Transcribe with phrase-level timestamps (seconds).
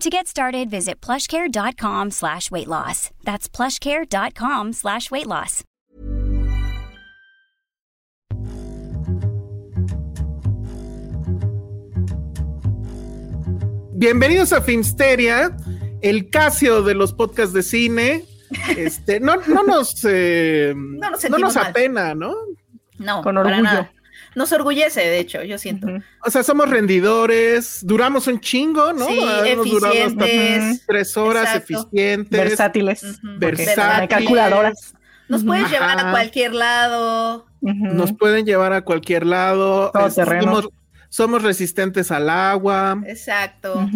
[0.00, 3.10] To get started, visit plushcare.com slash weight loss.
[3.22, 5.64] That's plushcare.com slash weight loss.
[13.96, 15.56] Bienvenidos a Filmsteria,
[16.02, 18.24] el Casio de los podcasts de cine.
[18.76, 22.34] Este, no, no nos, eh, No nos no nos apena, ¿no?
[22.98, 23.62] No, Con para orgullo.
[23.62, 23.92] nada.
[24.34, 25.86] Nos orgullece, de hecho, yo siento.
[26.24, 29.06] O sea, somos rendidores, duramos un chingo, ¿no?
[29.06, 30.86] Sí, Hemos durado hasta eficientes.
[30.86, 31.72] tres horas, Exacto.
[31.74, 32.30] eficientes.
[32.40, 33.18] Versátiles.
[33.38, 34.08] Versátiles.
[34.08, 34.94] calculadoras.
[35.28, 37.46] Nos puedes llevar a cualquier lado.
[37.60, 39.90] Nos pueden llevar a cualquier lado.
[39.92, 40.42] Todo terreno.
[40.44, 40.68] somos,
[41.08, 43.02] somos resistentes al agua.
[43.06, 43.88] Exacto.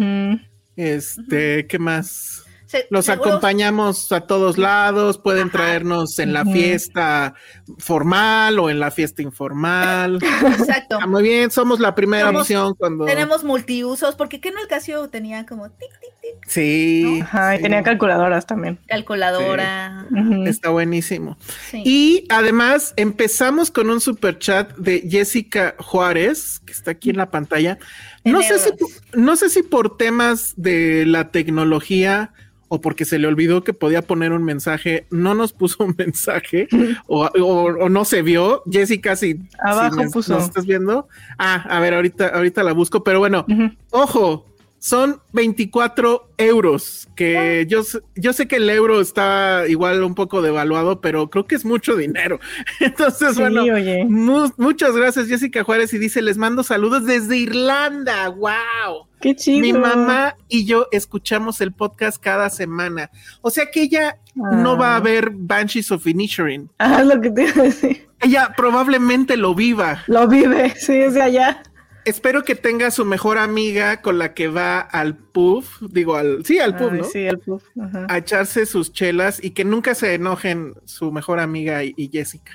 [0.75, 2.43] Este, ¿qué más?
[2.69, 5.57] Se- Los seguro- acompañamos a todos lados, pueden Ajá.
[5.57, 7.33] traernos en la fiesta
[7.79, 10.19] formal o en la fiesta informal.
[10.21, 10.97] Exacto.
[10.97, 13.05] Está muy bien, somos la primera Somos- opción cuando.
[13.05, 17.19] Tenemos multiusos, porque ¿qué no el Casio tenía como tic, tic, tic, Sí.
[17.23, 18.77] Ajá, y sí, tenía calculadoras también.
[18.87, 20.05] calculadora?
[20.45, 21.37] Está buenísimo.
[21.71, 21.81] Sí.
[21.83, 27.31] Y además empezamos con un super chat de Jessica Juárez, que está aquí en la
[27.31, 27.79] pantalla.
[28.23, 28.69] No En sé, si,
[29.13, 32.31] no sé si por temas de la tecnología
[32.69, 36.67] o porque se le olvidó que podía poner un mensaje, no nos puso un mensaje
[37.07, 38.63] o, o- o no se vio.
[38.71, 40.33] Jessica, si, Abajo si me- puso.
[40.35, 41.07] nos estás viendo.
[41.37, 43.45] Ah, a ver, ahorita, ahorita la busco, pero bueno.
[43.91, 44.45] Ojo,
[44.79, 50.41] son 24 euros, que yo, sé- yo sé que el euro está igual un poco
[50.41, 52.39] devaluado, pero creo que es mucho dinero.
[52.79, 53.63] Entonces, Sí, bueno,
[54.07, 59.07] mu- muchas gracias Jessica Juárez y dice, les mando saludos desde Irlanda, wow.
[59.21, 59.59] Qué chido.
[59.59, 63.11] Mi mamá y yo escuchamos el podcast cada semana.
[63.41, 65.01] O sea que ella no va a Ah.
[65.01, 66.69] ver Banshees of Inisherin.
[66.77, 68.07] Ah, lo que te iba a decir.
[68.21, 70.03] Ella probablemente lo viva.
[70.07, 71.63] Lo vive, sí, es de allá.
[72.05, 76.59] Espero que tenga su mejor amiga con la que va al pub, digo al, sí,
[76.59, 77.03] al pub, Ay, ¿no?
[77.03, 77.63] Sí, el puff.
[77.81, 78.07] Ajá.
[78.09, 82.53] A echarse sus chelas y que nunca se enojen su mejor amiga y, y Jessica,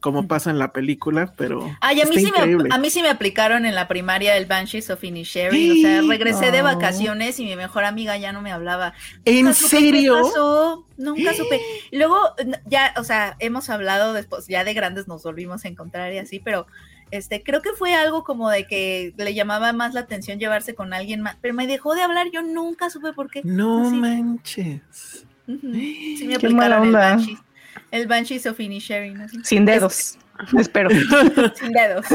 [0.00, 3.08] como pasa en la película, pero Ay, a mí, sí me, a mí sí me
[3.10, 5.72] aplicaron en la primaria el Banshees of Inisherin.
[5.72, 6.64] O sea, regresé de Oh.
[6.64, 8.94] vacaciones y mi mejor amiga ya no me hablaba.
[9.24, 10.16] ¿En Nunca supe serio?
[10.16, 11.60] qué pasó, Nunca supe.
[11.92, 12.18] Luego,
[12.66, 16.40] ya, o sea, hemos hablado después, ya de grandes nos volvimos a encontrar y así,
[16.40, 16.66] pero
[17.10, 20.92] este, creo que fue algo como de que le llamaba más la atención llevarse con
[20.92, 23.40] alguien más, pero me dejó de hablar, yo nunca supe por qué.
[23.44, 23.96] No Así.
[23.96, 25.24] manches.
[25.46, 26.98] Sí me Qué mala onda.
[27.16, 27.38] Banshees.
[27.90, 29.26] El Banshees of Inisherin.
[29.42, 30.16] Sin dedos.
[30.58, 30.88] Espero.
[31.54, 32.06] Sin dedos.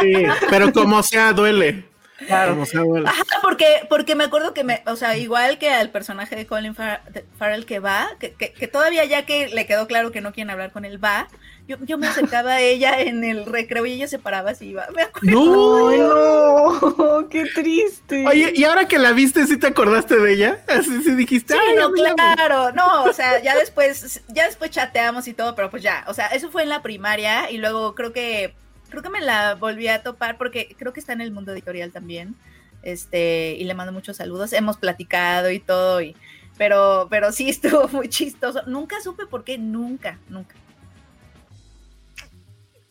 [0.00, 0.12] Sí,
[0.50, 1.86] pero como sea, duele.
[2.26, 2.52] Claro.
[2.52, 3.08] Como sea, duele.
[3.08, 6.74] Ajá, porque, porque me acuerdo que me, o sea, igual que al personaje de Colin
[6.74, 7.02] Far-
[7.38, 10.50] Farrell que va, que, que, que todavía ya que le quedó claro que no quieren
[10.50, 11.28] hablar con él, va,
[11.66, 14.86] yo, yo me acercaba a ella en el recreo y ella se paraba así, iba,
[14.94, 15.30] me acuerdo.
[15.30, 15.88] No.
[15.88, 18.26] Ay, no, qué triste.
[18.26, 20.64] Oye, y ahora que la viste, ¿sí te acordaste de ella?
[20.68, 25.26] Así sí dijiste, Sí, "Ay, no, claro, no, o sea, ya después, ya después chateamos
[25.26, 28.12] y todo, pero pues ya, o sea, eso fue en la primaria y luego creo
[28.12, 28.54] que,
[28.90, 31.92] creo que me la volví a topar porque creo que está en el mundo editorial
[31.92, 32.34] también,
[32.82, 36.14] este, y le mando muchos saludos, hemos platicado y todo, y,
[36.58, 40.54] pero, pero sí estuvo muy chistoso, nunca supe por qué, nunca, nunca.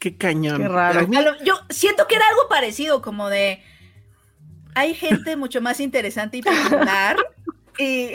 [0.03, 0.57] Qué cañón.
[0.61, 1.07] Qué raro.
[1.07, 1.15] Mí-
[1.45, 3.63] yo siento que era algo parecido, como de,
[4.75, 7.15] hay gente mucho más interesante y popular
[7.77, 8.09] y,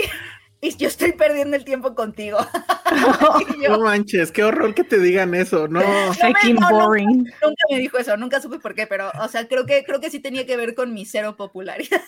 [0.60, 2.36] y yo estoy perdiendo el tiempo contigo.
[3.62, 5.80] Yo- No manches, qué horror que te digan eso, no.
[5.80, 6.14] No,
[6.60, 6.68] no.
[6.70, 7.24] boring.
[7.42, 10.10] Nunca me dijo eso, nunca supe por qué, pero, o sea, creo que, creo que
[10.10, 12.02] sí tenía que ver con mi cero popularidad.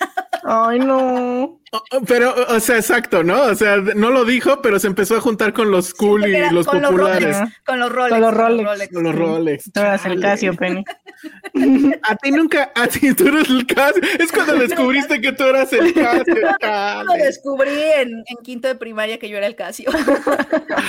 [0.44, 1.60] Ay, no.
[2.08, 3.42] Pero, o sea, exacto, ¿no?
[3.42, 6.50] O sea, no lo dijo, pero se empezó a juntar con los cool y era
[6.50, 7.36] los con populares.
[7.36, 8.12] Los Rolex, con los Rolex.
[8.12, 8.92] Con los Rolex.
[8.92, 9.72] Con los Rolex.
[9.72, 10.20] Tú eras el.
[10.20, 10.84] Casio, Penny.
[12.02, 14.02] A ti nunca, a ti tú eres el Casio.
[14.18, 16.34] Es cuando descubriste que tú eras el Casio.
[17.04, 19.90] Lo descubrí en, en quinto de primaria que yo era el Casio.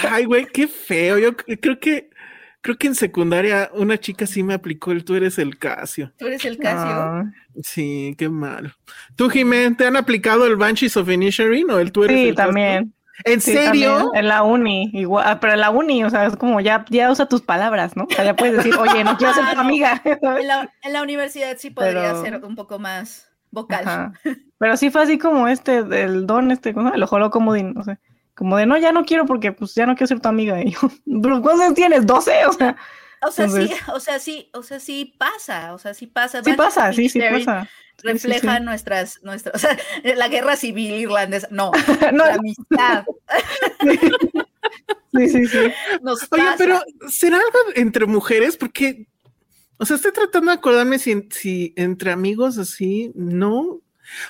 [0.10, 1.18] Ay, güey, qué feo.
[1.18, 2.11] Yo creo que,
[2.62, 6.12] creo que en secundaria una chica sí me aplicó el tú eres el Casio.
[6.18, 6.80] Tú eres el Casio.
[6.92, 7.24] Ah.
[7.64, 8.74] Sí, qué mal.
[9.16, 12.36] ¿Tú, Jimé, te han aplicado el Banshees of Inisherin o el tú eres Sí, el
[12.36, 12.48] Casio?
[12.48, 12.94] también.
[13.24, 13.96] ¿En Sí, serio?
[13.98, 14.16] también.
[14.16, 17.12] En la uni, igual, ah, pero en la uni, o sea, es como ya, ya
[17.12, 18.06] usa tus palabras, ¿no?
[18.06, 19.62] O sea, ya puedes decir, oye, no quiero ser tu no.
[19.62, 20.02] amiga.
[20.06, 23.84] En la, en la universidad sí podría Pero- ser un poco más vocal.
[23.88, 24.14] Ajá.
[24.58, 26.96] Pero sí fue así como este, del don, este, ¿cómo se llama?
[26.98, 28.00] el ojo como de, no sé,
[28.42, 30.60] como de, no, ya no quiero porque, pues, ya no quiero ser tu amiga.
[30.64, 30.80] Y yo,
[31.22, 32.08] "¿Pero ¿cuántos años tienes?
[32.08, 32.48] ¿12?
[32.50, 32.76] O sea,
[33.24, 36.42] O sea, sí, o sea, sí, o sea, sí pasa, o sea, sí pasa.
[36.44, 37.66] sí pasa, sí, sí pasa.
[37.66, 37.70] Sí,
[38.02, 38.64] sí, Refleja sí.
[38.64, 39.78] nuestras, nuestras, o sea,
[40.16, 41.48] la guerra civil irlandesa.
[41.52, 41.70] No,
[42.14, 43.06] No, la amistad.
[45.14, 45.60] sí, sí, sí.
[46.02, 46.56] Nos Oye, pasa.
[46.58, 48.58] pero ¿será algo entre mujeres?
[48.58, 49.06] Porque,
[49.78, 53.82] o sea, estoy tratando de acordarme si, si entre amigos así, no.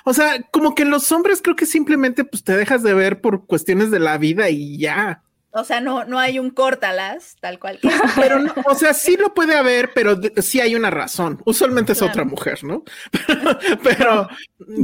[0.04, 3.20] O sea, como que en los hombres creo que simplemente pues te dejas de ver
[3.20, 5.22] por cuestiones de la vida y ya.
[5.54, 7.78] O sea, no, no hay un córtalas, tal cual.
[8.16, 11.42] Pero, no, o sea, sí lo puede haber, pero sí hay una razón.
[11.44, 12.10] Usualmente es Claro.
[12.10, 12.84] otra mujer, ¿no?
[13.82, 14.28] pero,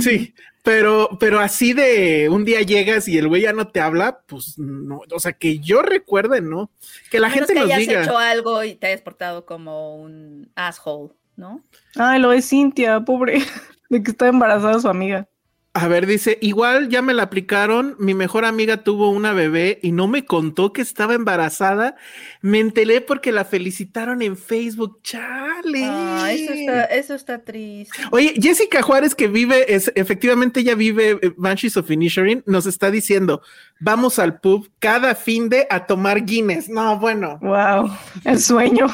[0.00, 4.20] sí, pero, pero así de un día llegas y el güey ya no te habla,
[4.26, 5.00] pues no.
[5.10, 6.70] O sea, que yo recuerde, ¿no?
[7.10, 8.02] Que la menos gente que nos hayas diga.
[8.02, 11.64] hecho algo y te hayas portado como un asshole, ¿no?
[11.96, 13.42] Ay, lo es Cintia, pobre,
[13.90, 15.29] de que está embarazada su amiga.
[15.75, 19.93] A ver, dice, igual ya me la aplicaron, mi mejor amiga tuvo una bebé y
[19.93, 21.94] no me contó que estaba embarazada.
[22.40, 24.99] Me enteré porque la felicitaron en Facebook.
[25.05, 25.85] Chale.
[25.85, 27.96] Ah, eso está, eso está triste.
[28.11, 32.91] Oye, Jessica Juárez, que vive, es, efectivamente ella vive eh, Banshees of Inisherin, nos está
[32.91, 33.43] diciendo,
[33.79, 36.69] vamos al pub cada fin de a tomar Guinness.
[36.69, 37.88] No, bueno, Wow,
[38.25, 38.87] el sueño.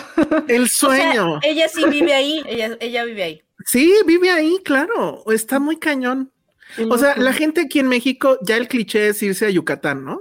[0.48, 1.38] el O sea, sueño.
[1.44, 3.40] ella sí vive ahí, ella, ella vive ahí.
[3.66, 6.30] Sí, vive ahí, claro, está muy cañón.
[6.90, 10.20] O sea, la gente aquí en México, ya el cliché es irse a Yucatán, ¿no?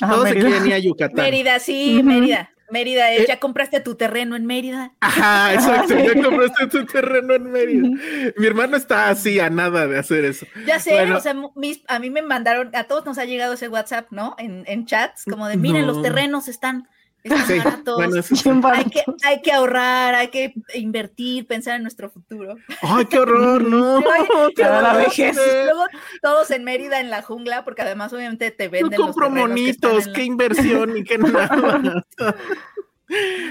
[0.00, 0.48] Ajá, Todos se Mérida.
[0.50, 1.24] quieren ir a Yucatán.
[1.24, 2.00] Mérida, sí.
[2.02, 2.50] Mérida.
[2.70, 3.24] Mérida es, Eh.
[3.28, 4.94] ya compraste tu terreno en Mérida.
[5.00, 5.94] Ajá, exacto.
[5.96, 7.88] Ya compraste tu terreno en Mérida.
[8.36, 10.46] Mi hermano está así a nada de hacer eso.
[10.66, 11.18] Ya sé, Bueno.
[11.18, 14.34] o sea, mis- a mí me mandaron, a todos nos ha llegado ese WhatsApp, ¿no?
[14.38, 15.92] En, en chats, como de, miren, No.
[15.92, 16.88] los terrenos están,
[17.24, 17.94] están Sí, baratos.
[17.96, 18.42] bueno, eso sí.
[18.44, 19.24] Bien hay, que, baratos.
[19.24, 22.56] hay que ahorrar, hay que invertir, pensar en nuestro futuro.
[22.82, 24.02] Ay, qué horror, no.
[24.56, 24.96] Qué la horror.
[25.04, 25.34] vejez.
[25.36, 25.84] Luego
[26.22, 29.34] todos en Mérida, en la jungla, porque además obviamente te Yo venden los compro que
[29.34, 32.04] están monitos, la- qué inversión y qué nada.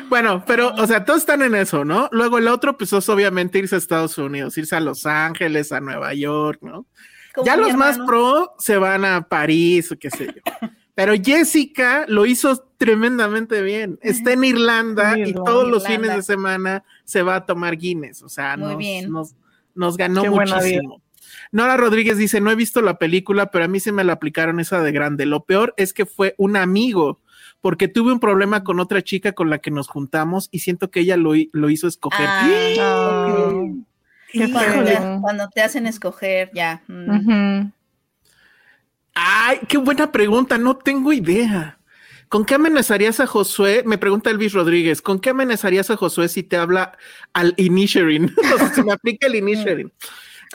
[0.10, 2.10] bueno, pero, o sea, todos están en eso, ¿no?
[2.12, 5.80] Luego el otro, pues es obviamente irse a Estados Unidos, irse a Los Ángeles, a
[5.80, 6.86] Nueva York, ¿no?
[7.36, 10.68] como ya los más pro se van a París o qué sé yo.
[10.96, 13.98] Pero Jessica lo hizo tremendamente bien.
[14.02, 16.04] Está en Irlanda y todos los Irlanda.
[16.14, 18.22] fines de semana se va a tomar Guinness.
[18.22, 19.12] O sea, Muy nos, bien.
[19.12, 19.36] Nos,
[19.74, 21.02] nos ganó Qué muchísimo.
[21.52, 24.60] Nora Rodríguez dice: No he visto la película, pero a mí se me la aplicaron
[24.60, 25.26] esa de grande.
[25.26, 27.20] Lo peor es que fue un amigo,
[27.60, 31.00] porque tuve un problema con otra chica con la que nos juntamos y siento que
[31.00, 32.28] ella lo, hi- lo hizo escoger.
[32.30, 33.54] Ah,
[34.32, 36.84] qué Cuando te, cuando te hacen escoger, ya.
[36.88, 37.72] mm.
[39.16, 41.78] Ay, qué buena pregunta, no tengo idea.
[42.30, 43.84] ¿Con qué amenazarías a Josué?
[43.86, 46.98] Me pregunta Elvis Rodríguez, ¿con qué amenazarías a Josué si te habla
[47.34, 48.34] al Inisherin?
[48.56, 49.94] o sea, si me aplica el Inisherin.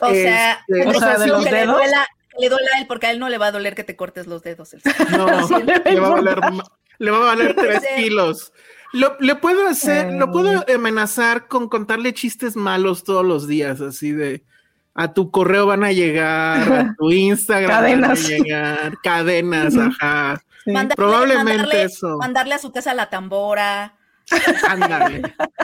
[0.01, 2.07] O sea, Este, o o sea, sea, ¿de los que le duela,
[2.37, 4.27] le duela a él, porque a él no le va a doler que te cortes
[4.27, 4.73] los dedos.
[4.73, 6.53] el- No, No le va a le va a valer, importar.
[6.53, 6.63] ma-
[6.97, 8.51] le va a valer tres kilos.
[8.91, 10.29] Lo, le puedo hacer, lo Eh.
[10.33, 14.43] puedo amenazar con contarle chistes malos todos los días, así de
[15.01, 18.09] a tu correo van a llegar, a tu Instagram Cadenas.
[18.09, 20.41] van a llegar, cadenas, ajá.
[20.65, 20.71] Sí.
[20.71, 22.17] Mandarle- Probablemente mandarle, eso.
[22.17, 23.93] Mandarle a su casa la tambora.
[24.67, 25.21] Ándale.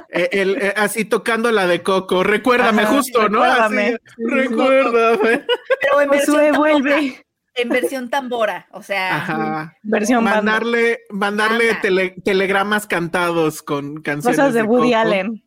[0.10, 2.24] Eh, el- eh, así tocando la de Coco.
[2.24, 3.44] Recuérdame Ajá, justo, ¿no?
[3.44, 3.86] recuérdame.
[3.88, 5.46] Así, recuérdame.
[5.82, 7.26] Pero en versión, Josué, tambora, vuelve.
[7.56, 8.68] en versión tambora.
[8.72, 9.78] O sea, Ajá.
[9.84, 10.24] Versión.
[10.24, 11.82] Mandarle, mandarle Anda.
[11.82, 14.38] tele- telegramas cantados con canciones.
[14.40, 15.00] Cosas de Woody Coco.
[15.02, 15.44] Allen.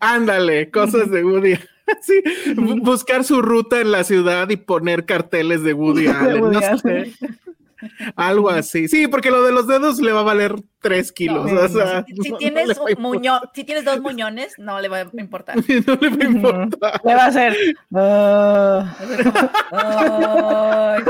[0.00, 1.58] Ándale, cosas de Woody.
[2.02, 2.22] Sí,
[2.54, 6.42] bu- buscar su ruta en la ciudad y poner carteles de Woody Allen.
[6.42, 7.14] Woody no sé, Allen.
[8.16, 8.88] algo así.
[8.88, 11.50] Sí, porque lo de los dedos le va a valer tres kilos.
[11.50, 14.54] No, o sea, si, si no- no tienes a un muño, si tienes dos muñones,
[14.58, 15.56] no le va a importar.
[15.86, 17.00] No le va a importar.
[17.04, 17.56] Le va a hacer.
[19.72, 21.02] Ay.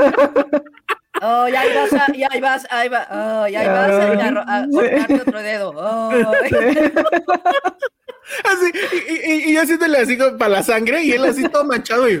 [1.23, 4.11] Oh, ya ahí vas, a- ya ahí vas, ahí va, oh, ya ahí vas a,
[4.57, 5.73] a, a cortarte otro dedo.
[5.77, 6.51] Ay.
[8.43, 8.71] Así,
[9.09, 12.13] y, y, y yo haciéndole así para la sangre y él así todo manchado y...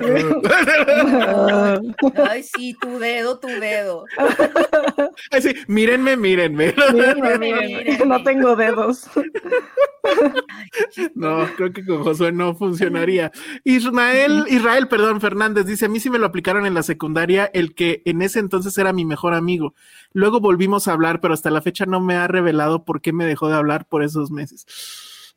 [2.29, 4.05] Ay, sí, tu dedo, tu dedo.
[5.31, 6.73] Así, mírenme, mírenme.
[6.93, 9.07] Mírenme, mírenme, No tengo dedos.
[11.15, 13.31] No, creo que con Josué no funcionaría.
[13.63, 17.75] Israel, Israel, perdón, Fernández dice, a mí sí me lo aplicaron en la secundaria, el
[17.75, 19.73] que en ese entonces era mi mejor amigo.
[20.13, 23.25] Luego volvimos a hablar, pero hasta la fecha no me ha revelado por qué me
[23.25, 24.65] dejó de hablar por esos meses.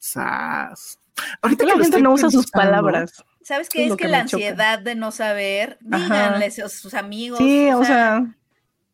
[0.05, 0.99] Sas.
[1.41, 3.25] Ahorita la gente no usa sus palabras.
[3.43, 3.87] ¿Sabes Es qué?
[3.87, 4.37] Es que, que la choca.
[4.37, 7.39] ansiedad de no saber, díganle a sus amigos.
[7.39, 8.25] Sí, o sea,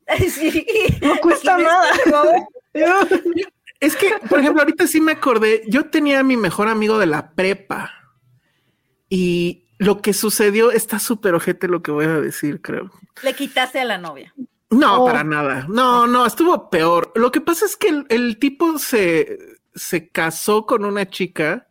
[0.31, 0.64] sí.
[1.02, 1.88] no cuesta ¿Quién nada.
[3.81, 7.07] Es que, por ejemplo, ahorita sí me acordé, yo tenía a mi mejor amigo de
[7.07, 7.90] la prepa
[9.09, 12.90] y lo que sucedió está súper ojete lo que voy a decir, creo.
[13.23, 14.35] Le quitaste a la novia.
[14.69, 15.07] No, Oh.
[15.07, 15.64] para nada.
[15.71, 17.11] No, no, estuvo peor.
[17.14, 19.38] Lo que pasa es que el, el tipo se,
[19.74, 21.68] se casó con una chica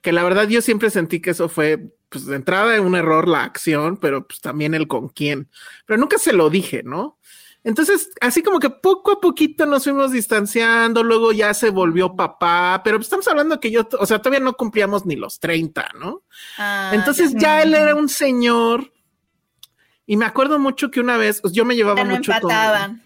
[0.00, 3.44] que la verdad yo siempre sentí que eso fue, pues de entrada un error la
[3.44, 5.48] acción, pero pues también el con quién.
[5.86, 7.18] Pero nunca se lo dije, ¿no?
[7.64, 12.82] Entonces, así como que poco a poquito nos fuimos distanciando, luego ya se volvió papá,
[12.84, 16.22] pero estamos hablando que yo, o sea, todavía no cumplíamos ni los 30, ¿no?
[16.58, 17.38] Ah, Entonces ya.
[17.38, 18.92] ya él era un señor
[20.06, 23.02] y me acuerdo mucho que una vez, pues, yo me llevaba no mucho con...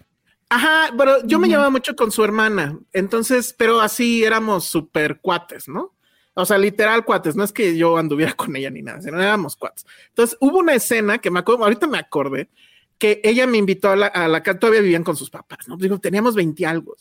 [0.51, 5.69] Ajá, pero yo me llevaba mucho con su hermana, entonces, pero así éramos súper cuates,
[5.69, 5.95] ¿no?
[6.33, 9.57] O sea, literal cuates, no es que yo anduviera con ella ni nada, sino éramos
[9.57, 9.85] cuates.
[10.09, 12.49] Entonces, hubo una escena que me acuerdo, ahorita me acordé,
[12.97, 15.77] que ella me invitó a la, a la casa, todavía vivían con sus papás, ¿no?
[15.77, 16.97] Digo, teníamos 20 algo.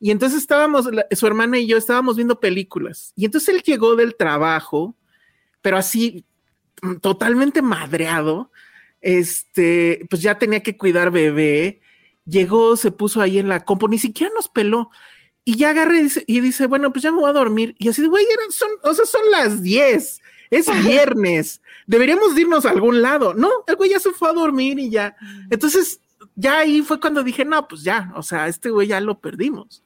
[0.00, 3.12] Y entonces estábamos, la- su hermana y yo estábamos viendo películas.
[3.16, 4.94] Y entonces él llegó del trabajo,
[5.62, 6.24] pero así,
[6.82, 8.50] mm, totalmente madreado.
[9.00, 11.80] Este, pues ya tenía que cuidar bebé.
[12.26, 14.90] Llegó, se puso ahí en la compu, ni siquiera nos peló.
[15.44, 17.74] Y ya agarré y dice, y dice, bueno, pues ya me voy a dormir.
[17.78, 20.22] Y así, de, güey, son, o sea, son las 10.
[20.50, 21.60] Es viernes.
[21.86, 23.34] Deberíamos de irnos a algún lado.
[23.34, 25.16] No, el güey ya se fue a dormir y ya.
[25.50, 26.00] Entonces,
[26.34, 29.82] ya ahí fue cuando dije, no, pues ya, o sea, este güey ya lo perdimos.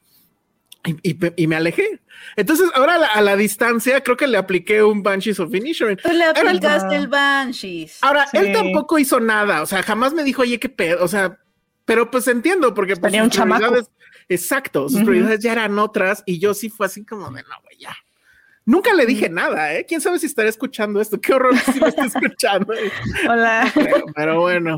[0.85, 1.99] Y, y y me alejé.
[2.37, 5.97] Entonces, ahora a la, a la distancia, creo que le apliqué un Banshees of Inisherin.
[5.97, 7.97] Tú le aplicaste el Banshees.
[8.01, 8.37] Ahora, Sí.
[8.37, 11.37] él tampoco hizo nada, o sea, jamás me dijo, oye, qué pedo, o sea,
[11.89, 13.73] pero pues entiendo, porque pues, Tenía un chamaco.
[14.27, 17.79] exacto, sus prioridades ya eran otras, y yo sí fue así como de, no, güey,
[17.79, 17.95] ya.
[18.63, 19.87] Nunca le dije nada, ¿eh?
[19.87, 21.19] ¿Quién sabe si estará escuchando esto?
[21.19, 22.75] Qué horror si lo está escuchando.
[23.27, 23.71] Hola.
[23.73, 24.77] pero, pero bueno,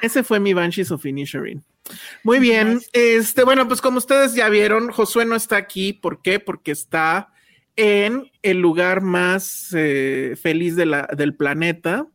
[0.00, 1.64] ese fue mi Banshees of Inisherin.
[2.22, 6.38] Muy bien, este, bueno, pues como ustedes ya vieron, Josué no está aquí, ¿por qué?
[6.38, 7.32] Porque está
[7.74, 12.06] en el lugar más eh, feliz de la, del planeta,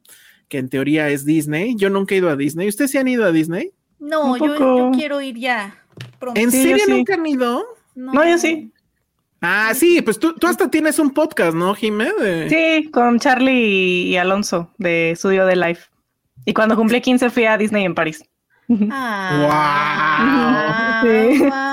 [0.47, 1.75] que en teoría es Disney.
[1.75, 2.69] Yo nunca he ido a Disney.
[2.69, 3.73] ¿Ustedes se han ido a Disney?
[4.03, 5.75] No, yo, quiero ir ya.
[6.19, 6.39] Pronto.
[6.39, 6.91] ¿En Sí, serio sí.
[6.91, 7.63] nunca han ido?
[7.95, 8.71] No, yo sí.
[9.41, 12.11] Ah, sí, pues tú, tú hasta tienes un podcast, ¿no, Jimé?
[12.19, 15.89] De- Sí, con Charlie y Alonso de Estudio de Life.
[16.45, 18.23] Y cuando cumplí 15 fui a Disney en París.
[18.91, 21.39] Ah, Sí.
[21.39, 21.72] wow.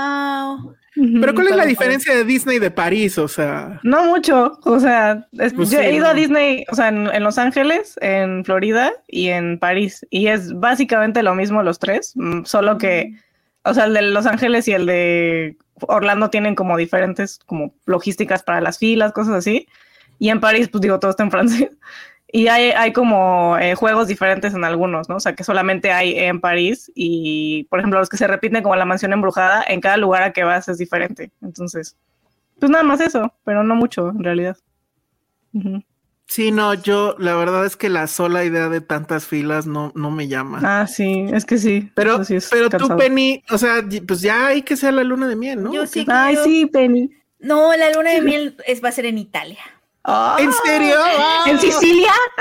[0.95, 3.17] Pero ¿cuál es la diferencia de Disney de París?
[3.19, 6.11] O sea, No mucho, o sea, es- Pues yo sí, he ido ¿no?
[6.11, 10.53] a Disney, o sea, en, en Los Ángeles, en Florida y en París, y es
[10.59, 13.13] básicamente lo mismo los tres, mm, solo que,
[13.65, 18.43] o sea, el de Los Ángeles y el de Orlando tienen como diferentes, como logísticas
[18.43, 19.69] para las filas, cosas así,
[20.19, 21.71] y en París, pues digo, todo está en francés,
[22.33, 25.17] y hay, hay como eh, juegos diferentes en algunos, ¿no?
[25.17, 28.77] O sea, que solamente hay en París, y por ejemplo, los que se repiten como
[28.77, 31.97] la mansión embrujada, en cada lugar a que vas es diferente, entonces...
[32.59, 34.55] Pues nada más eso, pero no mucho en realidad.
[36.27, 40.11] Sí, no, yo la verdad es que la sola idea de tantas filas no, no
[40.11, 40.61] me llama.
[40.63, 41.91] Ah, sí, es que sí.
[41.95, 42.97] Pero, sí es pero tú.
[42.97, 45.73] Penny, o sea, pues ya hay que ser la luna de miel, ¿no?
[45.73, 47.11] Yo sí Ay, quiero- sí, Penny.
[47.39, 49.59] No, la luna de miel es, va a ser en Italia.
[50.39, 50.97] ¿En serio?
[51.47, 52.13] ¿En Sicilia?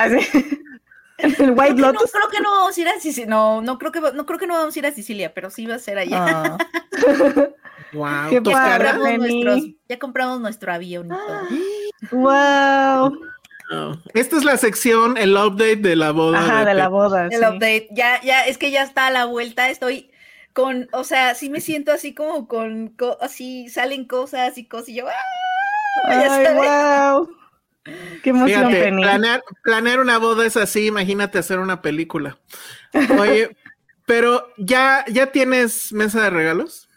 [1.17, 2.11] ¿En el White Creo que no, Lotus?
[2.11, 3.29] creo que no vamos a ir a Sicilia.
[3.29, 5.65] No, no creo que no creo que no vamos a ir a Sicilia, pero sí
[5.65, 6.17] va a ser allá.
[6.19, 6.57] Ah.
[7.91, 11.47] Wow, Qué Ya compramos, nuestros, ya compramos nuestro avión y todo.
[12.11, 13.19] wow.
[13.71, 14.01] No.
[14.13, 16.39] Esta es la sección, el update de la boda.
[16.39, 17.25] Ajá, de la Pe- boda.
[17.25, 17.45] El sí.
[17.45, 20.11] update, ya, ya, es que ya está a la vuelta, estoy
[20.53, 24.89] con, o sea, sí me siento así como con, co- así salen cosas y cosas
[24.89, 25.13] y yo, ¡ah!
[26.09, 27.29] Ay, wow.
[27.83, 32.37] Qué emoción, Fíjate, planear, planear una boda es así, imagínate hacer una película.
[33.17, 33.55] Oye,
[34.05, 36.89] pero ya, ya tienes mesa de regalos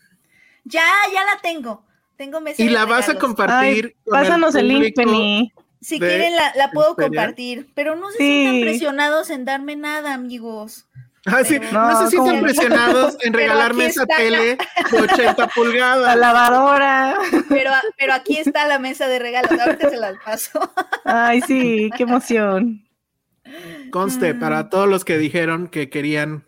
[0.64, 1.84] Ya, ya la tengo.
[2.16, 3.86] Tengo mesa y de la vas a compartir.
[3.86, 4.94] Ay, con pásanos el, link.
[4.94, 5.52] Penny.
[5.80, 8.24] Si quieren la, la puedo compartir, pero no se Sí.
[8.24, 10.86] sientan presionados en darme nada, amigos.
[11.26, 11.60] Ah, sí.
[11.72, 14.16] No, No, sé si ¿cómo presionados en regalarme esa está.
[14.16, 14.56] tele
[14.90, 16.16] de 80 La pulgadas.
[16.16, 17.16] lavadora.
[17.48, 19.52] Pero, pero aquí está la mesa de regalos.
[19.52, 20.72] Ahorita se las paso.
[21.04, 22.84] Ay, sí, qué emoción.
[23.90, 26.44] Conste, para todos los que dijeron que querían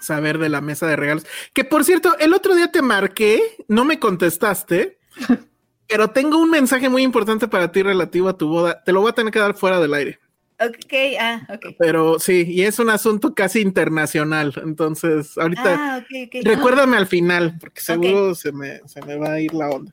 [0.00, 1.26] saber de la mesa de regalos.
[1.52, 4.98] Que por cierto, el otro día te marqué, no me contestaste,
[5.88, 8.82] pero tengo un mensaje muy importante para ti relativo a tu boda.
[8.84, 10.20] Te lo voy a tener que dar fuera del aire.
[10.60, 11.76] Ok, ah, ok.
[11.78, 14.52] Pero sí, y es un asunto casi internacional.
[14.64, 16.44] Entonces, ahorita Ah, ok, ok.
[16.44, 19.90] recuérdame al final, porque seguro se, me, se me va a ir la onda.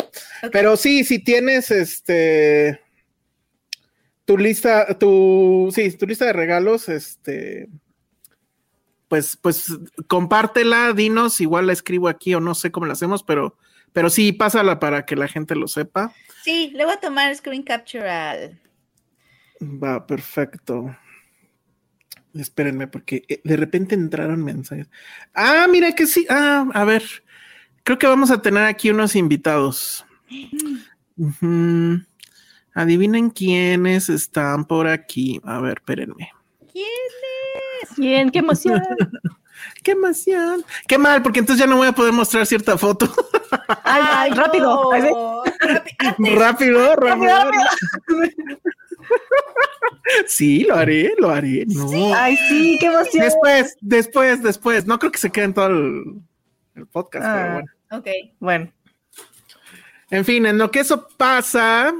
[0.51, 2.81] Pero sí, si tienes este
[4.25, 7.69] tu lista, tu sí, tu lista de regalos, este
[9.07, 9.67] pues, pues
[10.07, 13.55] compártela, dinos, igual la escribo aquí o no sé cómo la hacemos, pero,
[13.93, 16.11] pero sí, pásala para que la gente lo sepa.
[16.43, 18.59] Sí, le voy a tomar screen capture al.
[19.65, 20.95] Va, perfecto.
[22.33, 24.89] Espérenme, porque eh, de repente entraron mensajes.
[25.33, 26.25] Ah, mira que sí.
[26.29, 27.03] Ah, a ver.
[27.83, 30.05] Creo que vamos a tener aquí unos invitados.
[32.73, 35.39] Adivinen quiénes están por aquí.
[35.43, 36.31] A ver, espérenme.
[36.71, 36.87] ¿Quién?
[37.97, 38.81] Bien, qué emoción.
[39.83, 40.65] Qué emoción.
[40.87, 43.11] Qué mal, porque entonces ya no voy a poder mostrar cierta foto.
[43.83, 44.91] Ay, ay, rápido.
[44.91, 45.07] Ay, sí.
[45.11, 45.43] no.
[45.45, 47.33] Rápi- antes, rápido, rápido.
[50.27, 51.65] Sí, lo haré, lo haré.
[51.67, 52.13] No.
[52.15, 53.23] Ay, sí, qué emoción.
[53.23, 54.85] Después, después, después.
[54.85, 56.03] No creo que se quede en todo el,
[56.75, 57.33] el podcast, Ah.
[57.35, 57.67] pero bueno.
[57.91, 58.07] Ok.
[58.39, 58.71] Bueno,
[60.11, 61.93] En fin, en lo que eso pasa,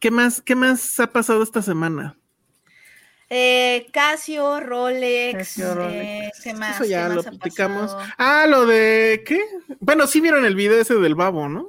[0.00, 2.16] ¿qué más, qué más ha pasado esta semana?
[3.30, 5.38] Eh, Casio, Rolex.
[5.38, 5.94] Casio, Rolex.
[5.94, 6.76] eh, ¿qué más?
[6.76, 7.92] eso ya ¿Qué lo más platicamos.
[7.94, 8.12] pasado?
[8.18, 9.40] Ah, lo de ¿qué?
[9.80, 11.66] Bueno, sí vieron el video ese del babo, ¿no?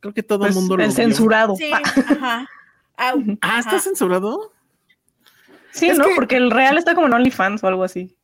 [0.00, 0.96] Creo que todo pues, el mundo lo el vio.
[0.96, 1.54] censurado.
[1.56, 2.48] Sí, Ah, ajá.
[2.96, 4.52] Au, Ah, ¿está censurado?
[5.72, 6.04] Sí, es ¿no?
[6.06, 8.16] que- Porque el real está como en OnlyFans o algo así.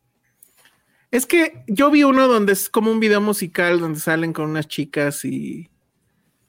[1.11, 4.69] Es que yo vi uno donde es como un video musical donde salen con unas
[4.69, 5.71] chicas y,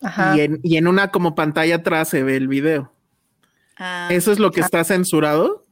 [0.02, 0.36] Ajá.
[0.36, 2.92] y, en, y en una como pantalla atrás se ve el video.
[3.78, 5.66] Ah, ¿Eso es lo que está censurado?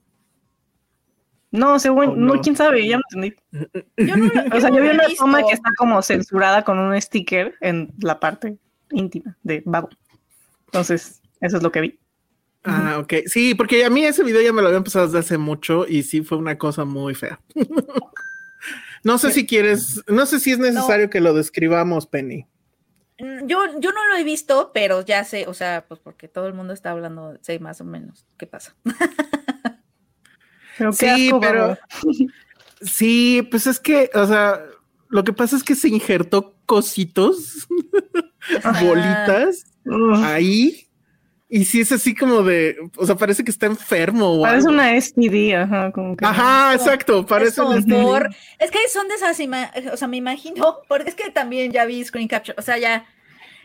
[1.52, 2.36] No, según, ¿O no?
[2.36, 2.42] no?
[2.42, 3.36] quién sabe, ya no entendí.
[3.98, 5.24] yo no lo- O sea, yo vi una visto.
[5.26, 8.58] toma que está como censurada con un sticker en la parte
[8.92, 9.90] íntima de Babo.
[10.68, 12.00] Entonces, eso es lo que vi.
[12.70, 13.14] Ah, ok.
[13.28, 16.04] Sí, porque a mí ese video ya me lo habían pasado desde hace mucho y
[16.04, 17.40] sí fue una cosa muy fea.
[19.04, 22.46] no sé si quieres, no sé si es necesario que lo describamos, Penny.
[23.20, 26.48] Mm, Yo, yo no lo he visto, pero ya sé, o sea, pues porque todo
[26.48, 28.76] el mundo está hablando, sé más o menos qué pasa.
[30.78, 31.78] Pero qué Sí, asco, pero
[32.82, 34.64] sí, pues es que, o sea,
[35.10, 37.68] lo que pasa es que se injertó cositos,
[38.84, 39.66] bolitas
[40.24, 40.87] ahí.
[41.50, 44.34] Y sí es así como de, o sea, parece que está enfermo.
[44.34, 44.74] o parece algo.
[44.82, 46.26] una STD, ajá, como que.
[46.26, 48.02] Ajá, exacto, Es parece como un STD.
[48.04, 48.30] por-
[48.60, 51.86] es que son de esas, ima- o sea, me imagino, porque es que también ya
[51.86, 53.06] vi screen capture, o sea, ya,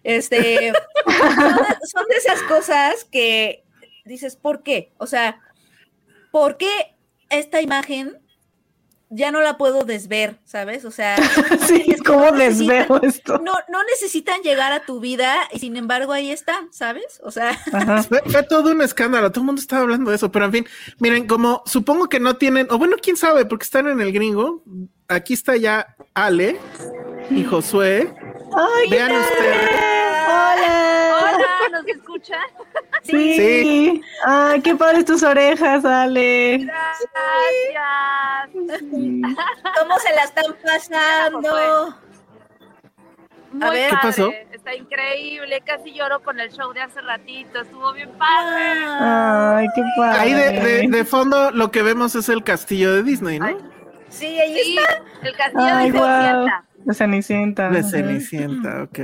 [0.05, 0.73] este,
[1.07, 3.65] son de, son de esas cosas que
[4.05, 4.93] dices, ¿por qué?
[4.99, 5.41] O sea,
[6.31, 6.71] ¿por qué
[7.31, 8.19] esta imagen
[9.15, 10.85] ya no la puedo desver, ¿sabes?
[10.85, 11.17] O sea,
[11.67, 13.39] sí, es que ¿cómo no necesitan- desveo esto?
[13.45, 17.21] no, no necesitan llegar a tu vida y sin embargo ahí está, ¿sabes?
[17.23, 17.55] O sea.
[18.09, 20.67] Fue, fue todo un escándalo, todo el mundo estaba hablando de eso, pero en fin,
[20.99, 24.63] miren, como supongo que no tienen, o bueno, quién sabe, porque están en el gringo,
[25.09, 26.59] aquí está ya Ale
[27.31, 28.13] y Josué,
[28.55, 29.71] Ay, ¿qué vean ustedes,
[30.27, 31.02] Hola.
[31.71, 32.41] ¿Nos escuchan?
[33.03, 33.13] Sí.
[33.37, 34.03] Sí.
[34.25, 36.59] Ay, qué padres tus orejas, Ale.
[36.59, 37.11] Gracias.
[39.81, 41.95] ¿cómo se la están pasando?
[43.53, 43.91] Muy ver.
[43.91, 44.33] ¿Qué pasó?
[44.53, 45.61] Está increíble.
[45.67, 47.61] Casi lloro con el show de hace ratito.
[47.61, 48.85] Estuvo bien padre.
[48.87, 50.19] Ay, qué padre.
[50.21, 53.47] ahí de, de- de fondo lo que vemos es el castillo de Disney, ¿no?
[53.47, 53.57] Ay,
[54.09, 55.03] Sí, ahí Sí, está.
[55.23, 56.47] el castillo Ay, de guau.
[56.93, 56.93] Cenicienta.
[56.93, 57.69] De Cenicienta.
[57.71, 57.83] De.
[57.83, 58.99] Cenicienta, ok.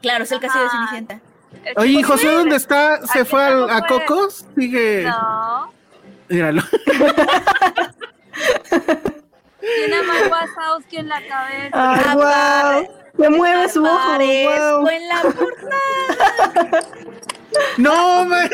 [0.00, 0.78] Claro, es el castillo de Ajá.
[0.90, 1.31] Cenicienta.
[1.76, 3.06] Oye, ¿y José dónde está?
[3.06, 3.82] ¿Se fue al- a.
[3.86, 4.44] Cocos?
[4.56, 5.72] Sigue, No,
[6.28, 6.62] míralo.
[9.60, 10.28] tiene a Mike
[10.96, 11.70] en la cabeza.
[11.72, 12.14] Ay, Ah,
[12.84, 12.88] wow.
[13.18, 14.18] Se mueve su ojo.
[14.18, 14.88] Wow.
[14.88, 15.22] en la.
[17.76, 18.48] No, man.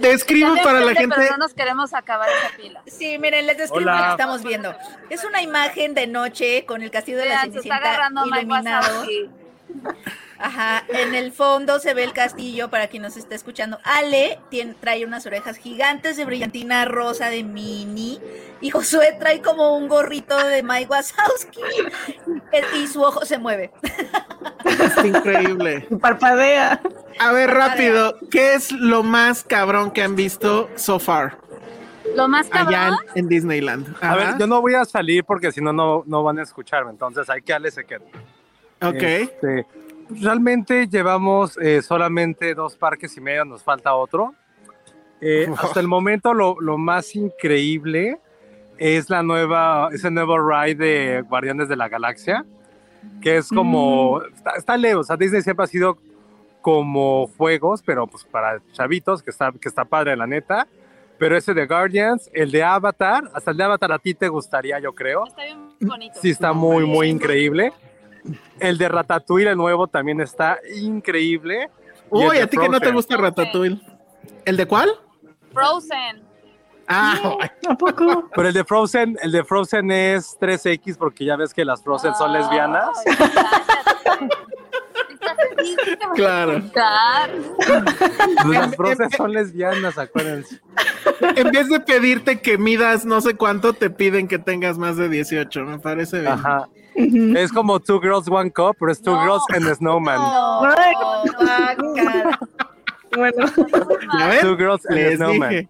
[0.00, 0.08] Me
[0.62, 1.16] para la gente.
[1.16, 2.82] Pero no nos queremos acabar esa pila.
[2.86, 3.98] Sí, miren, les describo Hola.
[3.98, 4.72] lo que estamos viendo.
[5.10, 7.78] Es una imagen de noche con el castillo de la Vean, Cenicienta
[8.26, 9.04] Mike iluminado.
[10.38, 13.78] Ajá, en el fondo se ve el castillo para quien nos está escuchando.
[13.84, 18.20] Ale tiene, trae unas orejas gigantes de brillantina rosa de Mini
[18.60, 21.60] y Josué trae como un gorrito de Mike Wazowski
[22.52, 23.72] El- y su ojo se mueve.
[24.64, 25.86] Está increíble.
[26.00, 26.80] Parpadea.
[27.18, 31.38] A ver, rápido, ¿qué es lo más cabrón que han visto so far?
[32.14, 32.98] Lo más allá cabrón.
[33.14, 33.96] en, en Disneyland.
[34.02, 36.90] A ver, yo no voy a salir porque si no, no no van a escucharme.
[36.90, 38.04] Entonces hay que darle se quede.
[38.82, 39.02] Ok.
[39.02, 39.66] Este,
[40.10, 44.34] realmente llevamos eh, solamente dos parques y medio, nos falta otro.
[45.20, 48.18] Eh, hasta el momento lo, lo más increíble
[48.78, 52.44] es la nueva, ese nuevo ride de Guardianes de la Galaxia,
[53.22, 55.96] que es como, está, está lejos, o sea, Disney siempre ha sido
[56.60, 60.66] como juegos, pero pues para chavitos, que está, que está padre la neta.
[61.16, 64.78] Pero ese de Guardians, el de Avatar, hasta el de Avatar a ti te gustaría,
[64.80, 65.26] yo creo.
[65.26, 66.18] Está bien bonito.
[66.20, 67.72] Sí, está muy, muy increíble.
[68.58, 71.70] El de Ratatouille, el nuevo, también está increíble.
[72.10, 73.80] Uy, a ti que no te gusta Ratatouille.
[74.44, 74.90] ¿El de cuál?
[75.52, 76.26] Frozen.
[76.88, 77.36] Ah,
[77.68, 78.28] ¿A poco?
[78.34, 82.14] Pero el de Frozen, el de Frozen es 3X porque ya ves que las Frozen
[82.14, 82.90] son lesbianas.
[83.06, 84.36] Ay, cállate.
[85.12, 86.62] Estás feliz, ¿qué te vas a Claro.
[88.48, 90.60] Las Frozen son lesbianas, acuérdense.
[91.36, 95.08] en vez de pedirte que midas no sé cuánto, te piden que tengas más de
[95.08, 95.64] 18.
[95.64, 96.32] Me parece bien.
[96.32, 96.68] Ajá.
[96.94, 99.22] Es como Two Girls, One Cup, pero es Two No.
[99.22, 100.16] Girls and a Snowman.
[100.16, 100.62] No.
[103.14, 103.46] Bueno,
[104.18, 104.40] ¿Ya ven?
[104.40, 105.50] Two Girls and a Les Snowman.
[105.50, 105.68] dije.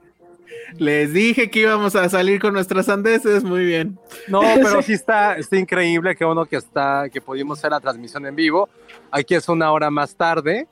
[0.79, 3.44] Les dije que íbamos a salir con nuestras andeses.
[3.44, 3.99] Muy bien.
[4.29, 8.27] No, pero sí está, está increíble, que uno que está, que pudimos hacer la transmisión
[8.27, 8.68] en vivo.
[9.11, 10.66] Aquí es una hora más tarde,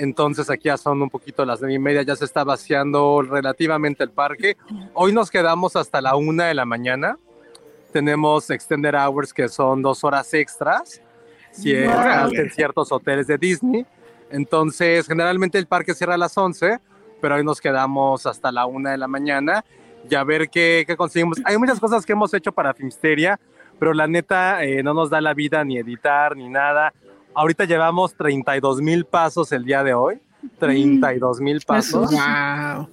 [0.00, 4.02] entonces aquí ya son un poquito las nueve y media, ya se está vaciando relativamente
[4.02, 4.56] el parque.
[4.94, 7.18] Hoy nos quedamos hasta la una de la mañana.
[7.92, 11.02] Tenemos extended hours que son dos horas extras,
[11.50, 11.90] si es
[12.32, 13.84] en ciertos hoteles de Disney.
[14.30, 16.78] Entonces, generalmente el parque cierra a las 11,
[17.20, 19.66] pero hoy nos quedamos hasta la una de la mañana
[20.08, 21.42] y a ver qué, qué conseguimos.
[21.44, 23.38] Hay muchas cosas que hemos hecho para Filmsteria,
[23.78, 26.94] pero la neta eh, no nos da la vida ni editar ni nada.
[27.34, 30.20] Ahorita llevamos 32 mil pasos el día de hoy.
[30.58, 32.10] 32 mil pasos.
[32.10, 32.88] Wow.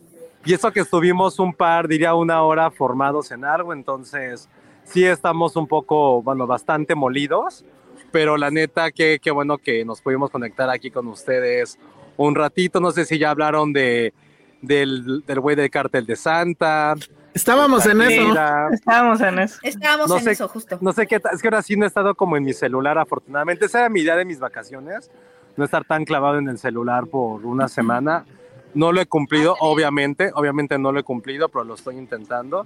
[0.46, 4.48] Y eso que estuvimos un par, diría una hora formados en algo, entonces
[4.86, 7.66] sí estamos un poco, bueno, bastante molidos,
[8.12, 11.78] pero la neta, que qué bueno que nos pudimos conectar aquí con ustedes
[12.16, 12.80] un ratito.
[12.80, 14.14] No sé si ya hablaron de
[14.62, 16.96] del del güey del cartel de Santa.
[17.38, 18.34] Estábamos en eso.
[18.72, 19.60] Estábamos en eso.
[19.62, 20.78] Estábamos No en sé- eso, justo.
[20.82, 23.66] No sé qué, es que ahora sí no he estado como en mi celular, afortunadamente.
[23.66, 25.12] Esa era mi idea de mis vacaciones,
[25.56, 28.26] no estar tan clavado en el celular por una semana.
[28.74, 32.66] No lo he cumplido, obviamente, obviamente no lo he cumplido, pero lo estoy intentando.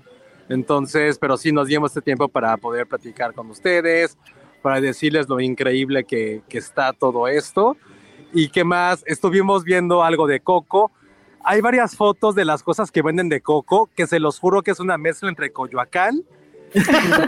[0.50, 4.18] Entonces, pero sí nos dimos este tiempo para poder platicar con ustedes,
[4.62, 7.78] para decirles lo increíble que, que está todo esto.
[8.34, 10.92] Y qué más, estuvimos viendo algo de Coco.
[11.44, 14.72] Hay varias fotos de las cosas que venden de Coco, que se los juro que
[14.72, 16.24] es una mezcla entre Coyoacán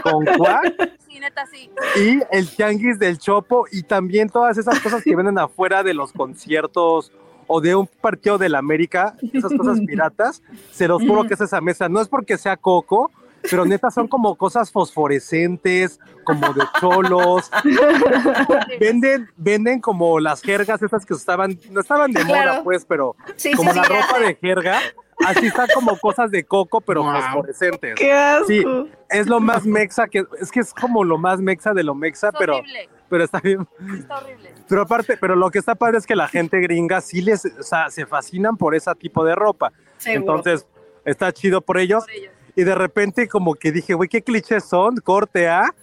[0.02, 0.74] con Cuac
[1.06, 1.70] Sí, neta, sí.
[1.96, 6.12] y el tianguis del Chopo y también todas esas cosas que venden afuera de los
[6.12, 7.12] conciertos
[7.46, 11.60] o de un partido del América, esas cosas piratas, se los juro que es esa
[11.60, 11.88] mesa.
[11.90, 13.10] No es porque sea coco,
[13.50, 17.50] pero neta son como cosas fosforescentes, como de cholos.
[18.80, 23.52] Venden, venden como las jergas estas que estaban, no estaban de moda pues, pero Sí,
[23.52, 24.80] como sí, la sí, ropa de jerga,
[25.26, 27.12] así están como cosas de coco, pero Wow.
[27.20, 27.94] fosforescentes.
[27.96, 28.46] ¡Qué asco!
[28.46, 28.64] Sí,
[29.10, 32.28] es lo más mexa que es que es como lo más mexa de lo mexa,
[32.28, 32.88] Es pero horrible.
[33.08, 33.68] pero está bien.
[33.98, 34.54] Está horrible.
[34.68, 37.62] Pero aparte, pero lo que está padre es que la gente gringa sí les, o
[37.62, 39.72] sea, se fascinan por ese tipo de ropa.
[39.98, 40.20] Seguro.
[40.20, 40.66] Entonces,
[41.04, 42.04] está chido por ellos.
[42.04, 42.32] Por ellos.
[42.56, 45.74] Y de repente como que dije, güey, qué clichés son, corte A,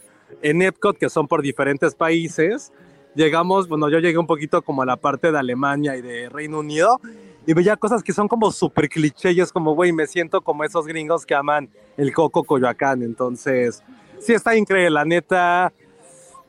[0.42, 2.72] en Epcot, que son por diferentes países.
[3.16, 6.60] Llegamos, bueno, yo llegué un poquito como a la parte de Alemania y de Reino
[6.60, 7.00] Unido
[7.46, 10.64] y veía cosas que son como súper cliché y es como, güey, me siento como
[10.64, 13.02] esos gringos que aman el coco Coyoacán.
[13.02, 13.84] Entonces,
[14.20, 15.74] sí está increíble, la neta.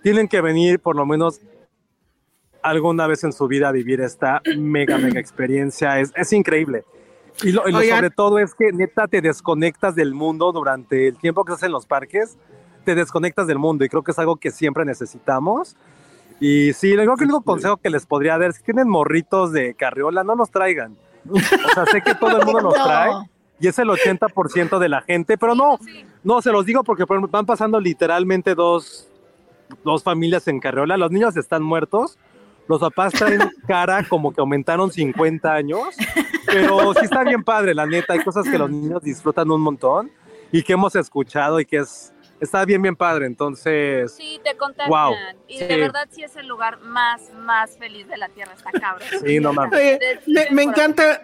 [0.03, 1.41] Tienen que venir por lo menos
[2.63, 5.99] alguna vez en su vida a vivir esta mega, mega experiencia.
[5.99, 6.85] Es, es increíble.
[7.43, 11.17] Y lo, y lo sobre todo es que neta te desconectas del mundo durante el
[11.17, 12.37] tiempo que estás en los parques,
[12.85, 15.77] te desconectas del mundo y creo que es algo que siempre necesitamos.
[16.41, 19.75] Y sí, creo que el único consejo que les podría dar, si tienen morritos de
[19.75, 20.97] carriola, no los traigan.
[21.31, 22.85] O sea, sé que todo el mundo los No.
[22.85, 23.13] trae
[23.63, 25.79] y es el 80% de la gente, pero no,
[26.25, 29.09] no, se los digo porque van pasando literalmente dos,
[29.85, 32.19] dos familias en carriola, los niños están muertos,
[32.69, 35.89] los papás traen cara como que aumentaron 50 años,
[36.47, 40.11] pero sí está bien padre, la neta, hay cosas que los niños disfrutan un montón
[40.51, 44.89] y que hemos escuchado y que es, está bien, bien padre, entonces, Sí, te contagian.
[44.91, 45.15] Wow.
[45.49, 45.65] Y Sí.
[45.65, 49.09] de verdad sí es el lugar más, más feliz de la Tierra, está cabrón.
[49.25, 49.79] Sí, no mames.
[49.79, 51.21] Oye, me- me encanta-.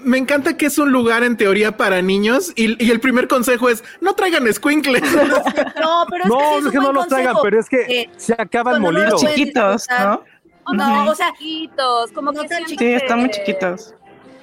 [0.00, 3.68] Me encanta que es un lugar en teoría para niños y, y el primer consejo
[3.68, 5.02] es no traigan squinkles.
[5.82, 7.80] No, pero es no, que sí es un que no los traigan, pero es que
[8.02, 9.20] Eh, se acaban molidos.
[9.20, 9.86] Chiquitos.
[9.98, 10.22] ¿no?
[10.72, 13.94] No, o sea, chiquitos, como no que tan siento Sí, están muy chiquitos.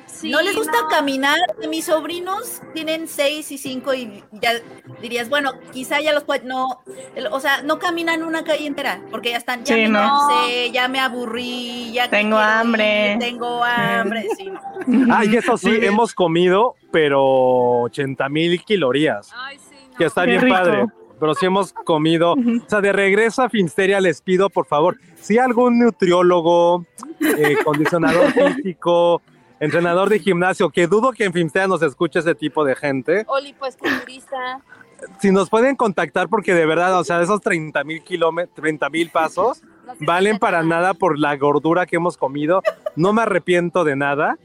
[0.07, 0.87] Sí, no les gusta no.
[0.87, 1.37] caminar.
[1.69, 4.53] Mis sobrinos tienen seis y cinco y ya
[5.01, 6.81] dirías, bueno, quizá ya los pueden, no,
[7.15, 9.99] el- o sea, no caminan una calle entera porque ya están, ya Sí, me no.
[9.99, 13.13] cansé, ya me aburrí, ya Tengo hambre.
[13.13, 14.61] ir, tengo hambre, sí, no.
[15.13, 19.97] Ah, y eso sí, hemos comido, pero 80 mil calorías, Ay, sí, no.
[19.97, 20.55] que está Qué bien rico.
[20.55, 20.85] padre.
[21.19, 22.33] Pero sí hemos comido.
[22.33, 26.85] O sea, de regreso a Finsteria les pido, por favor, si algún nutriólogo,
[27.21, 29.21] eh, condicionador físico,
[29.59, 33.53] entrenador de gimnasio, que dudo que en Finsteria nos escuche ese tipo de gente, Oli,
[33.53, 34.61] pues culturista.
[35.19, 39.09] si nos pueden contactar, porque de verdad, o sea, esos 30 mil kilómetros, 30 mil
[39.09, 42.61] pasos, no valen para nada por la gordura que hemos comido.
[42.95, 44.37] No me arrepiento de nada,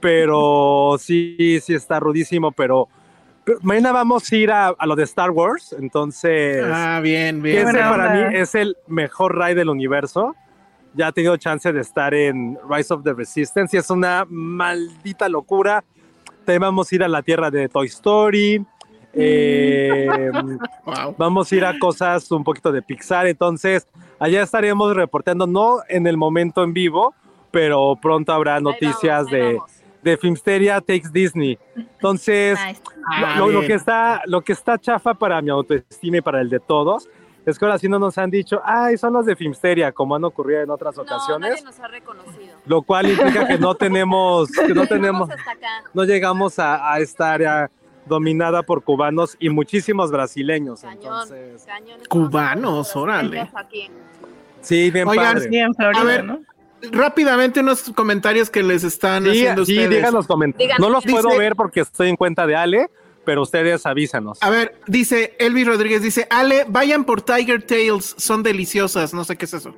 [0.00, 2.88] pero sí, sí está rudísimo, pero,
[3.48, 7.66] pero mañana vamos a ir a, a lo de Star Wars, entonces, Ah, bien, bien.
[7.68, 8.28] ese para onda.
[8.30, 10.34] mí es el mejor ride del universo.
[10.94, 15.28] Ya he tenido chance de estar en Rise of the Resistance y es una maldita
[15.28, 15.84] locura.
[16.44, 18.64] También vamos a ir a la tierra de Toy Story.
[19.12, 20.06] eh,
[20.84, 21.14] Wow.
[21.18, 23.86] vamos a ir a cosas un poquito de Pixar, entonces
[24.18, 27.14] allá estaremos reportando, no en el momento en vivo,
[27.50, 29.70] pero pronto habrá noticias vamos, de, vamos.
[30.02, 31.58] De Filmsteria Takes Disney.
[31.76, 32.82] Entonces, Nice.
[33.52, 37.08] Lo, que está, lo que está chafa para mi autoestima y para el de todos,
[37.46, 40.24] es que ahora sí no nos han dicho, ay, son los de Filmsteria, como han
[40.24, 42.54] ocurrido en otras No, ocasiones, nadie nos ha reconocido.
[42.66, 45.30] lo cual implica que no tenemos, que no tenemos,
[45.94, 47.70] no llegamos a, a esta área
[48.04, 50.82] dominada por cubanos y muchísimos brasileños.
[50.82, 52.00] Cañón, Entonces, cañón.
[52.10, 53.48] Cubanos, órale.
[53.54, 53.88] aquí.
[54.60, 55.48] sí, bien Oigan, padre.
[55.48, 56.40] Sí, en Florida, A ver, ¿no?
[56.92, 59.90] Rápidamente unos comentarios que les están Sí, haciendo sí, ustedes.
[59.90, 60.78] digan los comentarios.
[60.78, 62.88] No los puedo ver porque estoy en cuenta de Ale,
[63.24, 64.38] pero ustedes avísanos.
[64.42, 69.12] A ver, dice Elvis Rodríguez, dice, Ale, vayan por Tiger Tails, son deliciosas.
[69.12, 69.74] No sé qué es eso.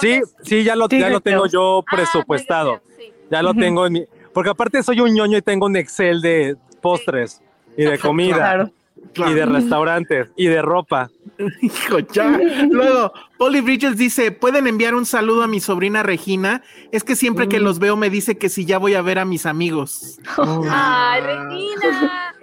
[0.00, 2.80] Sí, sí, ya lo, ya lo tengo yo ah, presupuestado.
[2.98, 3.12] sí.
[3.30, 4.04] Ya lo tengo en mi.
[4.32, 7.40] Porque aparte soy un ñoño y tengo un Excel de postres
[7.76, 8.70] y de comida Claro.
[9.12, 9.32] Claro.
[9.32, 11.10] y de restaurantes y de ropa.
[11.62, 12.38] Hijo, ya.
[12.70, 16.62] Luego, Polly Bridges dice, ¿pueden enviar un saludo a mi sobrina Regina?
[16.90, 19.24] Es que siempre que los veo me dice que si ya voy a ver a
[19.24, 20.18] mis amigos.
[20.70, 22.34] Ay, Regina.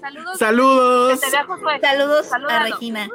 [0.00, 0.38] Saludos.
[0.38, 1.20] Saludos.
[1.46, 1.80] Josué.
[1.80, 2.62] Saludos a.
[2.64, 3.08] Regina.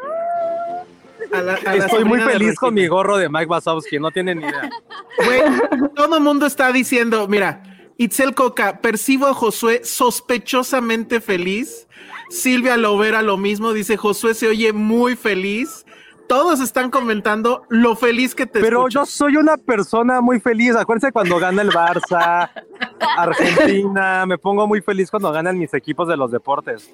[1.31, 4.39] A la- a la Estoy muy feliz con mi gorro de Mike Wazowski, no tienen
[4.39, 4.69] ni idea.
[5.95, 7.63] Todo el mundo está diciendo, mira,
[7.97, 11.87] Itzel Coca, percibo a Josué sospechosamente feliz.
[12.29, 15.85] Silvia Lovera lo mismo, dice Josué se oye muy feliz.
[16.27, 20.75] Todos están comentando lo feliz que te Pero yo soy una persona muy feliz.
[20.75, 22.49] Acuérdense cuando gana el Barça,
[23.17, 24.25] Argentina.
[24.25, 26.91] Me pongo muy feliz cuando ganan mis equipos de los deportes.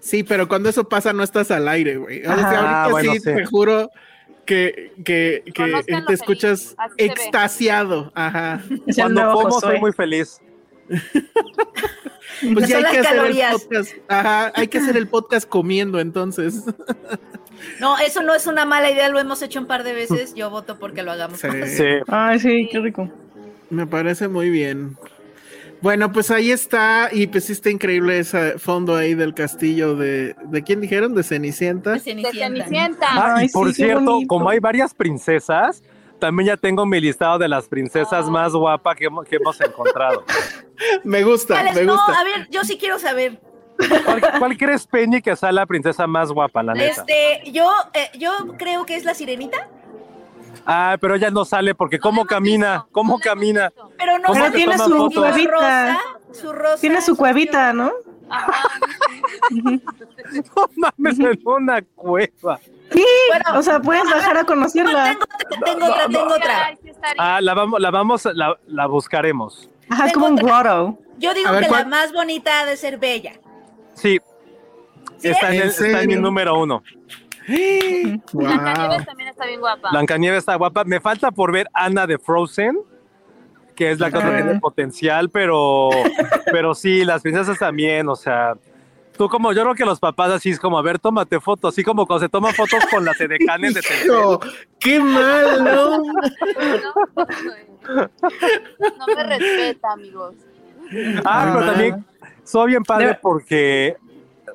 [0.00, 2.22] Sí, pero cuando eso pasa no estás al aire, güey.
[2.22, 2.48] O sea, Ajá.
[2.48, 3.24] ahorita Ah, bueno, sí, sí.
[3.32, 3.90] te juro
[4.44, 5.44] que, que,
[6.06, 8.10] te escuchas extasiado.
[8.14, 8.60] Ajá.
[8.86, 10.40] Es Cuando como soy muy feliz.
[12.54, 13.52] Pues ya hay que hacer calorías.
[13.52, 13.92] el podcast.
[14.08, 16.64] Ajá, hay que hacer el podcast comiendo entonces.
[17.80, 20.34] No, eso no es una mala idea, lo hemos hecho un par de veces.
[20.34, 21.38] Yo voto porque lo hagamos.
[21.38, 21.48] Sí.
[21.66, 21.84] Sí.
[22.08, 23.08] Ay, sí, qué rico.
[23.70, 24.96] Me parece muy bien.
[25.80, 30.36] Bueno, pues ahí está, y pues sí está increíble ese fondo ahí del castillo de,
[30.44, 31.12] ¿de quién dijeron?
[31.12, 31.94] De Cenicienta.
[31.94, 33.06] De De Cenicienta.
[33.10, 35.82] Ah, y por sí, cierto, como hay varias princesas,
[36.22, 38.30] también ya tengo mi listado de las princesas Oh.
[38.30, 40.24] más guapas que, hemos- que hemos encontrado.
[41.04, 42.12] Me gusta, Alex, me no, gusta.
[42.20, 43.40] a ver, yo sí quiero saber.
[44.04, 47.00] ¿Cuál, cuál crees, Penny, que sea la princesa más guapa, la neta?
[47.02, 49.68] Este, yo, eh, yo creo que es la sirenita,
[50.66, 53.72] Ah, pero ella no sale porque No cómo camina, visto, cómo no camina.
[53.98, 55.50] pero no ¿Cómo sé, te tiene su cuevita.
[55.50, 55.98] rosa,
[56.32, 56.80] su rosa.
[56.80, 57.90] Tiene su cuevita, ¿no?
[60.56, 62.58] No mames, en una cueva.
[62.92, 65.04] Sí, Bueno, o sea, puedes bajar a No, conocerla.
[65.04, 66.76] tengo, tengo otra, tengo otra.
[66.82, 67.16] Sí estaría.
[67.36, 69.68] Ah, la vamos, la vamos, la, la buscaremos.
[69.88, 70.62] Ajá, es tengo como un otra.
[70.62, 70.98] grotto.
[71.18, 71.82] Yo digo ver, que ¿cuál?
[71.82, 73.32] la más bonita ha de ser Bella.
[73.94, 74.20] Sí.
[75.18, 76.82] ¿Sí Está en, ¿En el- está en número uno.
[77.48, 78.20] Wow.
[78.32, 79.90] Blancanieves también está bien guapa.
[79.90, 80.84] Blancanieves está guapa.
[80.84, 82.78] Me falta por ver Ana de Frozen,
[83.74, 84.36] que es la que Ah.
[84.36, 85.90] tiene potencial, pero,
[86.52, 88.54] pero sí, las princesas también, o sea.
[89.16, 91.82] Tú como, yo creo que los papás así es como, a ver, tómate fotos, así
[91.84, 94.38] como cuando se toman fotos con las edecanes de Telcel.
[94.80, 95.98] Qué mal, ¿no?
[95.98, 96.02] No,
[98.98, 100.34] no me respeta, amigos.
[101.24, 102.04] Ah, pero también
[102.44, 103.96] soy bien padre porque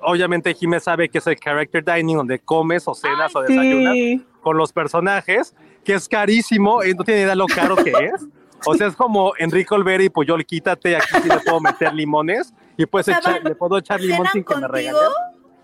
[0.02, 4.26] obviamente Jimé sabe que es el character dining donde comes o cenas o desayunas Sí.
[4.42, 8.26] con los personajes, que es carísimo, y no tiene idea lo caro que es.
[8.66, 12.54] O sea, es como Enrique Olvera y Puyol, quítate, aquí sí le puedo meter limones
[12.78, 14.98] y pues O sea, echar- van- le puedo echar limón ¿Cenan sin que me contigo?
[15.00, 15.12] regañen.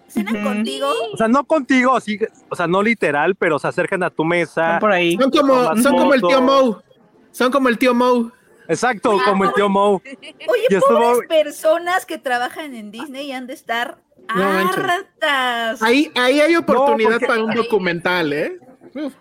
[0.08, 0.44] ¿Cenan Ujú.
[0.46, 0.88] contigo?
[1.14, 4.78] O sea, no contigo, así, o sea, no literal, pero se acercan a tu mesa.
[4.80, 5.18] Por ahí.
[5.18, 6.66] Son como, son como el tío fotos.
[6.66, 6.84] Mo.
[7.32, 8.32] Son como el tío Mo.
[8.68, 10.02] Exacto, como el tío Mo.
[10.06, 13.98] Oye, Y estuvo- pobres personas que trabajan en Disney y han de estar
[14.36, 15.82] No hartas.
[15.82, 18.58] Ahí, ahí hay oportunidad para un documental, ¿eh?
[18.96, 19.14] Uf.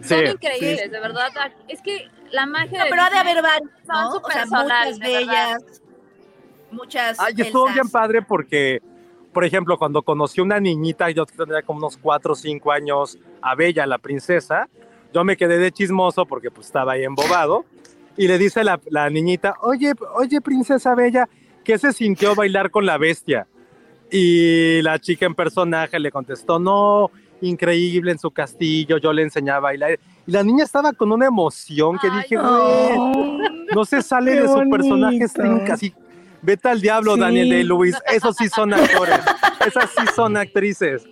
[0.00, 0.08] Sí.
[0.14, 1.28] Son increíbles, de verdad.
[1.68, 4.16] Es que la magia No, de pero ha de haber varias, son ¿no?
[4.16, 5.82] O sea, muchas bellas,
[6.70, 8.80] muchas Ay, estuvo bien padre porque,
[9.32, 13.54] por ejemplo, cuando conocí una niñita, yo tendría como unos 4 o 5 años, a
[13.54, 14.68] Bella, la princesa,
[15.12, 17.64] yo me quedé de chismoso porque pues estaba ahí embobado,
[18.16, 21.28] y le dice la, la niñita, oye, oye, princesa Bella,
[21.64, 23.46] ¿qué se sintió bailar con la bestia?
[24.10, 29.58] Y la chica en personaje le contestó, no, increíble en su castillo, yo le enseñaba
[29.58, 29.98] a bailar.
[30.26, 33.12] Y la niña estaba con una emoción que Ay, dije, no.
[33.12, 33.38] güey,
[33.74, 35.24] no se sale Qué de su personaje,
[35.72, 35.94] así.
[36.42, 37.20] Vete al diablo, Sí.
[37.20, 37.96] Daniel de Luis.
[38.12, 39.20] Esos sí son actores.
[39.66, 41.04] Esas sí son actrices.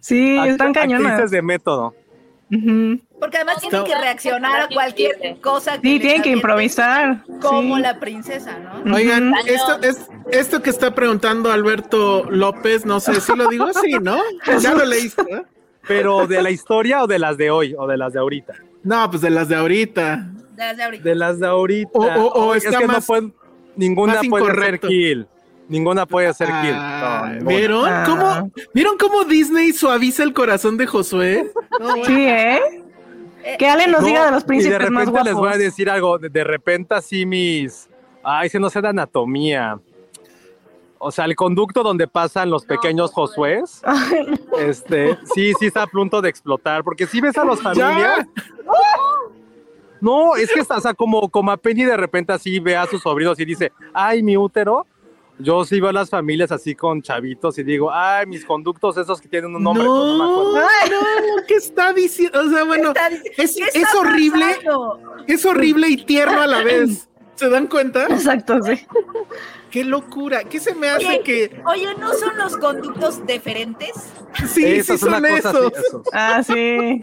[0.00, 1.12] Sí, Act- están cañonas.
[1.12, 1.94] Actrices de método.
[3.18, 7.24] Porque además tienen que reaccionar a cualquier cosa que Sí, tienen que improvisar.
[7.40, 7.82] Como sí.
[7.82, 8.94] la princesa, ¿no?
[8.94, 13.94] Oigan, esto, es, esto que está preguntando Alberto López, no sé si lo digo, sí,
[14.02, 14.18] ¿no?
[14.60, 15.22] Ya lo leíste.
[15.86, 18.54] Pero de la historia o de las de hoy o de las de ahorita.
[18.82, 20.30] No, pues de las de ahorita.
[20.56, 21.04] Desde ahorita.
[21.04, 21.90] De las de ahorita.
[21.98, 23.34] O- o- o es está que más- no pueden,
[23.76, 25.26] ninguna más puede ser kill.
[25.68, 26.74] Ninguna puede ser kill.
[26.74, 27.56] Ah, No, ninguna.
[27.56, 28.04] ¿Vieron Ah.
[28.06, 31.50] cómo, ¿Vieron cómo Disney suaviza el corazón de Josué?
[32.06, 32.60] Sí, ¿eh?
[33.42, 35.52] Eh, Que Ale nos No, diga de los y de príncipes más repente les voy
[35.52, 36.18] a decir algo.
[36.18, 37.88] De, de repente así mis...
[38.22, 39.78] Ay, se no sé de anatomía.
[40.98, 43.82] O sea, el conducto donde pasan los pequeños Josués.
[44.58, 48.26] Este, sí, sí está a punto de explotar, porque si ves a los familias.
[50.00, 52.86] No, es que está, o sea, como, como a Penny de repente así ve a
[52.86, 54.86] sus sobrinos y dice, ay, mi útero.
[55.38, 59.18] Yo sí veo a las familias así con chavitos y digo, ay, mis conductos esos
[59.18, 59.82] que tienen un nombre.
[59.86, 60.52] pues, no me acuerdo".
[60.54, 62.38] No, no, ¿qué está diciendo?
[62.38, 62.92] O sea, bueno,
[63.38, 65.00] es, ¿qué es horrible, pasando?
[65.26, 67.08] es horrible y tierno a la vez.
[67.36, 68.04] ¿Se dan cuenta?
[68.06, 68.86] Exacto, sí.
[69.70, 70.44] Qué locura.
[70.44, 73.90] ¿Qué se me hace Oye, que Oye, ¿no son los conductos deferentes?
[74.48, 75.72] sí, Esa sí es una son esos?
[76.12, 77.02] Ah, sí.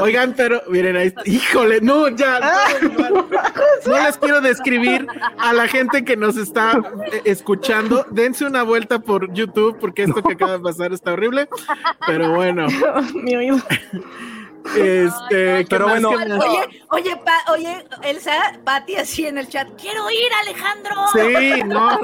[0.00, 1.22] Oigan, pero miren ahí, está.
[1.24, 2.38] híjole, no, ya,
[2.82, 3.26] igual.
[3.84, 5.08] no les quiero describir
[5.38, 6.80] a la gente que nos está
[7.12, 8.06] eh, escuchando.
[8.10, 11.48] Dense una vuelta por YouTube porque esto que acaba de pasar está horrible.
[12.06, 12.68] Pero bueno,
[13.14, 13.56] Mi oído.
[14.74, 16.10] Este, ¿qué Pero bueno?
[16.10, 18.32] Oye, oye, pa- oye, Elsa,
[18.64, 19.68] Pati así en el chat.
[19.80, 20.94] Quiero ir, Alejandro.
[21.12, 21.98] Sí, no,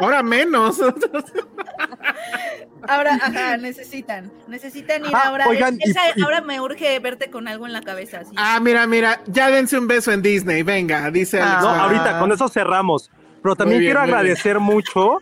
[0.00, 0.78] ahora menos.
[2.88, 5.46] Ahora, ajá, necesitan, necesitan ir Ah, ahora.
[5.48, 8.20] oigan, y- Elsa, y- ahora me urge verte con algo en la cabeza.
[8.20, 8.32] Así.
[8.36, 11.58] Ah, mira, mira, ya dense un beso en Disney, venga, dice Ah.
[11.58, 11.62] Alex.
[11.62, 13.10] No, ahorita con eso cerramos.
[13.40, 14.14] Pero también bien, quiero bien.
[14.14, 15.18] agradecer mucho.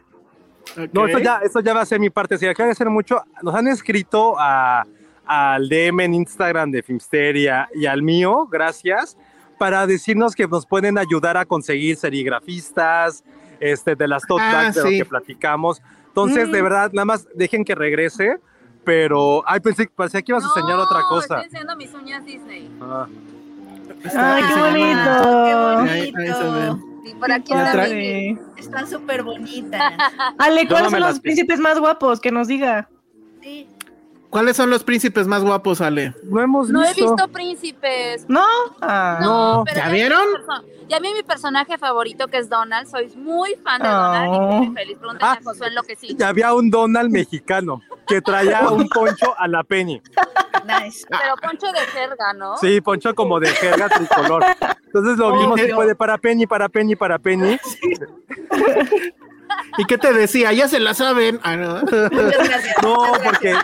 [0.92, 2.36] No, eso ya, eso ya va a ser mi parte.
[2.36, 3.22] Sí, quiero agradecer mucho.
[3.42, 4.86] Nos han escrito a,
[5.32, 9.16] al DM en Instagram de Filmsteria y al mío, gracias,
[9.58, 13.22] para decirnos que nos pueden ayudar a conseguir serigrafistas,
[13.60, 15.80] este, de las tote Ah, de lo que platicamos.
[16.08, 16.52] Entonces, Mm.
[16.52, 18.40] de verdad, nada más dejen que regrese.
[18.82, 21.34] Pero, ay, pensé, parecía que ibas a enseñar otra cosa.
[21.42, 22.70] Estoy enseñando mis uñas Disney.
[22.80, 23.06] Ah.
[24.16, 25.78] Ay, qué bonito.
[25.78, 26.90] Ahí- ahí se ven.
[27.04, 27.52] Y por aquí
[27.88, 28.38] Sí.
[28.56, 29.80] Están súper bonitas.
[30.38, 32.20] Ale, ¿cuáles no son los príncipes más guapos?
[32.20, 32.88] Que nos diga.
[33.42, 33.68] Sí.
[34.30, 36.14] ¿Cuáles son los príncipes más guapos, Ale?
[36.24, 37.14] No hemos No he visto.
[37.16, 38.26] visto príncipes.
[38.28, 38.44] ¿No?
[38.80, 39.18] Ah.
[39.20, 39.64] No.
[39.66, 40.24] pero ¿Ya vi vieron?
[40.88, 42.88] Ya vi mi personaje favorito que es Donald.
[42.88, 43.92] Soy muy fan de Oh.
[43.92, 44.98] Donald y muy feliz.
[44.98, 45.38] Pregúntale Ah.
[45.40, 46.16] a Josué en lo que sí.
[46.18, 50.00] Y había un Donald mexicano que traía un poncho a la Penny.
[50.64, 51.06] Nice.
[51.08, 52.56] Pero poncho de jerga, ¿no?
[52.58, 54.44] Sí, poncho como de jerga tricolor.
[54.86, 57.58] Entonces lo vimos y fue de para Penny, para Penny, para Penny.
[59.78, 60.52] ¿Y qué te decía?
[60.52, 61.40] Ya se la saben.
[61.42, 61.80] Ah, no.
[61.80, 62.10] Muchas
[62.48, 62.76] gracias.
[62.82, 63.54] No, muchas porque.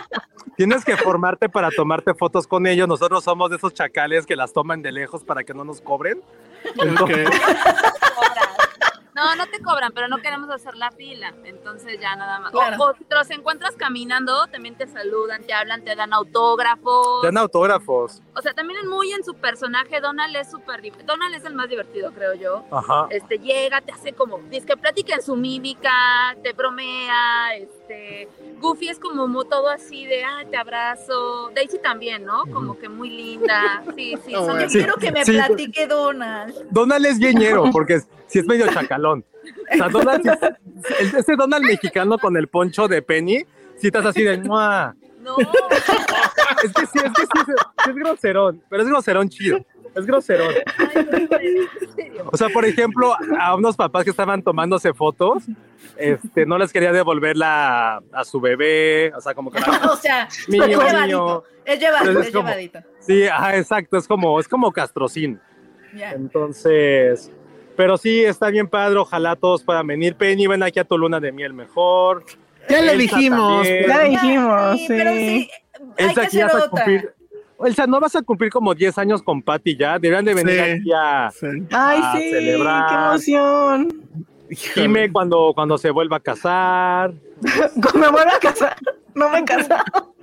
[0.57, 2.87] Tienes que formarte para tomarte fotos con ellos.
[2.87, 6.21] Nosotros somos de esos chacales que las toman de lejos para que no nos cobren.
[6.97, 7.29] Cobras.
[9.15, 11.33] No, no te cobran, pero no queremos hacer la fila.
[11.43, 12.53] Entonces ya nada más.
[12.53, 12.83] O- Claro.
[12.83, 17.23] O, si te los encuentras caminando, también te saludan, te hablan, te dan autógrafos.
[17.23, 18.21] Dan autógrafos.
[18.35, 20.01] O sea, también es muy en su personaje.
[20.01, 20.81] Donald es súper.
[21.05, 22.63] Donald es el más divertido, creo yo.
[22.69, 23.07] Ajá.
[23.09, 27.55] Este, llega, te hace como, dice que platica en su mímica, te bromea,
[27.87, 28.27] este,
[28.59, 32.43] Goofy es como todo así de, ah, te abrazo, Daisy también, ¿no?
[32.51, 34.61] Como que muy linda, sí, sí, son bueno.
[34.63, 35.31] Yo Sí, quiero que me sí.
[35.31, 36.53] platique Donald.
[36.71, 39.23] Donald es ñeñero porque es- sí es medio chacalón.
[39.71, 40.25] O sea, Donald,
[40.99, 43.45] es- ese Donald mexicano con el poncho de Penny,
[43.77, 44.95] si estás así de, ¡mua!
[45.21, 45.35] No,
[46.63, 49.59] Es que sí, es que sí, es, es groserón, pero es groserón chido.
[49.97, 50.45] Es serio.
[52.31, 55.43] O sea, por ejemplo, a unos papás que estaban tomándose fotos,
[55.97, 59.95] este, no les quería devolver la, a su bebé, o sea, como que la, O
[59.95, 61.05] sea, mío, llevadito.
[61.05, 61.43] mío.
[61.65, 62.79] es llevadito, es es como- llevadito.
[62.99, 65.39] Sí, ajá, exacto, es como, es como castrocín.
[65.93, 67.31] Entonces,
[67.75, 70.15] pero sí, está bien padre, ojalá todos puedan venir.
[70.15, 72.25] Penny, ven aquí a tu luna de miel mejor.
[72.69, 73.63] Ya le dijimos.
[73.63, 73.87] también.
[73.87, 75.17] Ya dijimos, Sí, pero sí.
[75.17, 75.49] sí,
[75.97, 76.69] hay Elsa, que hacer a otra.
[76.69, 77.13] cumplir.
[77.65, 79.97] Elsa, ¿no vas a cumplir como 10 años con Patty ya?
[79.99, 80.59] Deberían de venir Sí.
[80.81, 81.47] aquí a Sí.
[81.71, 82.87] Ay, sí, celebrar.
[82.89, 84.01] qué emoción.
[84.49, 87.13] Jime cuando, cuando se vuelva a casar.
[87.81, 88.75] Cuando me vuelva a casar,
[89.13, 90.15] no me he casado.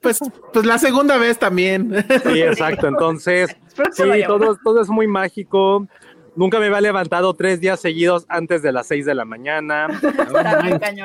[0.00, 0.18] Pues,
[0.52, 2.04] pues la segunda vez también.
[2.24, 2.86] Sí, exacto.
[2.88, 3.56] Entonces,
[3.92, 5.86] sí, todo, todo es muy mágico.
[6.34, 9.86] Nunca me había levantado tres días seguidos antes de las 6 de la mañana.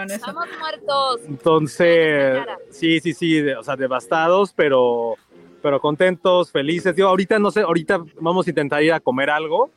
[0.08, 1.22] Estamos muertos.
[1.28, 5.16] Entonces, sí, sí, sí, de- o sea, devastados, pero,
[5.62, 6.96] pero contentos, felices.
[6.96, 9.70] Digo, ahorita no sé, ahorita vamos a intentar ir a comer algo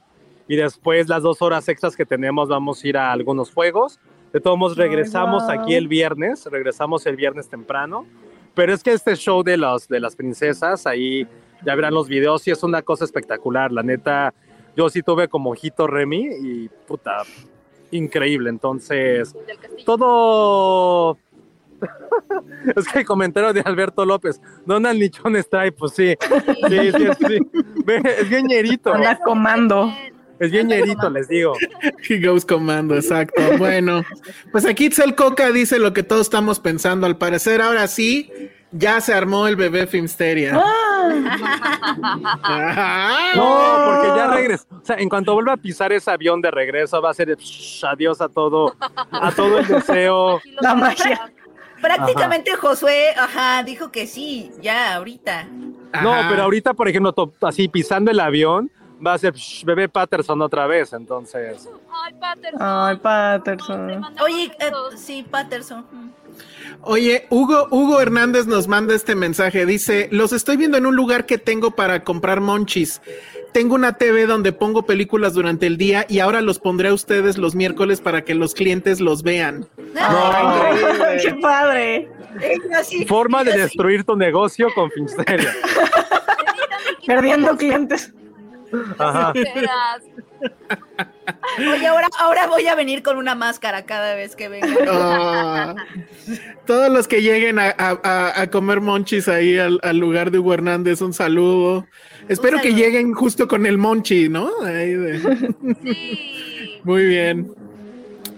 [0.46, 3.98] y después las dos horas extras que tenemos vamos a ir a algunos juegos.
[4.32, 5.53] De todos modos, regresamos wow.
[5.53, 8.07] aquí el viernes, regresamos el viernes temprano.
[8.55, 11.26] Pero es que este show de, los, de las princesas, ahí
[11.64, 13.72] ya verán los videos y es una cosa espectacular.
[13.72, 14.32] La neta,
[14.81, 17.22] yo sí tuve como ojito Remy y puta,
[17.91, 18.49] increíble.
[18.49, 19.35] Entonces,
[19.85, 21.18] todo.
[22.76, 26.14] es que el comentario de Alberto López, Donald Nichón Stripe, pues sí,
[26.68, 27.39] sí, sí, sí.
[28.18, 29.93] Es bien ñerito, Anda comando.
[30.39, 31.53] es bien ñerito, les digo.
[32.09, 33.43] He goes comando, exacto.
[33.59, 34.03] Bueno,
[34.51, 37.07] pues aquí Itzel Coca dice lo que todos estamos pensando.
[37.07, 38.33] Al parecer, ahora sí,
[38.73, 40.53] ya se armó el bebé Filmsteria.
[40.55, 40.91] Ah.
[43.35, 44.66] No, porque ya regresó.
[44.71, 47.37] O sea, en cuanto vuelva a pisar ese avión de regreso, va a ser de,
[47.37, 48.77] psh, adiós a todo,
[49.11, 50.41] a todo el deseo.
[50.61, 51.33] La magia.
[51.81, 55.45] Prácticamente Josué, ajá, dijo que sí, ya, ahorita.
[56.03, 56.29] No, Ajá.
[56.29, 58.71] pero ahorita, por ejemplo, así pisando el avión,
[59.05, 60.93] va a ser psh, bebé Patterson otra vez.
[60.93, 61.66] Entonces,
[62.05, 62.61] Ay, Patterson.
[62.61, 64.05] Ay, Te Patterson.
[64.23, 65.85] Oye, eh, sí, Patterson.
[66.83, 69.66] Oye, Hugo, Hugo Hernández nos manda este mensaje.
[69.66, 73.01] Dice: Los estoy viendo en un lugar que tengo para comprar monchis.
[73.53, 77.37] Tengo una TV donde pongo películas durante el día y ahora los pondré a ustedes
[77.37, 79.66] los miércoles para que los clientes los vean.
[81.22, 82.09] ¡Qué padre!
[82.76, 83.61] así, forma de así.
[83.61, 85.53] destruir tu negocio con Finsteria.
[87.07, 88.14] Perdiendo clientes.
[88.99, 89.33] Ajá.
[91.59, 94.66] Oye, ahora, ahora voy a venir con una máscara cada vez que venga.
[94.88, 95.74] Ah.
[96.66, 101.01] todos los que lleguen a, a- comer monchis ahí al, al lugar de Hugo Hernández,
[101.01, 101.86] un saludo.
[102.28, 104.48] Espero que lleguen justo con el monchi, ¿no?
[104.64, 105.18] Ahí de-
[105.82, 106.80] Sí.
[106.84, 107.53] Muy bien.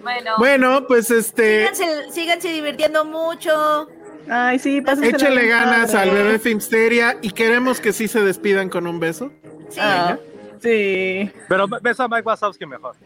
[0.03, 3.89] Bueno, Bueno, pues este, Síganse, síganse divirtiendo mucho.
[4.29, 4.81] Ay, sí,
[5.43, 6.11] bien ganas padre.
[6.11, 9.33] al bebé Filmsteria y queremos que sí se despidan con un beso.
[9.69, 9.79] Sí.
[9.81, 10.19] Ah,
[10.63, 11.31] sí.
[11.49, 12.97] Pero beso a Mike Wazowski mejor.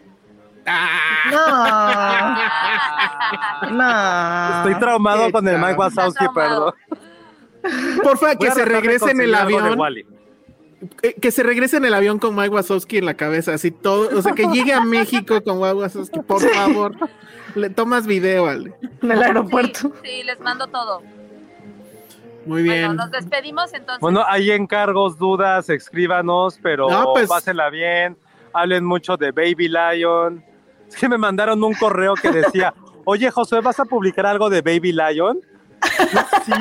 [1.31, 2.37] No.
[3.71, 4.57] No.
[4.59, 5.59] Estoy traumado qué con el.
[5.59, 6.75] Mike Wazowski, perdón.
[8.03, 9.79] Porfa, que se regrese en el avión.
[11.03, 14.17] Eh, Que se regrese en el avión con Mike Wazowski en la cabeza, así todo.
[14.17, 16.95] O sea, que llegue a México con Mike Wazowski, por favor.
[17.55, 18.75] Le tomas video, Ale.
[19.03, 19.93] En el aeropuerto.
[20.03, 21.03] Sí, sí, les mando todo.
[22.47, 22.97] Muy Bueno, bien.
[22.97, 24.01] nos despedimos entonces.
[24.01, 28.17] Bueno, hay encargos, dudas, escríbanos, pero No, pues- pásenla bien.
[28.53, 30.43] Hablen mucho de Baby Lion.
[30.89, 32.73] Es que me mandaron un correo que decía,
[33.05, 35.41] oye, José, ¿vas a publicar algo de Baby Lion?
[36.45, 36.53] Sí.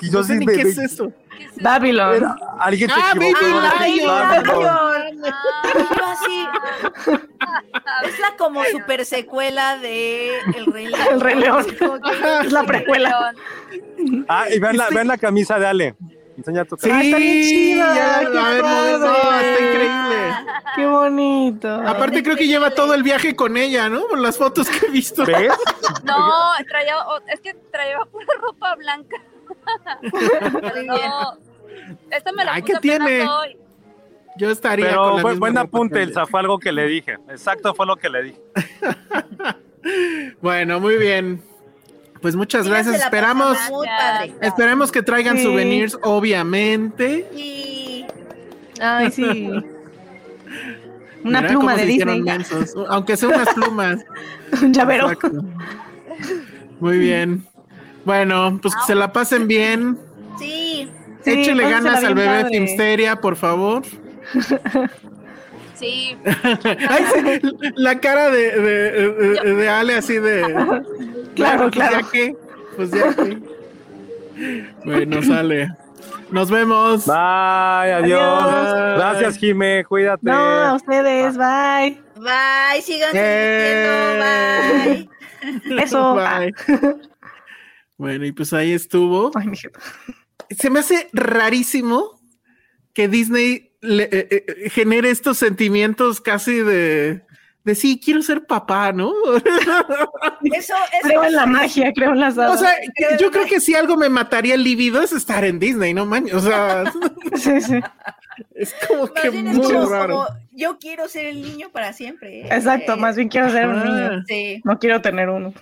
[0.00, 1.12] Y yo No sé sí, ni me- qué me- es eso.
[1.36, 1.60] ¿Qué es eso?
[1.62, 2.14] Babylon.
[2.16, 3.44] era- alguien se Ah, equivocó.
[3.84, 4.28] Lion.
[4.28, 5.24] Babylon.
[6.04, 6.46] Así.
[8.04, 11.06] Es la como super secuela de El Rey León.
[11.12, 11.66] El Rey León.
[12.44, 13.32] Es la precuela.
[14.28, 15.94] Ah, y vean la, vean la camisa de Ale.
[16.36, 20.34] Enseña tu Sí, Ay, está bien chida, ya, a ver, está increíble.
[20.74, 21.74] Qué bonito.
[21.88, 24.06] Aparte creo que lleva todo el viaje con ella, ¿no?
[24.06, 25.24] Por las fotos que he visto.
[25.24, 25.50] ¿Ves?
[26.04, 26.96] No, traía,
[27.28, 29.16] es que traía pura ropa blanca.
[30.02, 30.96] Pero no.
[32.10, 33.22] Esta me la Ay, puse ¿qué tiene?
[33.28, 33.56] hoy.
[34.38, 37.14] Yo estaría Pero con la buen apunte, Elsa, fue algo que le dije.
[37.30, 38.40] Exacto, fue lo que le dije.
[40.42, 41.40] Bueno, muy bien.
[42.20, 42.96] Pues muchas gracias.
[42.96, 44.36] Esperamos, Gracias.
[44.40, 45.44] esperemos que traigan Sí.
[45.44, 47.28] souvenirs, obviamente.
[47.32, 48.04] Y
[48.80, 49.48] Ay, sí.
[51.22, 52.20] Una Mira pluma de Disney.
[52.20, 52.74] mensos.
[52.88, 54.04] Aunque sean unas plumas.
[54.62, 55.10] Un llavero.
[55.12, 55.44] Exacto.
[56.80, 57.46] Muy bien.
[58.06, 59.98] Bueno, pues que se la pasen bien.
[60.38, 60.90] sí.
[61.24, 62.48] Sí, Échele ganas al bebé padre.
[62.50, 63.82] Filmsteria, por favor.
[65.74, 67.40] Sí, Ay, sí,
[67.74, 70.42] la cara de, de, de- de Ale así de.
[71.34, 72.00] Claro, pues claro.
[72.00, 72.36] ya que.
[72.76, 73.38] Pues ya que.
[74.84, 75.68] Bueno, sale.
[76.30, 77.06] Nos vemos.
[77.06, 77.14] Bye,
[77.92, 78.42] adiós.
[78.42, 78.98] Adiós.
[78.98, 80.20] Gracias, Jime, cuídate.
[80.22, 82.00] No, a ustedes, bye.
[82.14, 82.82] Bye,
[83.12, 85.08] Eh.
[85.50, 85.74] divirtiendo.
[85.74, 85.82] Bye.
[85.82, 86.14] Eso.
[86.14, 86.54] Bye.
[87.98, 89.30] Bueno, y pues ahí estuvo.
[89.34, 89.56] Ay, mi.
[90.58, 92.20] Se me hace rarísimo
[92.92, 97.22] que Disney le, eh, eh, genere estos sentimientos casi de,
[97.64, 99.12] de sí, quiero ser papá, ¿no?
[100.44, 102.70] Eso, eso Creo en la magia, creo en las o sea,
[103.18, 106.26] yo creo que si algo me mataría el libido es estar en Disney, no man.
[106.32, 106.84] O sea,
[107.34, 107.80] Sí, sí.
[108.54, 110.14] es como Más que bien es muy como, raro.
[110.26, 112.42] como, yo quiero ser el niño para siempre.
[112.42, 112.48] ¿eh?
[112.50, 114.22] Exacto, Eh, más bien quiero ser un niño.
[114.28, 114.60] Sí.
[114.64, 115.52] No quiero tener uno.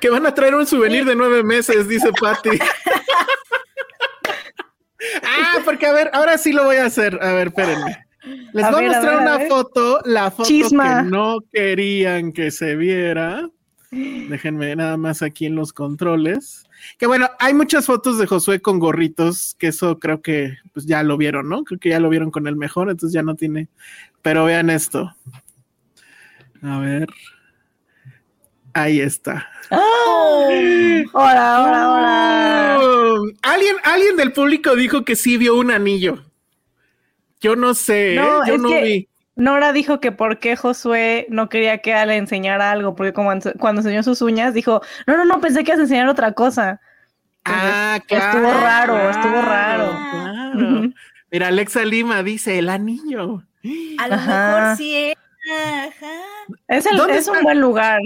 [0.00, 2.50] Que van a traer un souvenir de nueve meses, dice Patty.
[5.22, 7.18] ah, porque a ver, ahora sí lo voy a hacer.
[7.22, 8.04] A ver, espérenme.
[8.52, 11.02] Les A voy ver, a a mostrar ver, una foto, la foto Chisma.
[11.02, 13.48] que no querían que se viera.
[13.90, 16.64] Déjenme nada más aquí en los controles.
[16.98, 21.02] Que bueno, hay muchas fotos de Josué con gorritos, que eso creo que pues ya
[21.02, 21.62] lo vieron, ¿no?
[21.64, 23.68] Creo que ya lo vieron con el mejor, entonces ya no tiene.
[24.22, 25.14] Pero vean esto.
[26.62, 27.06] A ver.
[28.74, 29.48] Ahí está.
[29.70, 32.78] Ahora, ahora, ahora.
[32.80, 36.24] Oh, alguien, alguien del público dijo que sí vio un anillo.
[37.40, 38.46] Yo no sé, No, ¿eh?
[38.48, 39.08] yo es no que- vi.
[39.36, 43.80] Nora dijo que por qué Josué no quería que Ale enseñara algo, porque como cuando
[43.80, 46.80] enseñó sus uñas, dijo, no, no, no, pensé que ibas a enseñar otra cosa.
[47.44, 48.60] Ah, estuvo claro.
[48.60, 49.90] raro, estuvo raro.
[49.90, 50.58] claro.
[50.78, 50.94] Ujú.
[51.32, 53.42] Mira, Alexa Lima dice el anillo.
[53.98, 54.56] A lo Ajá.
[54.60, 55.16] mejor sí es.
[55.52, 56.12] Ajá.
[56.68, 57.98] Es, el- ¿Dónde es un buen lugar.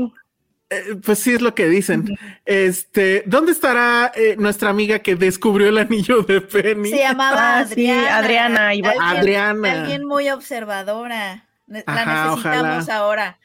[0.71, 2.15] Eh, pues sí es lo que dicen.
[2.45, 6.91] Este, ¿dónde estará eh, nuestra amiga que descubrió el anillo de Penny?
[6.91, 8.17] Se llamaba Ah, sí, Adriana.
[8.19, 9.73] Adriana, iba- Alguien- Adriana.
[9.73, 11.47] Alguien muy observadora.
[11.67, 12.97] La Ajá, necesitamos ojalá.
[12.99, 13.39] ahora.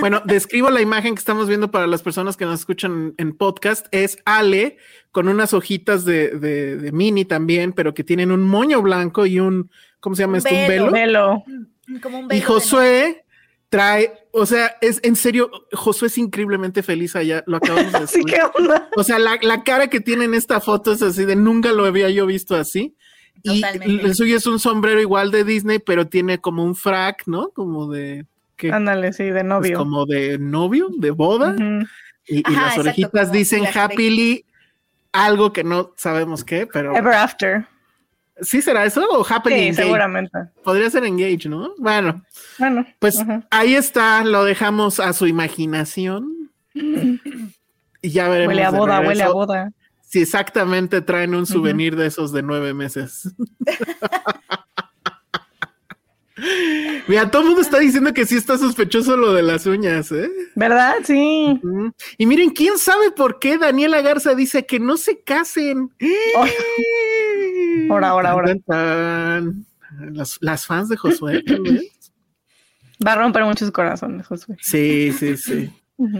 [0.00, 3.86] Bueno, describo la imagen que estamos viendo para las personas que nos escuchan en podcast.
[3.90, 4.76] Es Ale
[5.10, 9.40] con unas hojitas de, de, de mini también, pero que tienen un moño blanco y
[9.40, 9.70] un,
[10.00, 10.50] ¿cómo se llama Un esto?
[10.54, 10.90] Un velo.
[10.92, 11.44] velo.
[11.46, 12.00] Velo.
[12.00, 13.24] Como un Y velo de Josué
[13.68, 17.98] trae, o sea, es en serio, Josué es increíblemente feliz allá, lo acabamos de
[18.58, 18.88] onda.
[18.96, 21.84] O sea, la, la cara que tiene en esta foto es así de nunca lo
[21.84, 22.94] había yo visto así.
[23.42, 27.50] Y el suyo es un sombrero igual de Disney, pero tiene como un frac, ¿no?
[27.50, 28.72] Como de ¿qué?
[28.72, 29.78] Ándale, sí, de Pues novio.
[29.78, 31.54] como de novio, de boda.
[32.26, 34.44] Y, y Ajá, las orejitas dicen happily
[35.12, 37.66] algo que no sabemos qué, pero Ever After.
[38.40, 40.38] ¿Sí será eso o happily Sí, seguramente.
[40.62, 41.72] Podría ser engage, ¿no?
[41.78, 42.22] Bueno,
[42.58, 43.16] Bueno, pues
[43.50, 46.50] ahí está, lo dejamos a su imaginación.
[48.00, 48.52] Y ya veremos.
[48.54, 49.72] huele a boda, huele a boda.
[50.02, 53.28] Si exactamente traen un souvenir de esos de nueve meses.
[57.08, 60.30] Mira, todo el mundo está diciendo que sí está sospechoso lo de las uñas, ¿eh?
[60.54, 60.96] ¿Verdad?
[61.02, 61.60] Sí.
[62.16, 65.90] Y miren, ¿quién sabe por qué Daniela Garza dice que no se casen?
[66.36, 66.44] Oh.
[67.90, 68.54] Ahora, ahora, ahora.
[70.12, 71.42] Las, las fans de Josué.
[73.06, 74.56] Va a romper muchos corazones, Josué.
[74.60, 75.70] Sí, sí, sí.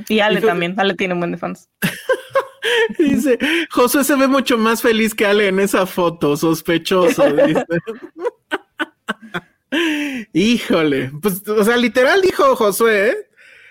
[0.08, 0.74] Y Ale también.
[0.78, 1.68] Ale tiene un buen de fans.
[2.98, 3.38] Dice,
[3.70, 7.64] Josué se ve mucho más feliz que Ale en esa foto, sospechoso, dice.
[10.32, 13.16] Híjole, pues, o sea, literal dijo Josué, ¿eh?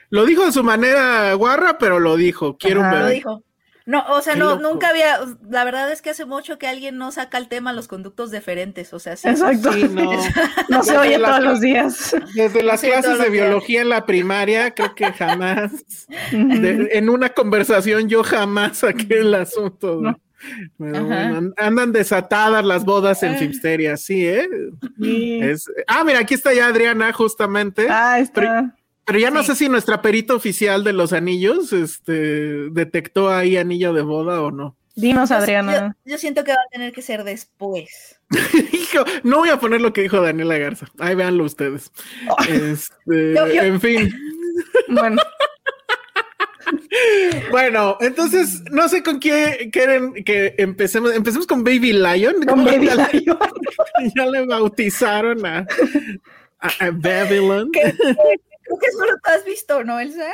[0.10, 2.90] Lo dijo de su manera guarra, pero lo dijo, quiero Ajá.
[2.90, 3.16] un Lo bebé.
[3.16, 3.44] dijo.
[3.88, 5.18] No, o sea, no, nunca había,
[5.50, 8.94] la verdad es que hace mucho que alguien no saca el tema los conductos deferentes,
[8.94, 9.30] o sea, sí.
[9.30, 9.72] Exacto.
[9.72, 10.12] Sí, no.
[10.70, 12.14] No se oye todos los días.
[12.36, 15.72] Desde las Sí, clases de biología en la primaria, creo que jamás,
[16.32, 20.02] de- en una conversación yo jamás saqué el asunto.
[20.02, 20.20] No.
[20.78, 23.38] Bueno, andan desatadas las bodas en Ah.
[23.38, 24.48] Filmsteria, sí, ¿eh?
[25.02, 25.40] Sí.
[25.42, 27.88] Es- ah, mira, aquí está ya Adriana, justamente.
[27.90, 28.76] Ah, está.
[29.08, 29.48] Pero ya no Sí.
[29.48, 34.52] sé si nuestra perita oficial de los anillos este, detectó ahí anillo de boda o
[34.52, 34.76] no.
[34.96, 35.96] Dinos, Adriana.
[36.06, 38.20] Yo, yo siento que va a tener que ser después.
[38.74, 40.88] Hijo, no voy a poner lo que dijo Daniela Garza.
[41.00, 41.92] Ahí véanlo ustedes.
[42.50, 44.12] Este, Yo- yo- En fin.
[44.90, 45.22] Bueno,
[47.52, 51.14] Bueno, entonces no sé con qué quieren que empecemos.
[51.14, 52.34] Empecemos con Baby Lion.
[52.38, 53.38] con ¿Cómo Baby ya, le- Lion.
[54.16, 55.66] ya le bautizaron a,
[56.60, 57.72] a- a Babylon.
[58.68, 60.32] Creo que solo tú has visto, ¿no, Elsa?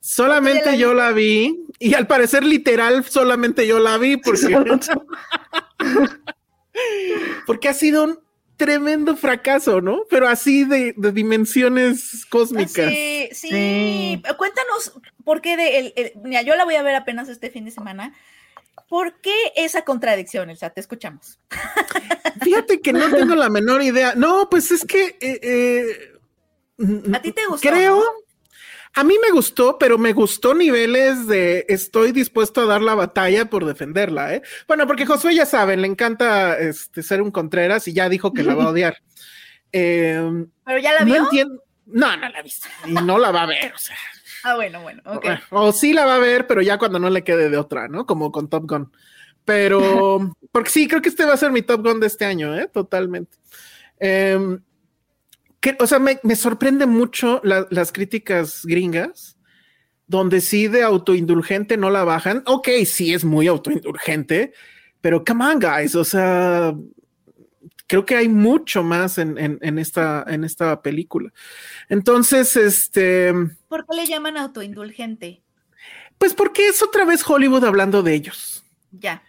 [0.00, 4.16] Solamente ¿Ya la yo la vi y al parecer literal solamente yo la vi
[7.46, 8.18] porque, ha sido un
[8.56, 10.02] tremendo fracaso, ¿no?
[10.10, 12.90] Pero así de, de dimensiones cósmicas.
[12.90, 13.48] Sí, sí.
[13.48, 14.22] Sí.
[14.36, 14.92] Cuéntanos
[15.24, 17.70] por qué de el, el- mira, yo la voy a ver apenas este fin de
[17.70, 18.14] semana.
[18.88, 20.70] ¿Por qué esa contradicción, Elsa?
[20.70, 21.38] Te escuchamos.
[22.42, 24.14] Fíjate que no tengo la menor idea.
[24.14, 26.11] No, pues es que eh, eh,
[27.14, 27.68] ¿A ti te gustó?
[27.68, 27.96] Creo.
[27.96, 28.02] no?
[28.94, 33.46] A mí me gustó, pero me gustó niveles de estoy dispuesto a dar la batalla
[33.46, 34.42] por defenderla, ¿eh?
[34.68, 38.42] Bueno, porque Josué ya saben, le encanta este, ser un Contreras y ya dijo que
[38.42, 38.96] la va a odiar.
[39.74, 41.22] Eh, ¿Pero ya la no vio?
[41.22, 41.62] entiendo.
[41.86, 42.68] No, no la ha visto.
[42.84, 43.96] Y no la va a ver, o sea.
[44.44, 45.26] Ah, bueno, bueno, ok.
[45.48, 48.04] O sí la va a ver, pero ya cuando no le quede de otra, ¿no?
[48.04, 48.92] Como con Top Gun.
[49.46, 52.54] Pero, porque sí, creo que este va a ser mi Top Gun de este año,
[52.54, 52.68] ¿eh?
[52.70, 53.38] Totalmente.
[53.98, 54.60] Em,
[55.62, 59.38] que, o sea, me, me sorprende mucho la- las críticas gringas,
[60.06, 62.42] donde sí de autoindulgente no la bajan.
[62.46, 64.52] Ok, sí es muy autoindulgente,
[65.00, 65.94] pero come on, guys.
[65.94, 66.74] O sea,
[67.86, 71.32] creo que hay mucho más en, en- en esta, en esta película.
[71.88, 73.32] Entonces, este,
[73.68, 75.40] ¿Por qué le llaman autoindulgente?
[76.18, 78.64] pues porque es otra vez Hollywood hablando de ellos.
[78.92, 79.22] Ya.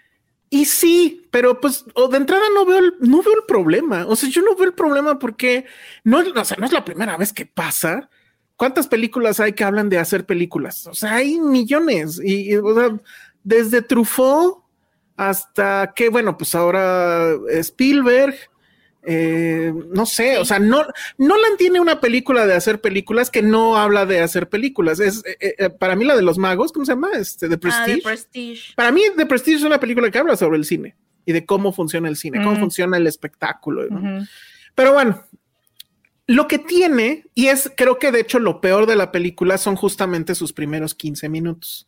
[0.54, 4.06] Y sí, pero pues o de entrada no veo el, no veo el problema.
[4.06, 5.66] O sea, yo no veo el problema porque
[6.04, 8.08] no, o sea, no es la primera vez que pasa.
[8.56, 10.86] ¿Cuántas películas hay que hablan de hacer películas?
[10.86, 12.22] O sea, hay millones.
[12.24, 12.52] Y,
[13.44, 14.64] desde Truffaut
[15.18, 18.36] hasta que, bueno, pues ahora Spielberg,
[19.06, 20.86] eh, no sé, o sea, no,
[21.18, 25.00] Nolan tiene una película de hacer películas que no habla de hacer películas.
[25.00, 27.10] Es eh, eh, para mí la de los magos, ¿cómo se llama?
[27.14, 28.74] Este, de Ah, Prestige.
[28.76, 30.96] Para mí, The Prestige es una película que habla sobre el cine
[31.26, 32.62] y de cómo funciona el cine, cómo Ujú.
[32.62, 33.86] funciona el espectáculo.
[34.76, 35.24] Pero bueno,
[36.28, 39.76] lo que tiene, y es creo que de hecho lo peor de la película son
[39.76, 41.88] justamente sus primeros 15 minutos.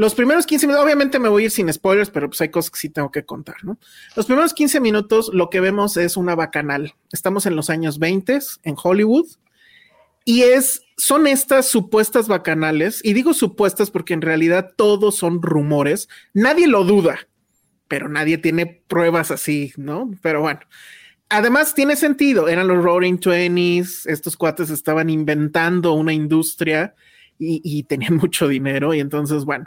[0.00, 2.70] Los primeros 15 minutos, obviamente me voy a ir sin spoilers, pero pues hay cosas
[2.70, 3.56] que sí tengo que contar.
[4.16, 6.94] Los primeros 15 minutos lo que vemos es una bacanal.
[7.12, 9.26] Estamos en los años 20 en Hollywood
[10.24, 16.08] y es, son estas supuestas bacanales, y digo supuestas porque en realidad todos son rumores,
[16.32, 17.28] nadie lo duda,
[17.86, 20.10] pero nadie tiene pruebas así, ¿no?
[20.22, 20.60] Pero bueno.
[21.28, 22.48] Además, tiene sentido.
[22.48, 24.06] Eran los Roaring Twenties.
[24.06, 26.94] Estos cuates estaban inventando una industria
[27.40, 28.94] y, y tenían mucho dinero.
[28.94, 29.66] Y entonces, bueno,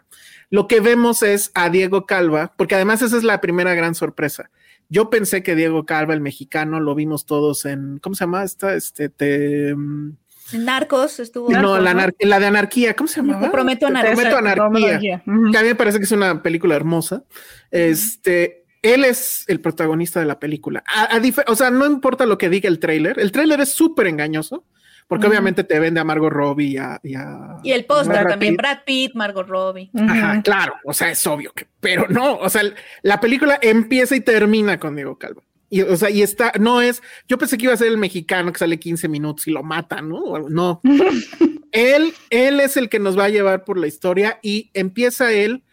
[0.49, 4.49] lo que vemos es a Diego Calva, porque además esa es la primera gran sorpresa.
[4.89, 8.75] Yo pensé que Diego Calva, el mexicano, lo vimos todos en, ¿cómo se llama esta?
[8.75, 10.11] Este, te, mm,
[10.59, 11.49] Narcos estuvo.
[11.49, 12.09] no, Narcos, la, ¿no?
[12.19, 13.41] la de anarquía, ¿cómo se llamaba?
[13.45, 14.13] Te prometo anarquía.
[14.13, 17.23] prometo anarquía que a mí me parece que es una película hermosa.
[17.71, 20.83] Este, él es el protagonista de la película.
[20.85, 23.69] A- a dif- o sea, no importa lo que diga el tráiler, el tráiler es
[23.73, 24.65] súper engañoso,
[25.07, 26.99] porque obviamente te vende a Margot Robbie y a...
[27.03, 28.57] y a- Y el póster también, Pitt.
[28.61, 29.89] Brad Pitt, Margot Robbie.
[29.95, 32.61] Ajá, claro, o sea, es obvio que, pero no, o sea,
[33.01, 35.43] la película empieza y termina con Diego Calva.
[35.69, 38.51] Y, o sea, y está, no es, yo pensé que iba a ser el mexicano
[38.53, 40.37] que sale 15 minutos y lo matan, ¿no?
[40.49, 40.81] No.
[41.71, 45.63] él, él es el que nos va a llevar por la historia y empieza él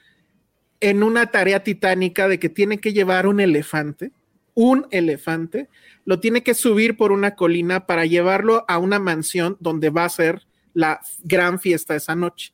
[0.81, 4.13] en una tarea titánica de que tiene que llevar un elefante,
[4.55, 5.69] un elefante,
[6.05, 10.09] lo tiene que subir por una colina para llevarlo a una mansión donde va a
[10.09, 12.53] ser la gran fiesta esa noche.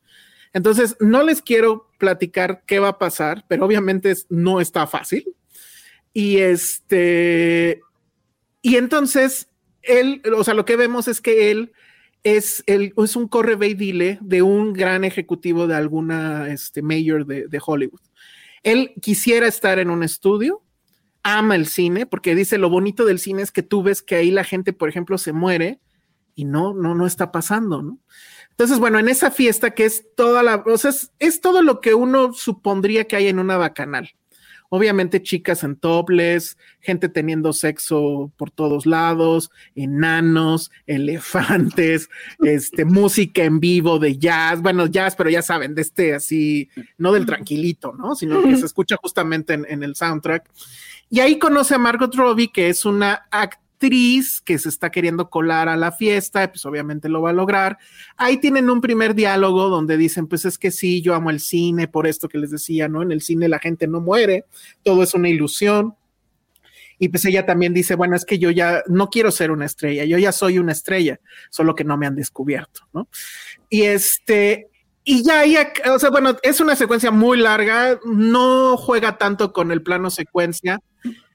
[0.53, 5.25] Entonces, no les quiero platicar qué va a pasar, pero obviamente no está fácil.
[6.13, 7.81] Y este,
[8.61, 9.49] y entonces,
[9.81, 11.73] él, o sea, lo que vemos es que él
[12.23, 17.25] es, el, es un corre y dile de un gran ejecutivo de alguna este, mayor
[17.25, 18.01] de, de Hollywood.
[18.63, 20.63] Él quisiera estar en un estudio,
[21.23, 24.31] ama el cine, porque dice lo bonito del cine es que tú ves que ahí
[24.31, 25.79] la gente, por ejemplo, se muere
[26.35, 27.99] y no, no, no está pasando, ¿no?
[28.51, 31.79] Entonces, bueno, en esa fiesta que es toda la, o sea, es, es todo lo
[31.79, 34.15] que uno supondría que hay en una bacanal.
[34.69, 42.09] Obviamente chicas en topless, gente teniendo sexo por todos lados, enanos, elefantes,
[42.39, 47.13] este, música en vivo de jazz, bueno, jazz, pero ya saben, de este así, no
[47.13, 48.15] del tranquilito, ¿no?
[48.15, 50.49] Sino que se escucha justamente en, en el soundtrack.
[51.09, 55.69] Y ahí conoce a Margot Robbie, que es una actriz que se está queriendo colar
[55.69, 57.77] a la fiesta, pues obviamente lo va a lograr.
[58.17, 61.87] Ahí tienen un primer diálogo donde dicen, pues es que sí, yo amo el cine,
[61.87, 63.01] por esto que les decía, ¿no?
[63.03, 64.45] En el cine la gente no muere,
[64.83, 65.95] todo es una ilusión.
[66.99, 70.03] Y pues ella también dice, bueno, es que yo ya no quiero ser una estrella,
[70.05, 71.19] yo ya soy una estrella,
[71.51, 73.07] solo que no me han descubierto, ¿no?
[73.69, 74.69] Y este,
[75.03, 79.71] y ya ac- o sea, bueno, es una secuencia muy larga, no juega tanto con
[79.71, 80.81] el plano secuencia,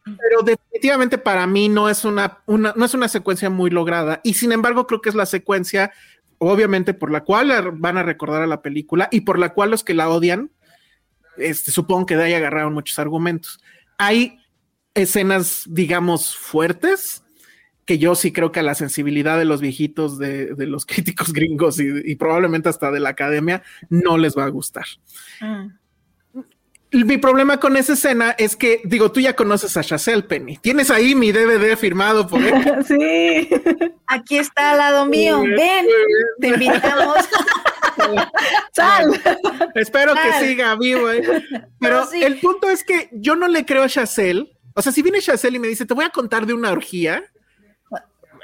[0.05, 4.21] pero definitivamente para mí no es una, no es una secuencia muy lograda.
[4.25, 5.93] Y sin embargo, creo que es la secuencia,
[6.39, 9.85] obviamente, por la cual van a recordar a la película y por la cual los
[9.85, 10.51] que la odian,
[11.37, 13.61] este, supongo que de ahí agarraron muchos argumentos.
[13.99, 14.39] Hay
[14.95, 17.23] escenas, digamos, fuertes,
[17.85, 21.79] que yo sí creo que a la sensibilidad de los viejitos, de, los críticos gringos
[21.79, 24.87] y, y probablemente hasta de la academia, no les va a gustar.
[25.41, 25.82] Mm.
[26.93, 30.59] Mi problema con esa escena es que, digo, tú ya conoces a Chazelle Penny.
[30.59, 32.53] Tienes ahí mi DVD firmado por él.
[32.87, 33.49] Sí.
[34.07, 35.41] Aquí está al lado mío.
[35.41, 35.87] Ven,
[36.41, 37.17] te invitamos.
[38.73, 39.21] Sal.
[39.75, 41.11] Espero que siga vivo.
[41.11, 41.23] ¿eh?
[41.81, 42.23] Pero No, sí.
[42.23, 44.53] el punto es que yo no le creo a Chazelle.
[44.75, 47.23] O sea, si viene Chazelle y me dice, te voy a contar de una orgía,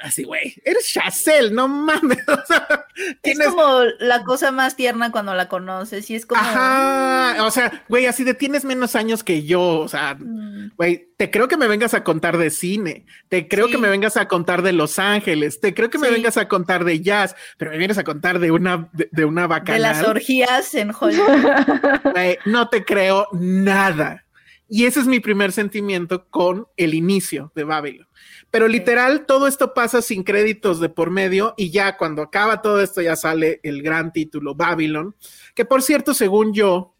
[0.01, 2.19] así, güey, eres Chazelle, no mames.
[2.29, 2.87] O sea,
[3.23, 6.41] es como la cosa más tierna cuando la conoces y es como.
[6.41, 10.71] Ajá, o sea, güey, así de tienes menos años que yo, o sea, mm.
[10.77, 14.17] güey, te creo que me vengas a contar de cine, te creo que me vengas
[14.17, 17.71] a contar de Los Ángeles, te creo que me vengas a contar de jazz, pero
[17.71, 19.73] me vienes a contar de una, de, una vaca.
[19.73, 21.29] De las orgías en Hollywood.
[22.13, 24.25] Güey, no te creo nada.
[24.67, 28.07] Y ese es mi primer sentimiento con el inicio de Babylon.
[28.51, 32.81] Pero literal, todo esto pasa sin créditos de por medio y ya cuando acaba todo
[32.81, 35.15] esto ya sale el gran título Babylon,
[35.53, 36.95] que por cierto, según yo,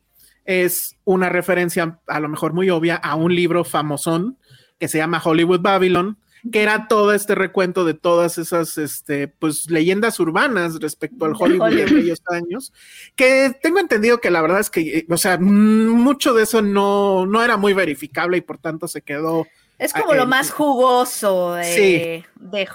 [0.45, 4.37] es una referencia a lo mejor muy obvia a un libro famosón
[4.79, 6.17] que se llama Hollywood Babylon,
[6.51, 11.75] que era todo este recuento de todas esas este, pues, leyendas urbanas respecto al Hollywood,
[11.75, 12.73] de aquellos años,
[13.15, 17.43] que tengo entendido que la verdad es que, o sea, mucho de eso no, no
[17.43, 19.45] era muy verificable y por tanto se quedó.
[19.79, 22.25] Es como lo más jugoso de,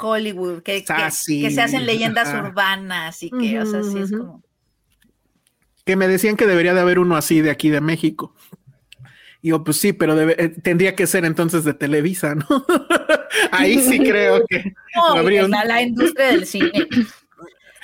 [0.00, 4.42] Hollywood, que, que, se hacen leyendas urbanas y que, o sea, sí es como.
[5.84, 8.34] Que me decían que debería de haber uno así de aquí de México.
[9.42, 12.46] Y yo, pues sí, pero eh, tendría que ser entonces de Televisa, ¿no?
[13.50, 16.72] Ahí sí creo que habría la industria del cine.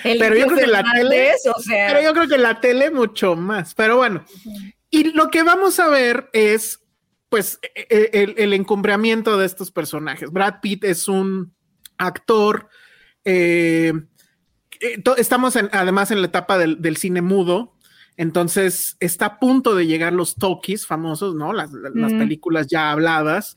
[0.03, 1.33] pero yo creo que la tele,
[1.67, 3.75] pero yo creo que la tele mucho más.
[3.75, 4.25] Pero bueno,
[4.89, 6.80] y lo que vamos a ver es,
[7.31, 10.31] pues, e, e, el, encumbramiento de estos personajes.
[10.31, 11.55] Brad Pitt es un
[11.97, 12.69] actor.
[13.25, 13.93] Eh,
[14.81, 17.77] eh, estamos además en la etapa del cine mudo,
[18.17, 21.53] entonces está a punto de llegar los talkies famosos, ¿no?
[21.53, 23.57] Las, películas ya habladas.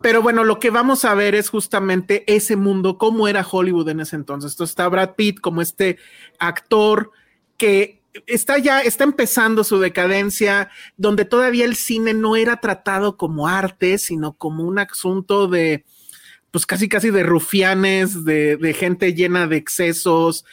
[0.00, 4.00] Pero bueno, lo que vamos a ver es justamente ese mundo, cómo era Hollywood en
[4.00, 4.52] ese entonces.
[4.52, 5.98] Entonces está Brad Pitt como este
[6.38, 7.10] actor
[7.58, 13.48] que está ya, está empezando su decadencia, donde todavía el cine no era tratado como
[13.48, 15.84] arte, sino como un asunto de,
[16.50, 20.44] pues casi casi de rufianes, de, gente llena de excesos,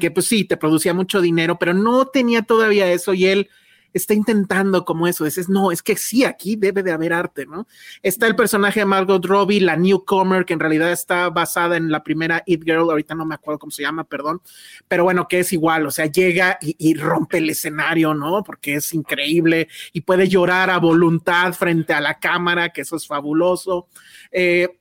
[0.00, 3.48] que pues sí, te producía mucho dinero, pero no tenía todavía eso y él
[3.92, 7.66] está intentando como eso, dices, no, es que sí, aquí debe de haber arte, ¿no?
[8.02, 12.02] Está el personaje de Margot Robbie, la newcomer, que en realidad está basada en la
[12.02, 14.40] primera It Girl, ahorita no me acuerdo cómo se llama, perdón,
[14.88, 18.42] pero bueno, que es igual, o sea, llega y, rompe el escenario, ¿no?
[18.42, 23.06] Porque es increíble y puede llorar a voluntad frente a la cámara, que eso es
[23.06, 23.88] fabuloso.
[24.30, 24.78] Eh,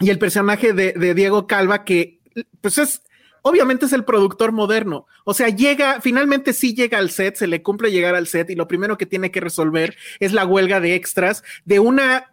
[0.00, 2.20] y el personaje de, Diego Calva, que
[2.60, 3.02] pues es,
[3.42, 5.06] obviamente es el productor moderno.
[5.24, 8.54] O sea, llega, finalmente sí llega al set, se le cumple llegar al set y
[8.54, 12.30] lo primero que tiene que resolver es la huelga de extras de una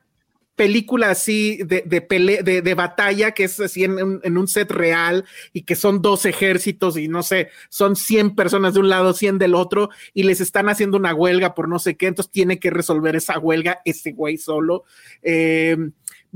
[0.57, 5.75] película así de, de, de, batalla que es así en, un set real y que
[5.75, 9.91] son dos ejércitos y no sé, son 100 personas de un lado, 100 del otro
[10.15, 13.37] y les están haciendo una huelga por no sé qué, entonces tiene que resolver esa
[13.37, 14.83] huelga ese güey solo.
[15.21, 15.77] Eh,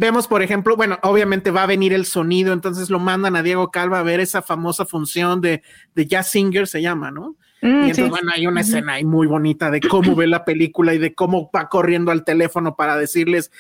[0.01, 3.69] Vemos, por ejemplo, bueno, obviamente va a venir el sonido, entonces lo mandan a Diego
[3.69, 5.61] Calva a ver esa famosa función de,
[5.93, 7.35] de Jazz Singer, se llama, ¿no?
[7.61, 10.95] Mm, y entonces, bueno, hay una escena ahí muy bonita de cómo ve la película
[10.95, 13.51] y de cómo va corriendo al teléfono para decirles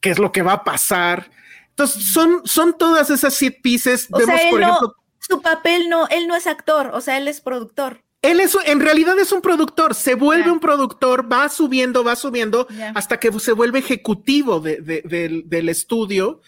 [0.00, 1.32] qué es lo que va a pasar.
[1.70, 4.06] Entonces, son, son todas esas siete pieces.
[4.08, 8.04] Vemos, por ejemplo, su papel no, él no es actor, o sea, él es productor.
[8.22, 12.66] Él es, en realidad es un productor, se vuelve un productor, va subiendo, va subiendo,
[12.94, 16.40] hasta que se vuelve ejecutivo del estudio,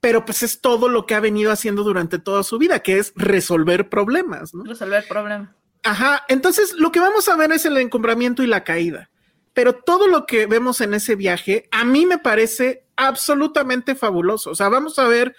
[0.00, 3.12] pero pues es todo lo que ha venido haciendo durante toda su vida, que es
[3.16, 4.62] resolver problemas, ¿no?
[4.64, 5.50] Resolver problemas.
[5.82, 9.10] Ajá, entonces lo que vamos a ver es el encumbramiento y la caída,
[9.54, 14.54] pero todo lo que vemos en ese viaje a mí me parece absolutamente fabuloso, o
[14.54, 15.34] sea, vamos a ver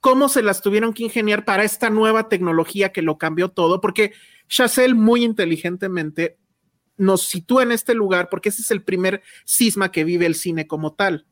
[0.00, 4.12] cómo se las tuvieron que ingeniar para esta nueva tecnología que lo cambió todo, porque
[4.52, 6.36] Chazelle muy inteligentemente
[6.98, 10.66] nos sitúa en este lugar porque ese es el primer cisma que vive el cine
[10.66, 11.26] como tal.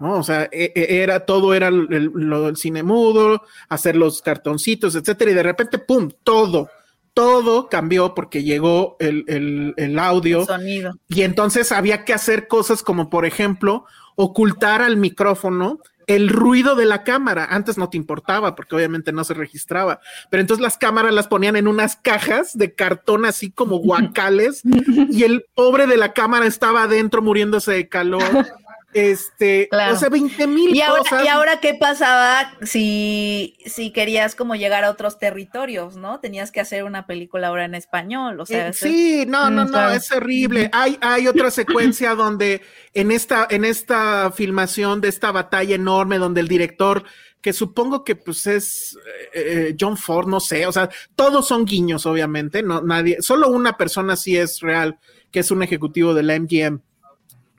[0.00, 0.18] ¿no?
[0.18, 5.34] O sea, e, e, era todo era el, cine mudo, hacer los cartoncitos, etcétera, y
[5.34, 6.10] de repente, ¡pum!
[6.24, 6.68] Todo,
[7.12, 10.44] todo cambió porque llegó el, el audio.
[10.44, 10.94] sonido.
[11.08, 13.84] Y entonces había que hacer cosas como, por ejemplo,
[14.16, 17.46] ocultar al micrófono el ruido de la cámara.
[17.50, 20.00] Antes no te importaba porque obviamente no se registraba,
[20.30, 25.22] pero entonces las cámaras las ponían en unas cajas de cartón así como guacales y
[25.22, 28.22] el pobre de la cámara estaba adentro muriéndose de calor.
[28.94, 34.54] Este, o sea, 20 mil ¿Y ahora, ¿Y ahora qué pasaba si, si querías como
[34.54, 36.20] llegar a otros territorios, no?
[36.20, 38.68] Tenías que hacer una película ahora en español, o sea.
[38.68, 40.70] Eh, sí, no, no, no, es horrible.
[40.72, 46.40] Hay, hay otra secuencia donde en esta, en esta filmación de esta batalla enorme donde
[46.40, 47.02] el director
[47.40, 48.96] que supongo que pues es
[49.34, 53.48] eh, eh, John Ford, no sé, o sea, todos son guiños, obviamente, no, nadie, solo
[53.48, 55.00] una persona sí es real,
[55.32, 56.80] que es un ejecutivo de la MGM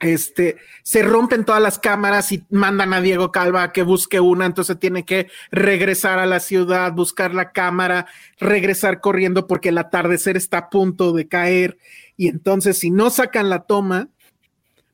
[0.06, 4.46] este, se rompen todas las cámaras y mandan a Diego Calva a que busque una,
[4.46, 8.06] entonces tiene que regresar a la ciudad, buscar la cámara,
[8.40, 11.78] regresar corriendo porque el atardecer está a punto de caer.
[12.18, 14.10] Y entonces si no sacan la toma,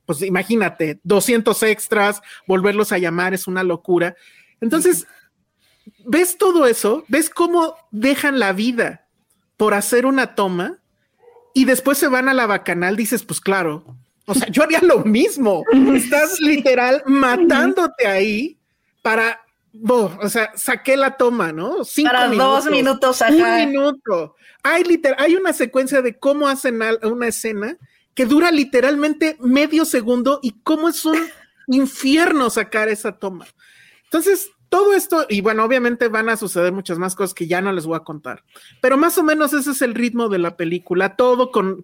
[0.06, 4.16] pues imagínate, 200 extras, volverlos a llamar es una locura.
[4.60, 5.08] Entonces,
[6.06, 9.08] ves todo eso, ves cómo dejan la vida
[9.58, 10.80] por hacer una toma
[11.54, 15.00] y después se van a la bacanal, dices, pues claro, o sea, yo haría lo
[15.00, 15.64] mismo.
[15.94, 18.58] Estás literal matándote ahí
[19.02, 19.42] para,
[19.88, 21.84] o sea, saqué la toma, ¿no?
[21.84, 23.22] Cinco para dos minutos.
[23.22, 24.36] Un minuto.
[24.64, 27.78] Hay, literal, hay una secuencia de cómo hacen una escena
[28.14, 31.18] que dura literalmente medio segundo y cómo es un
[31.68, 33.48] infierno sacar esa toma.
[34.04, 37.74] Entonces, todo esto, y bueno, obviamente van a suceder muchas más cosas que ya no
[37.74, 38.46] les voy a contar,
[38.80, 41.84] pero más o menos ese es el ritmo de la película, todo con,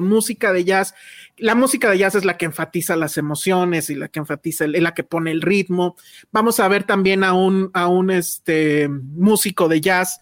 [0.00, 0.94] música de jazz.
[1.36, 4.80] La música de jazz es la que enfatiza las emociones y la que enfatiza, es
[4.80, 5.94] la que pone el ritmo.
[6.30, 10.18] Vamos a ver también a un, a un este, músico de jazz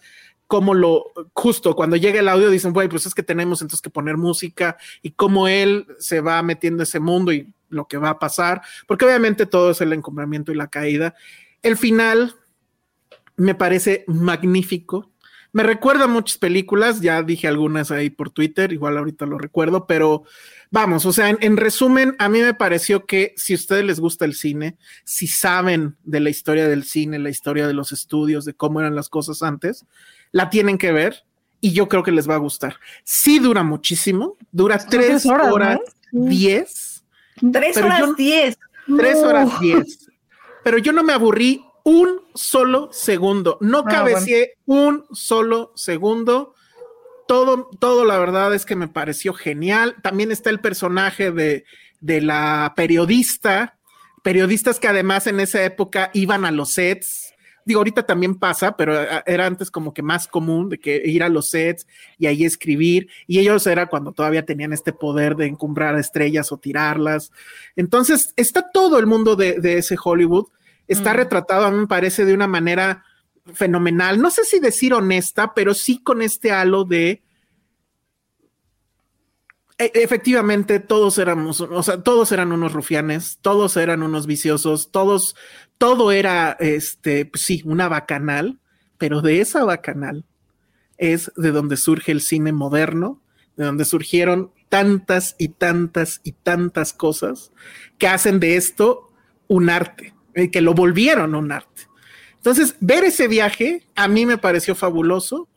[0.47, 3.89] como lo, justo cuando llega el audio dicen, güey, pues es que tenemos entonces que
[3.89, 8.19] poner música y cómo él se va metiendo ese mundo y lo que va a
[8.19, 11.15] pasar, porque obviamente todo es el encumbramiento y la caída.
[11.61, 12.35] El final
[13.41, 15.11] me parece magnífico.
[15.53, 19.85] Me recuerda a muchas películas, ya dije algunas ahí por Twitter, igual ahorita lo recuerdo,
[19.85, 20.23] pero
[20.69, 24.23] vamos, o sea, en, resumen, a mí me pareció que si a ustedes les gusta
[24.23, 28.53] el cine, si saben de la historia del cine, la historia de los estudios, de
[28.53, 29.85] cómo eran las cosas antes,
[30.31, 31.25] la tienen que ver
[31.59, 32.77] y yo creo que les va a gustar.
[33.03, 35.79] Sí dura muchísimo, dura tres horas,
[36.13, 37.03] diez.
[37.51, 38.57] Tres horas diez.
[38.95, 40.10] Tres horas diez
[40.63, 46.53] pero yo no me aburrí un solo segundo, no ah, cabeceé un solo segundo.
[47.27, 49.95] Todo, todo la verdad es que me pareció genial.
[50.01, 51.63] También está el personaje de,
[52.01, 53.77] de la periodista,
[54.21, 57.30] periodistas que además en esa época iban a los sets.
[57.65, 61.23] Digo, ahorita también pasa, pero ah, era antes como que más común de que ir
[61.23, 61.87] a los sets
[62.17, 63.09] y ahí escribir.
[63.27, 67.31] Y ellos era cuando todavía tenían este poder de encumbrar estrellas o tirarlas.
[67.75, 70.47] Entonces, está todo el mundo de, de ese Hollywood
[70.91, 71.17] está mm.
[71.17, 73.03] retratado, a mí me parece, de una manera
[73.53, 74.21] fenomenal.
[74.21, 77.23] No sé si decir honesta, pero sí con este halo de.
[79.77, 85.35] E, efectivamente, todos éramos, o sea, todos eran unos rufianes, todos eran unos viciosos, todos,
[85.81, 88.59] todo era, este, pues sí, una bacanal,
[88.99, 90.25] pero de esa bacanal
[90.99, 93.19] es de donde surge el cine moderno,
[93.57, 97.51] de donde surgieron tantas y tantas y tantas cosas
[97.97, 99.11] que hacen de esto
[99.47, 100.13] un arte.
[100.35, 101.87] Eh, que lo volvieron un arte.
[102.35, 105.49] Entonces, ver ese viaje a mí me pareció fabuloso.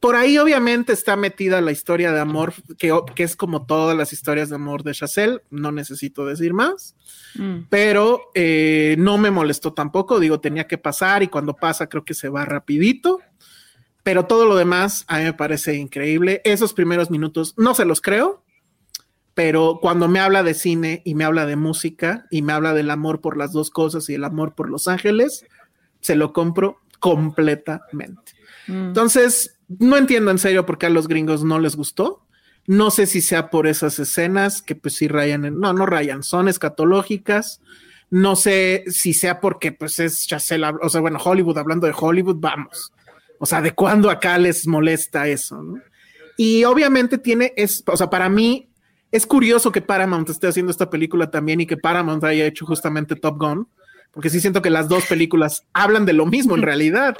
[0.00, 4.14] Por ahí obviamente está metida la historia de amor, que, que es como todas las
[4.14, 6.96] historias de amor de Chazelle, no necesito decir más,
[7.34, 7.66] mm.
[7.68, 12.14] pero eh, no me molestó tampoco, digo, tenía que pasar y cuando pasa creo que
[12.14, 13.20] se va rapidito,
[14.02, 16.40] pero todo lo demás a mí me parece increíble.
[16.44, 18.42] Esos primeros minutos no se los creo,
[19.34, 22.90] pero cuando me habla de cine y me habla de música y me habla del
[22.90, 25.44] amor por las dos cosas y el amor por Los Ángeles,
[26.00, 28.32] se lo compro completamente.
[28.66, 28.88] Mm.
[28.88, 32.26] Entonces, no entiendo en serio por qué a los gringos no les gustó.
[32.66, 36.22] No sé si sea por esas escenas que pues sí rayan, en, no, no rayan,
[36.22, 37.60] son escatológicas.
[38.10, 42.36] No sé si sea porque pues es Chazelle, o sea, bueno, Hollywood, hablando de Hollywood,
[42.38, 42.92] vamos.
[43.38, 45.64] O sea, ¿de cuándo acá les molesta eso?
[46.36, 48.68] Y obviamente tiene, es, o sea, para mí
[49.12, 53.16] es curioso que Paramount esté haciendo esta película también y que Paramount haya hecho justamente
[53.16, 53.68] Top Gun,
[54.10, 57.16] porque sí siento que las dos películas hablan de lo mismo en realidad.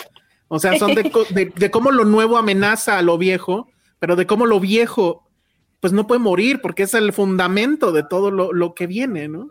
[0.52, 3.68] O sea, son de, cómo lo nuevo amenaza a lo viejo,
[4.00, 5.28] pero de cómo lo viejo
[5.78, 9.48] pues no puede morir porque es el fundamento de todo lo, que viene, ¿no?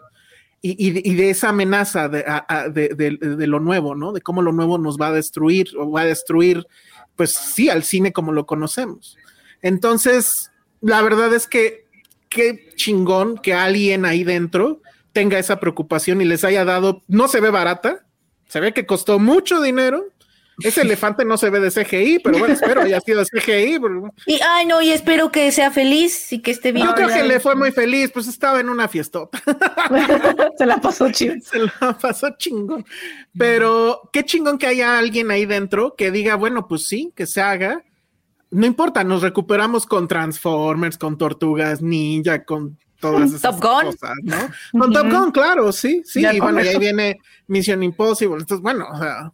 [0.62, 2.24] Y, de, esa amenaza de,
[2.70, 4.12] de, lo nuevo, ¿no?
[4.12, 6.68] De cómo lo nuevo nos va a destruir o va a destruir,
[7.16, 9.18] pues sí, al cine como lo conocemos.
[9.62, 11.86] Entonces, la verdad es que
[12.28, 14.82] qué chingón que alguien ahí dentro
[15.14, 18.06] tenga esa preocupación y les haya dado, no se ve barata,
[18.50, 20.08] se ve que costó mucho dinero.
[20.64, 23.80] Ese elefante no se ve de CGI, pero bueno, espero haya sido CGI.
[24.26, 26.88] Y ay, no, y espero que sea feliz y que esté bien.
[26.88, 29.42] Yo creo que le fue muy feliz, pues estaba en una fiestota.
[30.58, 31.42] se la pasó chingón.
[31.42, 32.86] Se la pasó chingón.
[33.38, 37.42] Pero qué chingón que haya alguien ahí dentro que diga, bueno, pues sí, que se
[37.42, 37.84] haga
[38.52, 44.38] no importa, nos recuperamos con Transformers, con Tortugas Ninja, con todas esas cosas, ¿no?
[44.72, 48.88] Con Top Gun, claro, sí, sí, y bueno, y ahí viene Mission Impossible, entonces, bueno,
[48.92, 49.32] o sea,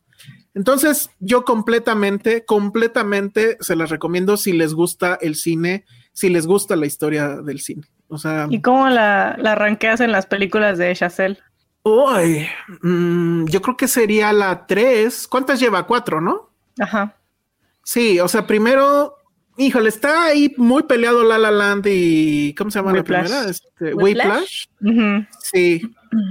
[0.56, 6.76] entonces yo completamente, completamente se las recomiendo si les gusta el cine, si les gusta
[6.76, 7.84] la historia del cine.
[8.08, 11.38] O sea, ¿Y cómo la, la ranqueas en las películas de Chazelle?
[11.84, 12.48] uy,
[12.82, 15.28] mm, yo creo que sería la 3.
[15.28, 15.86] ¿Cuántas lleva?
[15.86, 16.50] Cuatro, ¿no?
[16.80, 17.16] Ajá.
[17.84, 19.18] Sí, o sea, primero,
[19.58, 23.50] híjole, está ahí muy peleado La La Land y ¿cómo se llama la primera?
[23.50, 24.66] Este, Whiplash.
[25.42, 25.82] Sí.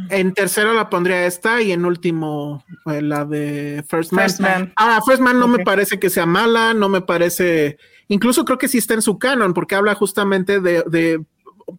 [0.09, 4.25] En tercero la pondría esta y en último eh, la de First Man.
[4.25, 4.73] First Man.
[4.77, 8.69] Ah, First Man no me parece que sea mala, no me parece, incluso creo que
[8.69, 11.23] sí está en su canon porque habla justamente de, de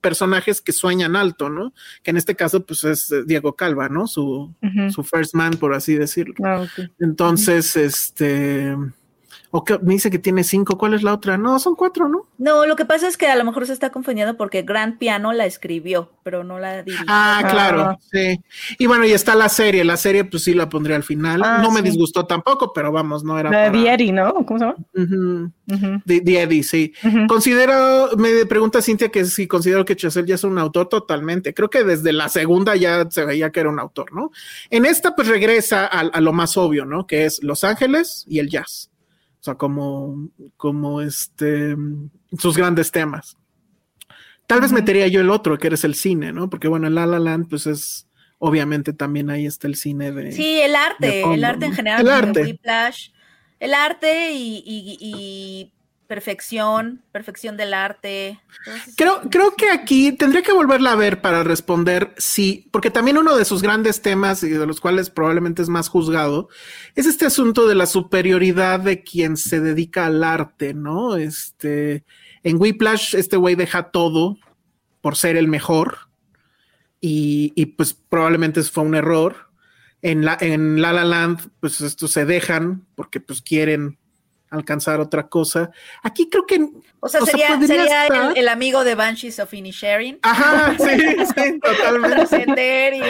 [0.02, 1.74] personajes que sueñan alto, ¿no?
[2.04, 4.08] Que en este caso pues es Diego Calva, ¿no?
[4.08, 4.54] Su,
[4.92, 6.36] su First Man, por así decirlo.
[6.44, 6.66] Ah.
[7.00, 8.76] Entonces, este,
[9.58, 11.38] o que me dice que tiene cinco, ¿cuál es la otra?
[11.38, 12.24] No, son cuatro, ¿no?
[12.38, 15.32] No, lo que pasa es que a lo mejor se está confundiendo porque Grand Piano
[15.32, 17.06] la escribió, pero no la dirigió.
[17.08, 17.50] Ah, Ah.
[17.50, 18.40] claro, sí.
[18.80, 21.42] Y bueno, y está la serie, la serie pues sí la pondría al final.
[21.44, 24.34] Ah, no me disgustó tampoco, pero vamos, no era La de para- The Eddie, ¿no?
[24.46, 25.52] ¿Cómo se llama?
[26.06, 26.94] The, The Eddie, sí.
[27.28, 31.54] Considero, me pregunta Cintia que si considero que Chazelle ya es un autor totalmente.
[31.54, 34.32] Creo que desde la segunda ya se veía que era un autor, ¿no?
[34.70, 37.08] En esta, pues regresa a, a lo más obvio, ¿no?
[37.08, 38.90] Que es Los Ángeles y el jazz.
[39.46, 40.28] O sea, como,
[40.58, 41.76] como este,
[42.36, 43.38] sus grandes temas.
[44.48, 46.50] Tal vez metería yo el otro, que eres el cine, ¿no?
[46.50, 48.08] Porque bueno, en La La Land, pues es,
[48.40, 50.32] obviamente también ahí está el cine de.
[50.32, 52.42] Sí, el arte, el arte en general, El arte.
[52.42, 53.10] Whiplash,
[53.60, 55.72] el arte y, y- y
[56.08, 58.40] perfección, perfección del arte.
[58.96, 63.36] Creo, creo que aquí tendría que volverla a ver para responder sí, porque también uno
[63.36, 66.50] de sus grandes temas y de los cuales probablemente es más juzgado
[66.96, 71.16] es este asunto de la superioridad de quien se dedica al arte, ¿no?
[71.16, 72.06] Este,
[72.44, 74.38] en Whiplash este güey deja todo
[75.02, 75.98] por ser el mejor
[77.02, 79.52] y, y, pues probablemente eso fue un error.
[80.02, 84.00] En la, en La La Land, pues estos se dejan porque pues quieren
[84.56, 85.70] alcanzar otra cosa.
[86.04, 86.68] Aquí creo que
[87.00, 90.20] O sea, o sería, podría sería estar- el, el amigo de Banshees of Inisherin.
[90.22, 91.00] Ajá, sí,
[91.36, 92.16] sí, totalmente.
[92.16, 93.02] Trascender y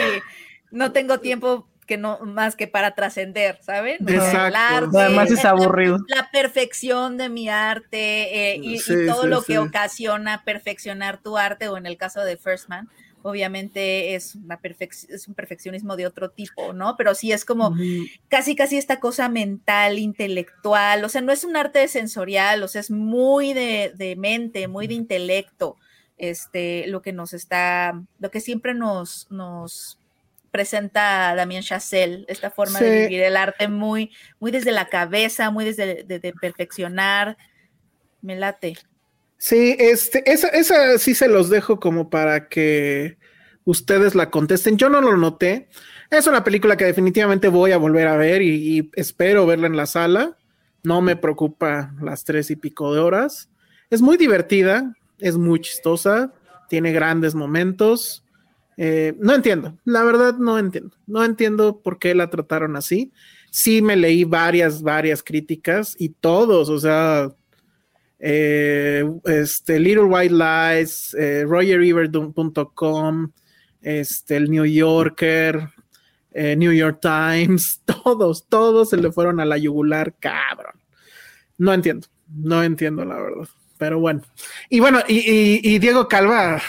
[0.70, 3.98] no tengo tiempo que no más que para trascender, ¿saben?
[4.04, 4.58] O sea, el Exacto.
[4.58, 5.98] arte, Además es aburrido.
[6.08, 9.52] La perfección de mi arte eh, y, todo sí, lo sí.
[9.52, 12.88] que ocasiona perfeccionar tu arte, o en el caso de First Man,
[13.26, 16.96] obviamente es, una es un perfeccionismo de otro tipo, ¿no?
[16.96, 17.74] Pero sí es como
[18.28, 22.80] casi, casi esta cosa mental, intelectual, o sea, no es un arte sensorial, o sea,
[22.80, 25.76] es muy de, de mente, muy de intelecto,
[26.18, 29.98] este, lo que nos está, lo que siempre nos, nos
[30.52, 35.64] presenta Damien Chazelle, esta forma de vivir el arte muy, muy desde la cabeza, muy
[35.64, 37.36] desde de, de perfeccionar,
[38.22, 38.76] me late.
[39.38, 43.18] Sí, este, esa, esa sí se los dejo como para que
[43.64, 44.78] ustedes la contesten.
[44.78, 45.68] Yo no lo noté.
[46.10, 49.86] Es una película que definitivamente voy a volver a ver y, espero verla en la
[49.86, 50.36] sala.
[50.82, 53.50] No me preocupa las tres y pico de horas.
[53.90, 56.32] Es muy divertida, es muy chistosa,
[56.68, 58.24] tiene grandes momentos.
[58.76, 60.96] Eh, no entiendo, la verdad no entiendo.
[61.06, 63.12] No entiendo por qué la trataron así.
[63.50, 67.32] Sí me leí varias, varias críticas y todos, o sea,
[68.18, 71.44] eh, este, Little White Lies, eh,
[73.82, 75.68] este, el New Yorker,
[76.32, 80.74] eh, New York Times, todos, todos se le fueron a la yugular, cabrón.
[81.58, 83.48] No entiendo, no entiendo la verdad.
[83.78, 84.22] Pero bueno,
[84.70, 86.62] y bueno, y, Diego Calva,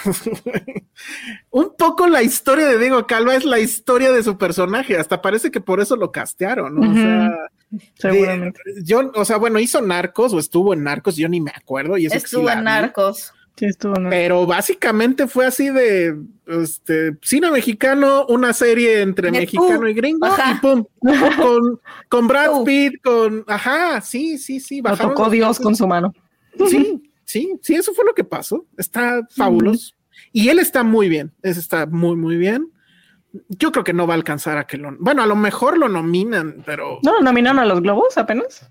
[1.51, 5.49] un poco la historia de Diego Calva es la historia de su personaje, hasta parece
[5.49, 6.91] que por eso lo castearon, ¿no?
[6.91, 7.33] O sea,
[7.95, 8.59] Seguramente.
[8.65, 11.97] de- yo, o sea, bueno, hizo Narcos o estuvo en Narcos, yo ni me acuerdo.
[11.97, 13.34] Y eso Estuvo en Narcos.
[13.55, 14.11] Sí, estuvo, ¿no?
[14.11, 16.15] Pero básicamente fue así de
[16.45, 19.88] este cine mexicano, una serie entre De mexicano tú.
[19.88, 20.53] y gringo, Ajá.
[20.57, 20.86] y pum,
[21.41, 22.63] con, con Brad Tú.
[22.65, 26.13] Pitt, con ajá, sí, sí, sí, Lo tocó Dios con su mano.
[26.70, 28.63] Sí, sí, sí, eso fue lo que pasó.
[28.78, 29.95] Está fabuloso.
[30.32, 32.72] Y él está muy bien, ese está muy, muy bien.
[33.49, 34.95] Yo creo que no va a alcanzar a que lo.
[34.99, 38.69] Bueno, a lo mejor lo nominan, pero ¿No lo nominaron a los Globos apenas?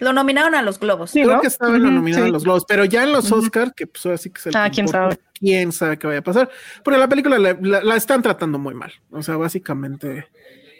[0.00, 1.10] Lo nominaron a los Globos.
[1.10, 1.40] Sí, creo ¿no?
[1.40, 2.28] que estaba en la Ujú, nominada sí.
[2.28, 3.32] a los Globos, pero ya en los.
[3.32, 5.18] Oscars, que pues ahora sí que es el Ah, quién importa, sabe.
[5.38, 6.50] quién sabe qué vaya a pasar.
[6.84, 8.92] Porque la película la, la- la están tratando muy mal.
[9.10, 10.28] O sea, básicamente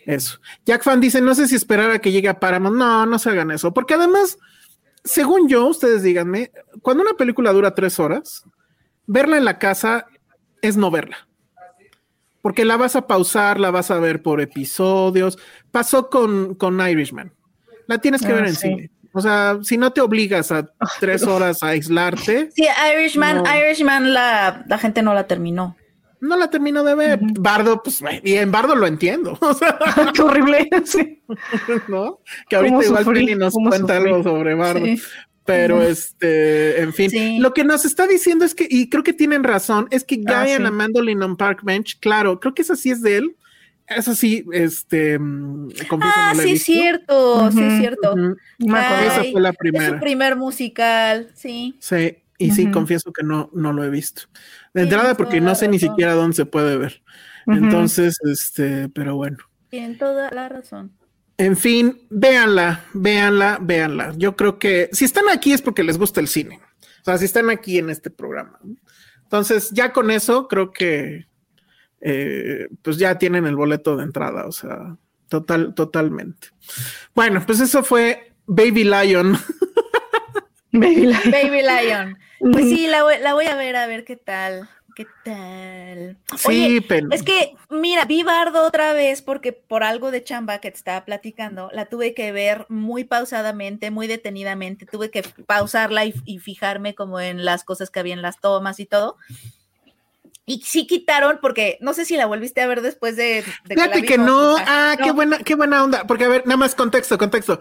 [0.04, 0.38] eso.
[0.66, 2.76] Jack Fan dice: No sé si esperar a que llegue a Paramount.
[2.76, 3.72] No, no se hagan eso.
[3.72, 4.36] Porque además,
[5.02, 6.50] según yo, ustedes díganme,
[6.82, 8.44] cuando una película dura tres horas,
[9.06, 10.06] verla en la casa
[10.60, 11.26] es no verla.
[12.46, 15.36] Porque la vas a pausar, la vas a ver por episodios.
[15.72, 17.32] Pasó con, con Irishman.
[17.88, 18.68] La tienes que Ah, ver en sí.
[18.68, 18.90] cine.
[19.12, 20.70] O sea, si no te obligas a
[21.00, 23.44] tres horas a aislarte, Sí, Irishman, No.
[23.58, 25.74] Irishman la, la gente no la terminó.
[26.20, 27.18] no la termino de ver.
[27.20, 29.36] Bardo, pues, y en Bardo lo entiendo.
[29.40, 29.76] O sea,
[30.14, 30.68] Qué horrible.
[30.84, 31.20] Sí.
[31.88, 32.20] ¿no?
[32.48, 33.20] Que ahorita ¿Cómo igual sufrí?
[33.26, 34.12] Pili nos ¿Cómo cuenta sufrí?
[34.12, 34.84] algo sobre Bardo.
[34.86, 35.02] Sí.
[35.46, 37.38] Pero este, en fin, Sí.
[37.38, 40.24] lo que nos está diciendo es que, y creo que tienen razón, es que Guy
[40.28, 40.64] Ah, and sí.
[40.66, 43.36] a Mandolin on Park Bench, claro, creo que esa sí es de él.
[43.88, 48.16] Eso sí, este, mm, confieso, Ah, no sí, es cierto, sí, es cierto.
[48.16, 49.04] No me acuerdo.
[49.12, 50.00] Esa fue la Es su primera.
[50.00, 51.76] primer musical, sí.
[51.78, 54.22] Sí, y sí, confieso que no, no lo he visto.
[54.74, 57.00] De entrada, porque no sé ni siquiera dónde se puede ver.
[57.46, 59.38] Entonces, este, pero bueno.
[59.70, 60.90] Tienen toda la razón.
[61.38, 64.14] En fin, véanla, véanla, véanla.
[64.16, 66.60] Yo creo que si están aquí es porque les gusta el cine.
[67.02, 68.58] O sea, si están aquí en este programa.
[69.22, 71.26] Entonces, ya con eso, creo que
[72.00, 74.46] eh, pues ya tienen el boleto de entrada.
[74.46, 74.96] O sea,
[75.28, 76.48] total, totalmente.
[77.14, 79.36] Bueno, pues eso fue Baby Lion.
[80.72, 81.30] Baby Lion.
[81.30, 82.18] Baby Lion.
[82.52, 84.68] Pues sí, la voy, la voy a ver, a ver qué tal.
[84.96, 86.16] ¿Qué tal?
[86.38, 87.08] Sí, Oye, pero.
[87.10, 91.04] es que, mira, vi Bardo otra vez porque por algo de chamba que te estaba
[91.04, 94.86] platicando, la tuve que ver muy pausadamente, muy detenidamente.
[94.86, 98.80] Tuve que pausarla y, y fijarme como en las cosas que había en las tomas
[98.80, 99.18] y todo.
[100.46, 104.16] Y sí quitaron, porque no sé si la volviste a ver después de, Fíjate que
[104.16, 104.56] no.
[104.60, 106.06] Ah, qué buena, qué buena onda.
[106.06, 107.60] Porque, a ver, nada más contexto, contexto.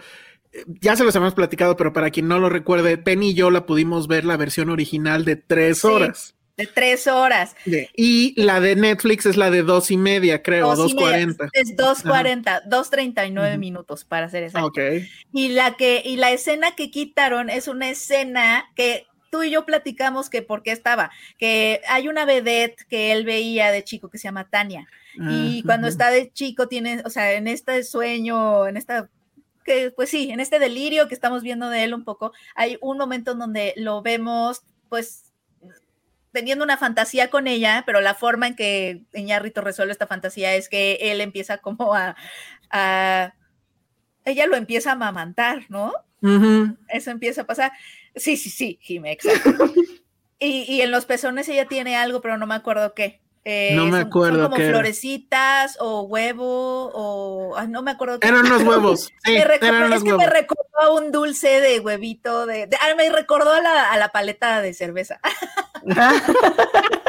[0.79, 3.65] Ya se los hemos platicado, pero para quien no lo recuerde, Penny y yo la
[3.65, 6.34] pudimos ver la versión original de tres Sí.
[6.57, 7.55] De tres horas.
[7.65, 10.95] De- y la de Netflix es la de dos y media, creo, Dos dos y
[10.95, 11.49] media, cuarenta.
[11.53, 13.59] Es 2.40, 2.39 Ujú.
[13.59, 14.67] minutos para hacer exacto.
[14.67, 14.79] Ok.
[15.33, 19.65] Y la que, y la escena que quitaron es una escena que tú y yo
[19.65, 24.17] platicamos que por qué estaba, que hay una vedette que él veía de chico que
[24.17, 24.87] se llama Tania.
[25.29, 29.09] Y Ah, cuando está de chico tiene, o sea, en este sueño, en esta
[29.65, 32.97] que pues sí, en este delirio que estamos viendo de él un poco, hay un
[32.97, 35.24] momento en donde lo vemos pues
[36.35, 40.69] teniendo una fantasía con ella, pero la forma en que Iñárritu resuelve esta fantasía es
[40.69, 42.15] que él empieza como a,
[42.69, 43.33] a-
[44.25, 45.93] ella lo empieza a amamantar, ¿no?
[46.89, 47.71] Eso empieza a pasar.
[48.15, 49.49] Sí, sí, sí, Jime, exacto.
[50.39, 53.21] y, y en los pezones ella tiene algo, pero no me acuerdo qué.
[53.47, 54.71] Eh, No me son- son acuerdo como qué era.
[54.73, 58.27] florecitas o huevo o ay, no me acuerdo qué.
[58.27, 59.13] Eran unos huevos.
[59.23, 60.25] Sí, recordó- eran es unos que huevos.
[60.25, 63.97] me recordó a un dulce de huevito de, de- ah, me recordó a la, a
[63.97, 65.19] la paleta de cerveza.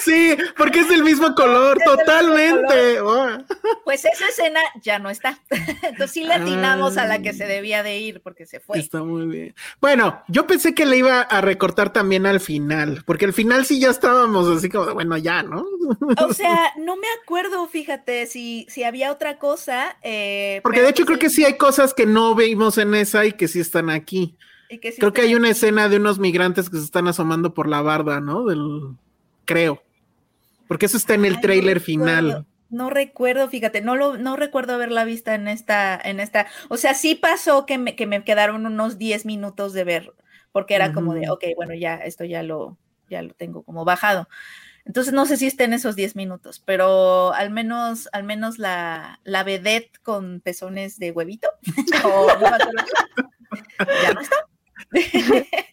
[0.00, 2.98] Sí, porque es del mismo color, Es del mismo totalmente.
[3.84, 5.38] Pues esa escena ya no está.
[5.50, 7.48] Entonces sí le atinamos a la que se Ah.
[7.48, 8.78] debía de ir porque se fue.
[8.78, 9.54] Está muy bien.
[9.80, 13.78] Bueno, yo pensé que le iba a recortar también al final, porque al final sí
[13.80, 15.64] ya estábamos así como, de, bueno, ya, ¿no?
[16.18, 19.96] O sea, no me acuerdo, fíjate, si, si había otra cosa.
[20.02, 23.24] eh, Porque de hecho pues creo que sí hay cosas que no vimos en esa
[23.26, 24.36] y que sí están aquí.
[24.70, 27.52] y que sí Creo que hay una escena de unos migrantes que se están asomando
[27.54, 28.44] por la barda, ¿no?
[28.44, 28.96] Del
[29.44, 29.82] creo.
[30.68, 32.46] Porque eso está en el Ay, no tráiler final.
[32.70, 36.46] No recuerdo, fíjate, no lo, no recuerdo haberla vista en esta, en esta.
[36.68, 40.14] O sea, sí pasó que me, que me quedaron unos 10 minutos de ver,
[40.52, 42.78] porque era como de, ok, bueno, ya, esto ya lo,
[43.10, 44.26] ya lo tengo como bajado.
[44.84, 49.20] Entonces no sé si está en esos 10 minutos, pero al menos, al menos la,
[49.22, 51.48] la vedette con pezones de huevito.
[52.04, 52.28] o
[54.02, 54.36] ya no está.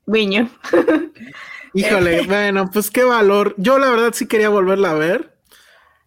[0.05, 0.49] Viño.
[1.73, 3.53] Híjole, bueno, pues qué valor.
[3.57, 5.35] Yo la verdad sí quería volverla a ver.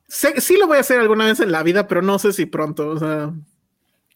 [0.08, 2.46] Sé- sí lo voy a hacer alguna vez en la vida, pero no sé si
[2.46, 2.88] pronto.
[2.88, 3.32] O sea,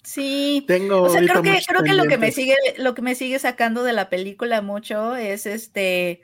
[0.02, 0.64] Sí.
[0.68, 1.02] tengo.
[1.02, 3.82] O sea, creo que, creo que lo que me sigue, lo que me sigue sacando
[3.82, 6.22] de la película mucho es este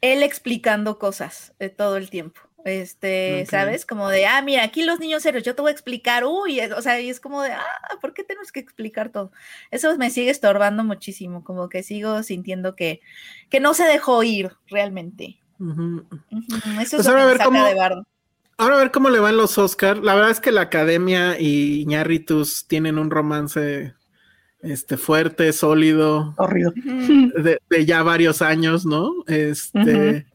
[0.00, 2.40] él explicando cosas eh, todo el tiempo.
[2.64, 3.44] Este.
[3.50, 3.84] ¿sabes?
[3.86, 6.72] Como de, ah, mira, aquí los niños serios, yo te voy a explicar, uy, es-
[6.72, 7.62] o sea, y es como de, ah,
[8.00, 9.30] ¿por qué tenemos que explicar todo?
[9.70, 13.00] Eso me sigue estorbando muchísimo, como que sigo sintiendo que,
[13.50, 15.38] que no se dejó ir realmente.
[15.60, 16.04] Eso
[16.76, 18.06] Pues es lo ahora que a me ver saca cómo- de bardo.
[18.56, 19.98] Ahora a ver cómo le van los Oscar.
[19.98, 23.94] La verdad es que la Academia y Iñárritus tienen un romance
[24.62, 26.72] este fuerte, sólido, Horrido.
[26.74, 29.12] De, de ya varios años, ¿no?
[29.26, 30.26] Este.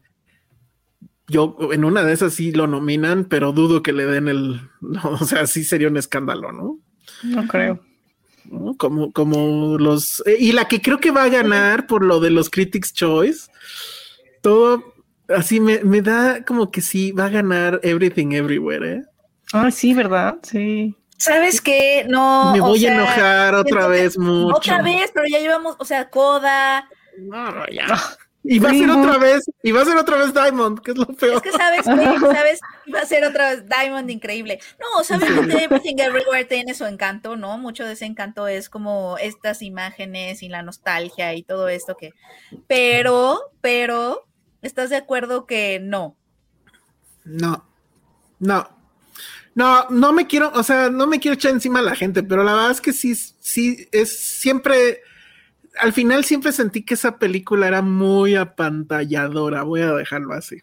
[1.30, 5.10] Yo en una de esas sí lo nominan, pero dudo que le den el, no,
[5.20, 6.78] o sea, sí sería un escándalo, ¿no?
[7.22, 7.80] No creo.
[8.44, 8.76] ¿No?
[8.76, 12.30] Como, como los, eh, y la que creo que va a ganar por lo de
[12.30, 13.50] los Critics Choice,
[14.42, 14.94] todo
[15.28, 19.02] así me, me da como que sí va a ganar Everything Everywhere, ¿eh?
[19.52, 20.36] Ah, sí, ¿verdad?
[20.42, 20.94] Sí.
[21.16, 22.06] ¿Sabes qué?
[22.08, 22.52] No.
[22.52, 24.56] me o voy sea, a enojar otra vez mucho.
[24.56, 26.88] Otra vez, pero ya llevamos, o sea, Coda.
[27.18, 27.86] No, ya.
[28.42, 30.96] Y va a ser otra vez, y va a ser otra vez Diamond, que es
[30.96, 31.36] lo peor.
[31.36, 32.60] Es que sabes sabes,
[32.92, 34.60] va a ser otra vez Diamond increíble.
[34.78, 37.58] No, sabes que Everything Everywhere tiene su encanto, ¿no?
[37.58, 42.14] Mucho de ese encanto es como estas imágenes y la nostalgia y todo esto que.
[42.66, 44.26] Pero, pero,
[44.62, 46.16] ¿estás de acuerdo que no?
[47.24, 47.68] No,
[48.38, 48.68] no,
[49.54, 52.44] no, no me quiero, o sea, no me quiero echar encima a la gente, pero
[52.44, 55.02] la verdad es que sí, sí, es siempre,
[55.78, 60.62] al final siempre sentí que esa película era muy apantalladora, voy a dejarlo así.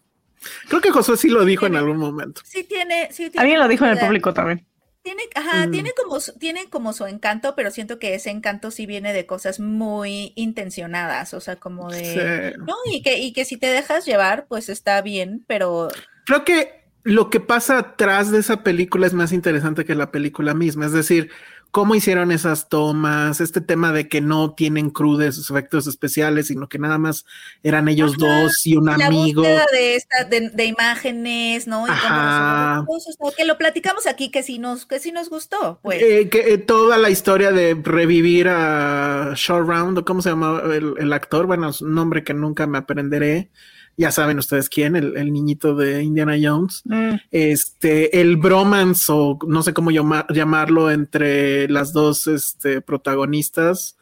[0.68, 2.42] Creo que Josué sí lo dijo en algún momento.
[2.44, 4.64] Sí tiene, sí tiene Alguien lo dijo en el público también.
[5.02, 5.70] Tiene, ajá, Mm.
[5.70, 9.26] tiene como su- tiene como su encanto, pero siento que ese encanto sí viene de
[9.26, 12.60] cosas muy intencionadas, o sea, como de Sí.
[12.66, 15.88] no, y que, y que si te dejas llevar, pues está bien, pero
[16.26, 20.52] Creo que lo que pasa atrás de esa película es más interesante que la película
[20.52, 20.84] misma.
[20.84, 21.30] Es decir,
[21.70, 26.46] cómo hicieron esas tomas, este tema de que no tienen crew de sus efectos especiales,
[26.48, 27.24] sino que nada más
[27.62, 29.42] eran ellos Ajá, dos y un la amigo.
[29.42, 31.86] búsqueda de esta, de, de imágenes, ¿no?
[31.86, 32.84] Y Ajá.
[32.86, 36.00] cosas, que lo platicamos aquí, que sí nos, que sí nos gustó, pues.
[36.02, 40.94] Eh, que, eh, toda la historia de revivir a Short Round, cómo se llama el,
[40.98, 43.50] el actor, bueno, es un nombre que nunca me aprenderé.
[43.98, 46.82] Ya saben ustedes quién, el, el niñito de Indiana Jones.
[46.84, 47.16] Mm.
[47.32, 53.96] este, el bromance o no sé cómo llama- llamarlo entre las dos este, protagonistas,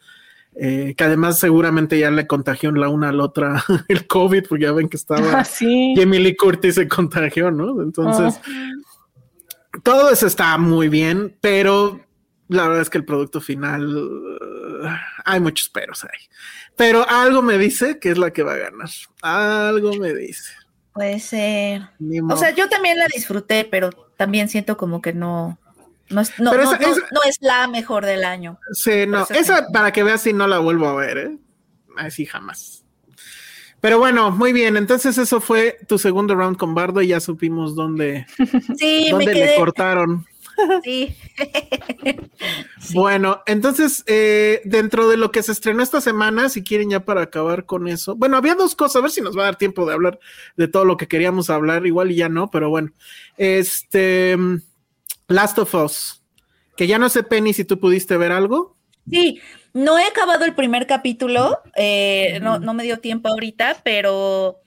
[0.55, 4.63] eh, que además seguramente ya le contagió la una a la otra el COVID, porque
[4.65, 5.93] ya ven que estaba Ah, sí.
[5.97, 7.81] Jamie Lee Curtis se contagió, ¿no?
[7.81, 9.79] Entonces, Oh.
[9.83, 11.99] todo eso está muy bien, pero
[12.49, 14.87] la verdad es que el producto final, uh,
[15.25, 16.19] hay muchos peros ahí.
[16.77, 18.89] Pero algo me dice que es la que va a ganar.
[19.21, 20.53] Algo me dice.
[20.93, 21.81] Puede ser.
[22.29, 25.59] O sea, yo también la disfruté, pero también siento como que no,
[26.09, 28.59] no es, no, Pero no- esa- no- esa- no es la mejor del año.
[28.71, 31.37] Sí, no, esa para que veas si no la vuelvo a ver, ¿eh?
[31.97, 32.83] Así jamás.
[33.79, 34.75] Pero bueno, muy bien.
[34.75, 38.25] Entonces eso fue tu segundo round con Bardo y ya supimos dónde,
[38.77, 39.55] Sí, me dónde le quedé.
[39.55, 40.25] cortaron.
[40.83, 41.15] Sí.
[42.93, 47.23] Bueno, entonces eh, dentro de lo que se estrenó esta semana, si quieren ya para
[47.23, 48.15] acabar con eso.
[48.15, 50.19] Bueno, había dos cosas, a ver si nos va a dar tiempo de hablar
[50.55, 52.91] de todo lo que queríamos hablar, igual y ya no, pero bueno.
[53.37, 54.37] Este
[55.27, 56.23] Last of Us,
[56.77, 58.77] que ya no sé, Penny, si tú pudiste ver algo.
[59.09, 59.41] Sí,
[59.73, 64.59] no he acabado el primer capítulo, eh, no, no me dio tiempo ahorita, pero,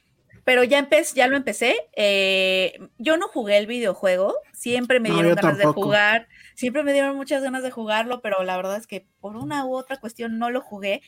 [0.51, 1.77] pero ya, empecé, ya lo empecé.
[1.95, 5.81] eh, yo no jugué el videojuego, siempre me dieron ganas tampoco.
[5.81, 9.37] de jugar, siempre me dieron muchas ganas de jugarlo, pero la verdad es que por
[9.37, 11.03] una u otra cuestión no lo jugué.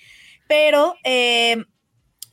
[0.47, 1.65] Pero eh,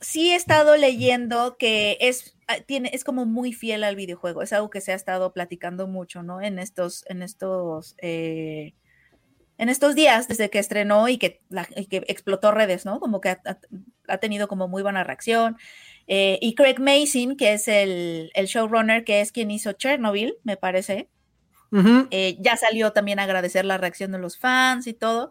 [0.00, 4.52] sí he estado leyendo que es, ah, tiene, es como muy fiel al videojuego, es
[4.52, 6.40] algo que se ha estado platicando mucho, ¿no?
[6.40, 8.74] En estos, en estos, eh,
[9.58, 13.00] en estos días, desde que estrenó y que, la- y que explotó redes, ¿no?
[13.00, 13.42] Como que ha-
[14.08, 15.56] ha tenido como muy buena reacción.
[16.06, 20.56] Eh, y Craig Mason, que es el, el showrunner, que es quien hizo Chernobyl, me
[20.56, 21.08] parece,
[22.10, 25.30] eh, ya salió también a agradecer la reacción de los fans y todo.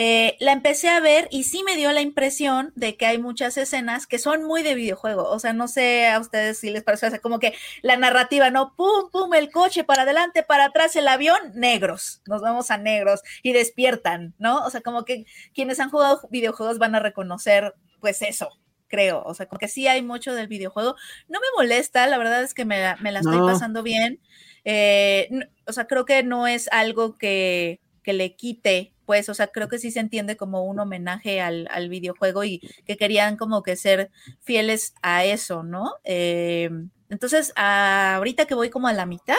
[0.00, 3.56] Eh, la empecé a ver y sí me dio la impresión de que hay muchas
[3.56, 5.24] escenas que son muy de videojuego.
[5.28, 8.50] O sea, no sé a ustedes si les parece, o sea, como que la narrativa,
[8.50, 8.74] ¿no?
[8.76, 12.22] Pum, pum, el coche para adelante, para atrás, el avión, negros.
[12.26, 14.64] Nos vamos a negros y despiertan, ¿no?
[14.64, 18.50] O sea, como que quienes han jugado videojuegos van a reconocer, pues eso.
[18.88, 20.96] Creo, o sea, como que sí hay mucho del videojuego.
[21.28, 23.46] No me molesta, la verdad es que me, la- me la estoy No.
[23.46, 24.20] pasando bien.
[24.64, 25.28] Eh,
[25.66, 29.68] o sea, creo que no es algo que, que le quite, pues, o sea, creo
[29.68, 33.76] que sí se entiende como un homenaje al, al videojuego y que querían como que
[33.76, 34.10] ser
[34.42, 35.94] fieles a eso, ¿no?
[36.04, 36.70] Eh,
[37.10, 39.36] entonces, ahorita que voy como a la mitad,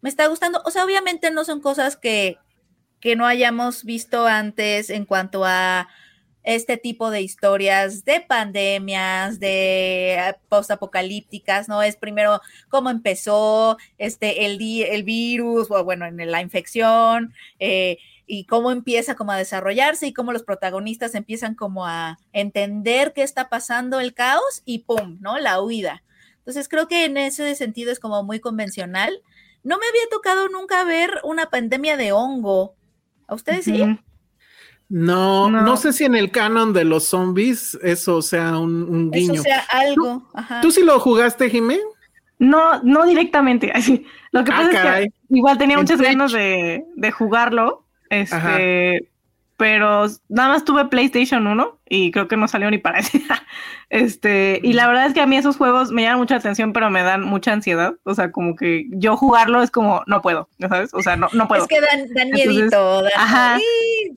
[0.00, 2.38] me está gustando, o sea, obviamente no son cosas que,
[3.00, 5.88] que no hayamos visto antes en cuanto a
[6.46, 11.82] este tipo de historias de pandemias, de eh, postapocalípticas, ¿no?
[11.82, 18.44] Es primero cómo empezó este, el, el virus, o bueno, en la infección, eh, y
[18.44, 23.48] cómo empieza como a desarrollarse y cómo los protagonistas empiezan como a entender qué está
[23.48, 25.38] pasando, el caos, y ¡pum!, ¿no?
[25.38, 26.04] La huida.
[26.38, 29.20] Entonces creo que en ese sentido es como muy convencional.
[29.64, 32.76] No me había tocado nunca ver una pandemia de hongo.
[33.26, 33.82] ¿A ustedes sí?
[34.88, 35.76] No, no, No.
[35.76, 39.42] sé si en el canon de los zombies eso sea un, un Eso guiño.
[39.42, 40.28] sea algo.
[40.34, 40.60] Ajá.
[40.60, 41.78] ¿Tú sí lo jugaste, Jimé?
[42.38, 43.72] No, no directamente.
[43.74, 44.06] así.
[44.30, 45.04] Lo que Ah, pasa caray.
[45.06, 47.84] es que igual tenía En muchas ganas de, de jugarlo.
[48.10, 49.08] Este,
[49.56, 53.22] pero nada más tuve PlayStation 1 y creo que no salió ni para ese.
[53.90, 56.90] Este, y la verdad es que a mí esos juegos me llaman mucha atención, pero
[56.90, 57.94] me dan mucha ansiedad.
[58.04, 60.92] O sea, como que yo jugarlo es como, no puedo, ¿ya ¿sabes?
[60.92, 61.62] O sea, no, no puedo.
[61.62, 63.02] Es que dan, dan Entonces, miedito.
[63.02, 63.58] dan- ajá.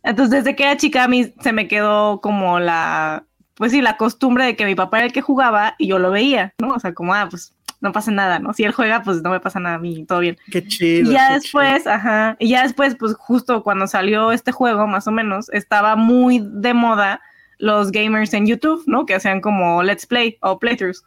[0.03, 3.23] Entonces, desde que era chica, a mí se me quedó como la,
[3.55, 6.11] pues sí, la costumbre de que mi papá era el que jugaba y yo lo
[6.11, 6.69] veía, ¿no?
[6.75, 8.53] O sea, como, ah, pues no pasa nada, ¿no?
[8.53, 10.37] Si él juega, pues no me pasa nada a mí, todo bien.
[10.51, 11.09] Qué chido.
[11.09, 15.11] Y ya después, ajá, y ya después, pues justo cuando salió este juego, más o
[15.11, 17.21] menos, estaba muy de moda
[17.57, 19.05] los gamers en YouTube, ¿no?
[19.05, 21.03] Que hacían como Let's Play o playthroughs.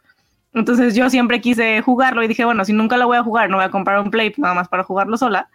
[0.53, 3.57] Entonces yo siempre quise jugarlo y dije, bueno, si nunca lo voy a jugar, no
[3.57, 5.49] voy a comprar un play nada más para jugarlo sola.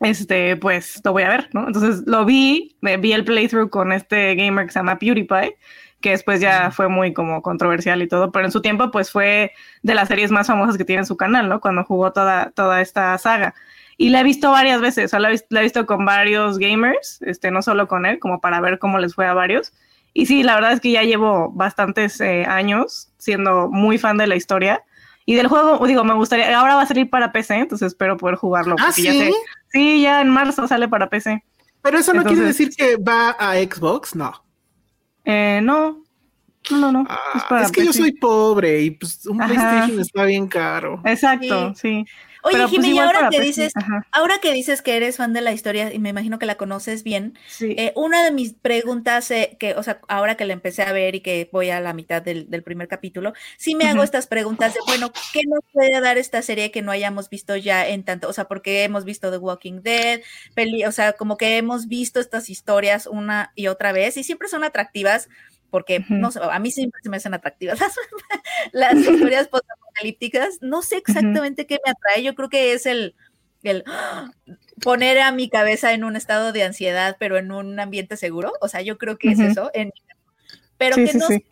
[0.00, 1.66] este, pues lo voy a ver, ¿no?
[1.66, 5.56] Entonces lo vi, vi el playthrough con este gamer que se llama PewDiePie,
[6.04, 9.52] que después ya fue muy como controversial y todo, pero en su tiempo pues fue
[9.82, 11.60] de las series más famosas que tiene en su canal, ¿no?
[11.62, 13.54] Cuando jugó toda, toda esta saga.
[13.96, 17.50] Y la he visto varias veces, o sea, la, he visto con varios gamers, este,
[17.50, 19.72] no solo con él, como para ver cómo les fue a varios.
[20.12, 24.26] Y sí, la verdad es que ya llevo bastantes eh, años siendo muy fan de
[24.26, 24.82] la historia.
[25.24, 28.36] Y del juego, digo, me gustaría, ahora va a salir para PC, entonces espero poder
[28.36, 28.76] jugarlo.
[28.78, 29.04] ¿Ah, sí?
[29.04, 29.32] Ya sé,
[29.72, 31.42] sí, ya en marzo sale para PC.
[31.80, 34.43] Pero eso no quiere decir que va a Xbox, no.
[35.24, 36.02] Eh, no,
[36.70, 37.04] no, no, no.
[37.08, 41.00] Ah, es, que yo soy pobre y pues un PlayStation está bien caro.
[41.04, 42.04] Exacto, sí.
[42.46, 43.72] Oye, pues, Jimmy, ahora que dices,
[44.12, 47.02] ahora que dices que eres fan de la historia y me imagino que la conoces
[47.02, 50.92] bien, eh, una de mis preguntas, eh, que, o sea, ahora que la empecé a
[50.92, 54.74] ver y que voy a la mitad del, primer capítulo, sí me hago estas preguntas
[54.74, 58.28] de, bueno, ¿qué nos puede dar esta serie que no hayamos visto ya en tanto,
[58.28, 60.20] o sea, porque hemos visto The Walking Dead,
[60.54, 64.48] peli, o sea, como que hemos visto estas historias una y otra vez y siempre
[64.48, 65.30] son atractivas
[65.74, 67.80] porque no a mí siempre se me hacen atractivas
[68.70, 70.58] las, historias post-apocalípticas.
[70.60, 72.22] No sé exactamente qué me atrae.
[72.22, 73.16] Yo creo que es el,
[73.64, 73.82] el
[74.80, 78.52] poner a mi cabeza en un estado de ansiedad, pero en un ambiente seguro.
[78.60, 79.72] O sea, yo creo que es eso.
[80.78, 81.44] pero que no sé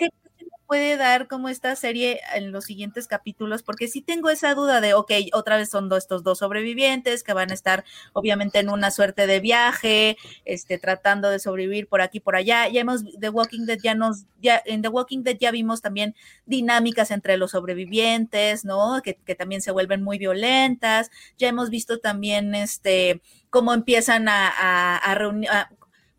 [0.72, 4.94] puede dar como esta serie en los siguientes capítulos, porque sí tengo esa duda de,
[4.94, 7.84] ok, otra vez son estos dos sobrevivientes que van a estar
[8.14, 10.16] obviamente en una suerte de viaje,
[10.46, 12.70] este, tratando de sobrevivir por aquí, por allá.
[12.70, 16.14] Ya hemos, The Walking Dead ya nos, ya, en The Walking Dead ya vimos también
[16.46, 19.02] dinámicas entre los sobrevivientes, ¿no?
[19.02, 21.10] Que, que también se vuelven muy violentas.
[21.36, 23.20] Ya hemos visto también, este,
[23.50, 25.50] cómo empiezan a, a, a reunir,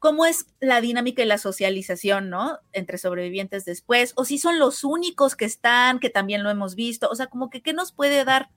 [0.04, 2.60] cómo es la dinámica y la socialización, ¿no?
[2.74, 7.08] Entre sobrevivientes después, o si son los únicos que están, que también lo hemos visto,
[7.10, 8.50] o sea, como que, ¿qué nos puede dar?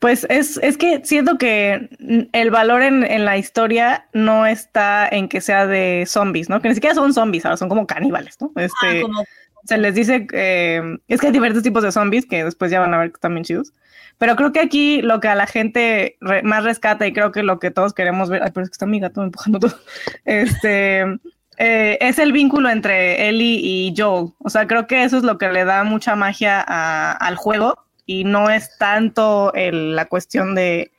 [0.00, 1.88] Pues es, es que siento que
[2.32, 6.60] el valor en, la historia no está en que sea de zombies, ¿no?
[6.60, 8.52] Que ni siquiera son zombies, ahora son como caníbales, ¿no?
[8.54, 9.04] Ah, este,
[9.64, 12.94] Se les dice, eh, es que hay diferentes tipos de zombies que después ya van
[12.94, 13.72] a ver que están bien chidos.
[14.18, 17.58] Pero creo que aquí lo que a la gente más rescata y creo que lo
[17.58, 19.74] que todos queremos ver, ay, pero es que está mi gato empujando todo,
[20.24, 21.02] este,
[21.58, 24.32] eh, es el vínculo entre Ellie y Joel.
[24.38, 28.24] O sea, creo que eso es lo que le da mucha magia al juego y
[28.24, 30.90] no es tanto la cuestión de,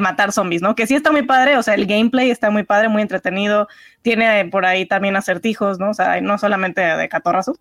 [0.00, 0.76] matar zombies, ¿no?
[0.76, 3.66] Que sí está muy padre, o sea, el gameplay está muy padre, muy entretenido,
[4.02, 5.90] tiene por ahí también acertijos, ¿no?
[5.90, 7.58] O sea, no solamente de catorrazos,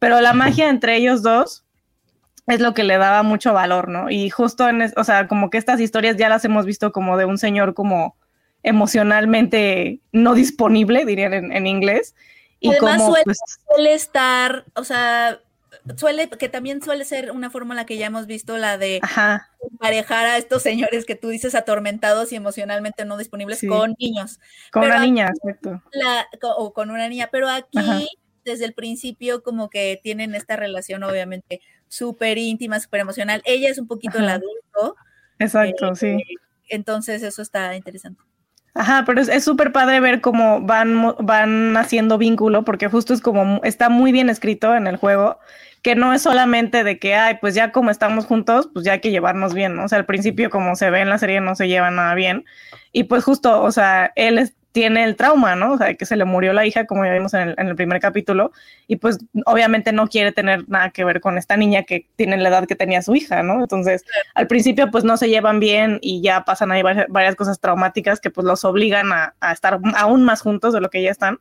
[0.00, 1.64] pero la magia entre ellos dos
[2.46, 4.10] es lo que le daba mucho valor, ¿no?
[4.10, 7.26] Y justo en, o sea, como que estas historias ya las hemos visto como de
[7.26, 8.16] un señor como
[8.62, 12.14] emocionalmente no disponible, dirían en, inglés.
[12.58, 15.38] Y Además como, suele, pues, suele, estar, o sea,
[15.96, 19.00] suele, que también suele ser una fórmula que ya hemos visto, la de
[19.70, 24.40] emparejar a estos señores que tú dices atormentados y emocionalmente no disponibles con niños.
[24.72, 25.82] Con una niña, exacto.
[26.56, 28.08] o con una niña, pero aquí
[28.44, 33.42] desde el principio como que tienen esta relación obviamente súper íntima, súper emocional.
[33.44, 34.96] Ella es un poquito el adulto.
[35.38, 36.06] Exacto, sí.
[36.06, 36.24] Eh,
[36.68, 38.22] entonces eso está interesante.
[38.74, 43.60] Ajá, pero es súper padre ver cómo van, van haciendo vínculo, porque justo es como,
[43.64, 45.40] está muy bien escrito en el juego,
[45.82, 49.00] que no es solamente de que, ay, pues ya como estamos juntos, pues ya hay
[49.00, 49.84] que llevarnos bien, ¿no?
[49.84, 52.44] O sea, al principio, como se ve en la serie, no se lleva nada bien.
[52.92, 55.72] Y pues justo, o sea, él es, tiene el trauma, ¿no?
[55.72, 58.52] O sea, que se le murió la hija, como ya vimos en el, primer capítulo,
[58.86, 62.48] y pues obviamente no quiere tener nada que ver con esta niña que tiene la
[62.48, 63.60] edad que tenía su hija, ¿no?
[63.60, 68.20] Entonces, al principio pues no se llevan bien y ya pasan ahí varias, cosas traumáticas
[68.20, 71.38] que pues los obligan a, estar aún más juntos de lo que ya están.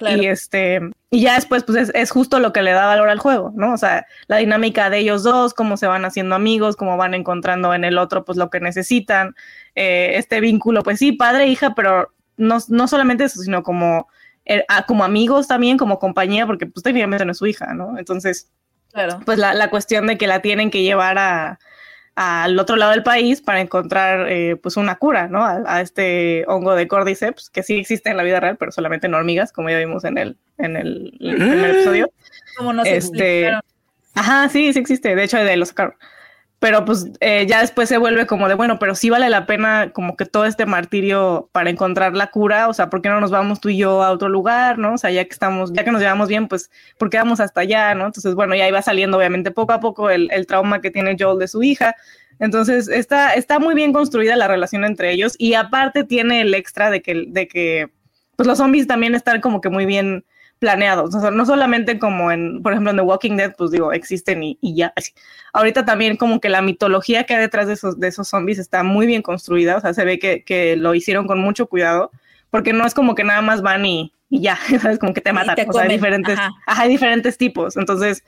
[0.00, 0.80] Y este,
[1.10, 3.72] y ya después, pues es, justo lo que le da valor al juego, ¿no?
[3.72, 7.72] O sea, la dinámica de ellos dos, cómo se van haciendo amigos, cómo van encontrando
[7.72, 9.36] en el otro, pues lo que necesitan,
[9.76, 14.08] eh, este vínculo, pues sí, padre, hija, pero no, no solamente eso, sino como,
[14.44, 17.98] eh, como amigos también, como compañía, porque pues técnicamente no es su hija, ¿no?
[17.98, 18.50] Entonces,
[18.92, 19.20] claro.
[19.24, 21.58] pues la, la cuestión de que la tienen que llevar a,
[22.14, 25.44] al otro lado del país para encontrar eh, pues una cura, ¿no?
[25.44, 29.14] A, este hongo de Cordyceps, que sí existe en la vida real, pero solamente en
[29.14, 32.12] hormigas, como ya vimos en el, en el, primer episodio.
[32.56, 33.50] Como nos este,
[34.14, 35.14] Ajá, sí, sí existe.
[35.14, 35.94] De hecho, de los sacaron
[36.62, 39.90] pero pues eh, ya después se vuelve como de, bueno, pero sí vale la pena
[39.92, 43.32] como que todo este martirio para encontrar la cura, o sea, ¿por qué no nos
[43.32, 44.94] vamos tú y yo a otro lugar, no?
[44.94, 47.62] O sea, ya que estamos, ya que nos llevamos bien, pues, ¿por qué vamos hasta
[47.62, 48.06] allá, no?
[48.06, 51.40] Entonces, bueno, ya iba saliendo obviamente poco a poco el, el trauma que tiene Joel
[51.40, 51.96] de su hija,
[52.38, 56.90] entonces, está, está muy bien construida la relación entre ellos y aparte tiene el extra
[56.90, 57.90] de que, de que
[58.36, 60.24] pues los zombies también están como que muy bien
[60.62, 63.92] planeados, o sea, no solamente como en, por ejemplo, en The Walking Dead, pues digo,
[63.92, 64.92] existen y, y ya.
[64.94, 65.10] Así.
[65.52, 68.84] Ahorita también como que la mitología que hay detrás de esos, de esos zombies está
[68.84, 72.12] muy bien construida, o sea, se ve que, que lo hicieron con mucho cuidado,
[72.50, 75.00] porque no es como que nada más van y, y ya, ¿sabes?
[75.00, 76.52] Como que te matan, te o sea, hay diferentes, ajá.
[76.64, 78.22] ajá, hay diferentes tipos, entonces,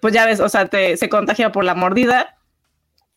[0.00, 2.38] pues ya ves, o sea, te, se contagia por la mordida,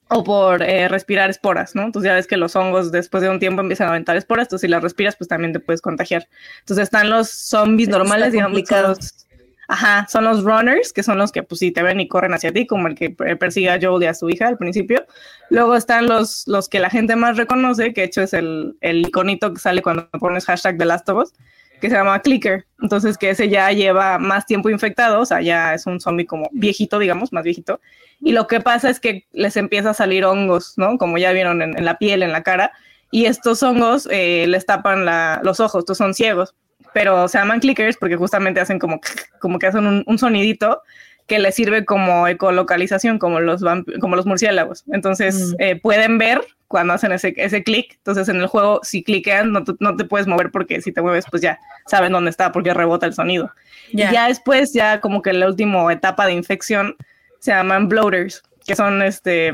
[0.10, 1.84] o por eh, respirar esporas, ¿no?
[1.84, 4.68] Entonces ya ves que los hongos después de un tiempo empiezan a aventar esporas, entonces
[4.68, 6.28] si las respiras pues también te puedes contagiar.
[6.60, 9.28] Entonces están los zombies Está normales, digamos, son los,
[9.68, 12.54] ajá, son los runners, que son los que pues sí te ven y corren hacia
[12.54, 15.06] ti, como el que persigue a Joel y a su hija al principio.
[15.50, 19.08] Luego están los, los que la gente más reconoce, que de hecho es el, el
[19.08, 21.34] iconito que sale cuando pones hashtag de Last of Us,
[21.82, 22.66] que se llama Clicker.
[22.82, 26.50] Entonces que ese ya lleva más tiempo infectado, o sea, ya es un zombie como
[26.52, 27.80] viejito, digamos, más viejito.
[28.20, 30.98] Y lo que pasa es que les empieza a salir hongos, ¿no?
[30.98, 32.72] Como ya vieron en, la piel, en la cara.
[33.12, 36.56] Y estos hongos eh, les tapan la- los ojos, estos son ciegos.
[36.94, 39.00] Pero se llaman clickers porque justamente hacen como,
[39.40, 40.82] como que hacen un sonidito
[41.28, 43.62] que les sirve como ecolocalización, como los,
[44.00, 44.84] como los murciélagos.
[44.92, 45.56] Entonces Mm.
[45.62, 47.94] eh, pueden ver cuando hacen ese, ese clic.
[47.98, 51.02] Entonces en el juego, si cliquean, no, te- no te puedes mover porque si te
[51.02, 53.52] mueves, pues ya saben dónde está porque rebota el sonido.
[53.94, 54.10] Ya.
[54.10, 56.96] Y ya después, ya como que la última etapa de infección
[57.40, 59.52] se llaman bloaters, que son este.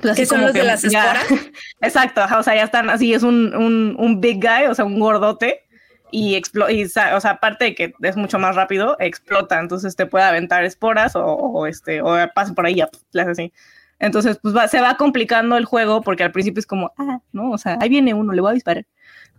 [0.00, 1.26] pues, así ¿Qué son como los de las esporas?
[1.80, 4.98] Exacto, o sea, ya están así, es un, un, un big guy, o sea, un
[4.98, 5.64] gordote,
[6.10, 10.24] y, y o sea, aparte de que es mucho más rápido, explota, entonces te puede
[10.24, 13.52] aventar esporas o, o, este, o pasa por ahí, hace así.
[13.98, 17.50] Entonces, pues va- se va complicando el juego porque al principio es como, ah, no,
[17.52, 18.86] o sea, ahí viene uno, le voy a disparar.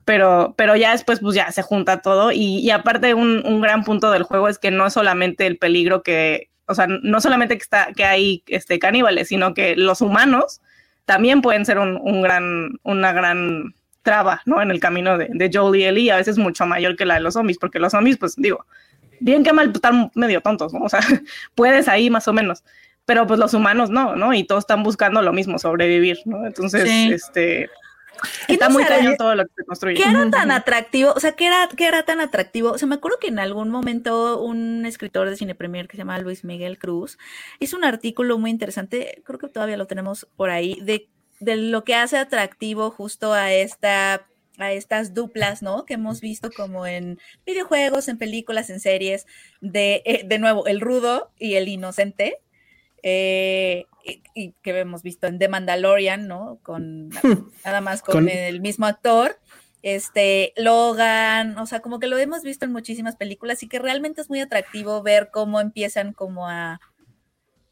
[0.06, 2.32] Pero, pero ya después, pues ya se junta todo.
[2.32, 5.58] Y, y aparte, un, un gran punto del juego es que no es solamente el
[5.58, 10.02] peligro que, o sea, no solamente que, está, que hay este, caníbales, sino que los
[10.02, 10.62] humanos
[11.06, 13.74] también pueden ser un, un gran, una gran
[14.08, 14.62] traba, ¿no?
[14.62, 17.20] En el camino de, de Joel y Ellie, a veces mucho mayor que la de
[17.20, 18.66] los zombies, porque los zombies, pues digo,
[19.20, 20.86] bien que mal, pues, están medio tontos, ¿no?
[20.86, 21.02] O sea,
[21.56, 22.64] puedes ahí más o menos,
[23.04, 24.34] pero pues los humanos no, ¿no?
[24.34, 26.48] Y todos están buscando lo mismo, sobrevivir, ¿no?
[26.48, 27.12] Entonces, Sí.
[27.12, 27.70] este,
[28.48, 30.02] ¿Qué está no muy cañón todo lo que se construye.
[30.02, 31.12] ¿Qué era tan atractivo?
[31.14, 32.72] O sea, ¿qué era, qué era tan atractivo?
[32.72, 36.00] O sea, me acuerdo que en algún momento un escritor de Cine Premier que se
[36.00, 37.18] llama Luis Miguel Cruz
[37.60, 41.10] hizo un artículo muy interesante, creo que todavía lo tenemos por ahí, de,
[41.40, 44.26] de lo que hace atractivo justo a esta
[44.60, 45.86] a estas duplas, ¿no?
[45.86, 49.28] Que hemos visto como en videojuegos, en películas, en series,
[49.62, 52.40] de, eh, de nuevo, el rudo y el inocente,
[53.04, 56.58] eh, y, y que hemos visto en The Mandalorian, ¿no?
[56.64, 57.10] Con
[57.66, 59.40] nada más con, Con- el mismo actor.
[59.84, 64.22] Este, Logan, o sea, como que lo hemos visto en muchísimas películas y que realmente
[64.22, 66.82] es muy atractivo ver cómo empiezan como a,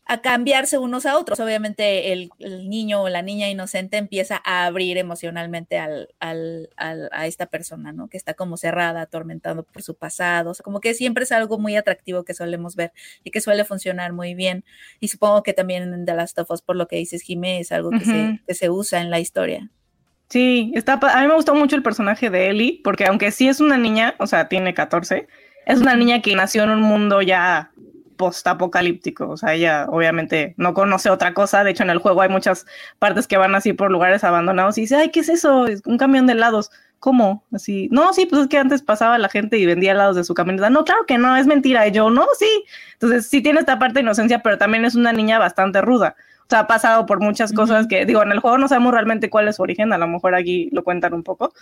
[0.07, 1.39] a cambiarse unos a otros.
[1.39, 7.09] Obviamente el, el niño o la niña inocente empieza a abrir emocionalmente al, al- al-
[7.11, 8.07] a esta persona, ¿no?
[8.07, 10.51] Que está como cerrada, atormentado por su pasado.
[10.51, 12.91] O sea, como que siempre es algo muy atractivo que solemos ver
[13.23, 14.63] y que suele funcionar muy bien.
[14.99, 17.71] Y supongo que también en The Last of Us, por lo que dices, Jimé, es
[17.71, 19.69] algo que, se, que se usa en la historia.
[20.29, 23.59] Sí, está, a mí me gustó mucho el personaje de Ellie, porque aunque sí es
[23.59, 25.27] una niña, o sea, tiene 14,
[25.67, 27.71] es una niña que nació en un mundo ya
[28.15, 32.29] post-apocalíptico, o sea, ella obviamente no conoce otra cosa, de hecho en el juego hay
[32.29, 32.65] muchas
[32.99, 35.67] partes que van así por lugares abandonados y dice, ay, ¿qué es eso?
[35.67, 36.71] Es un camión de helados.
[36.99, 37.43] ¿Cómo?
[37.51, 40.33] Así, no, sí, pues es que antes pasaba la gente y vendía helados de su
[40.33, 40.71] camioneta.
[40.71, 41.87] No, claro que no, es mentira.
[41.87, 42.65] Y yo, no, sí.
[42.93, 46.15] Entonces, sí tiene esta parte de inocencia, pero también es una niña bastante ruda.
[46.45, 49.31] O sea, ha pasado por muchas cosas que, digo, en el juego no sabemos realmente
[49.31, 51.53] cuál es su origen, a lo mejor aquí lo cuentan un poco.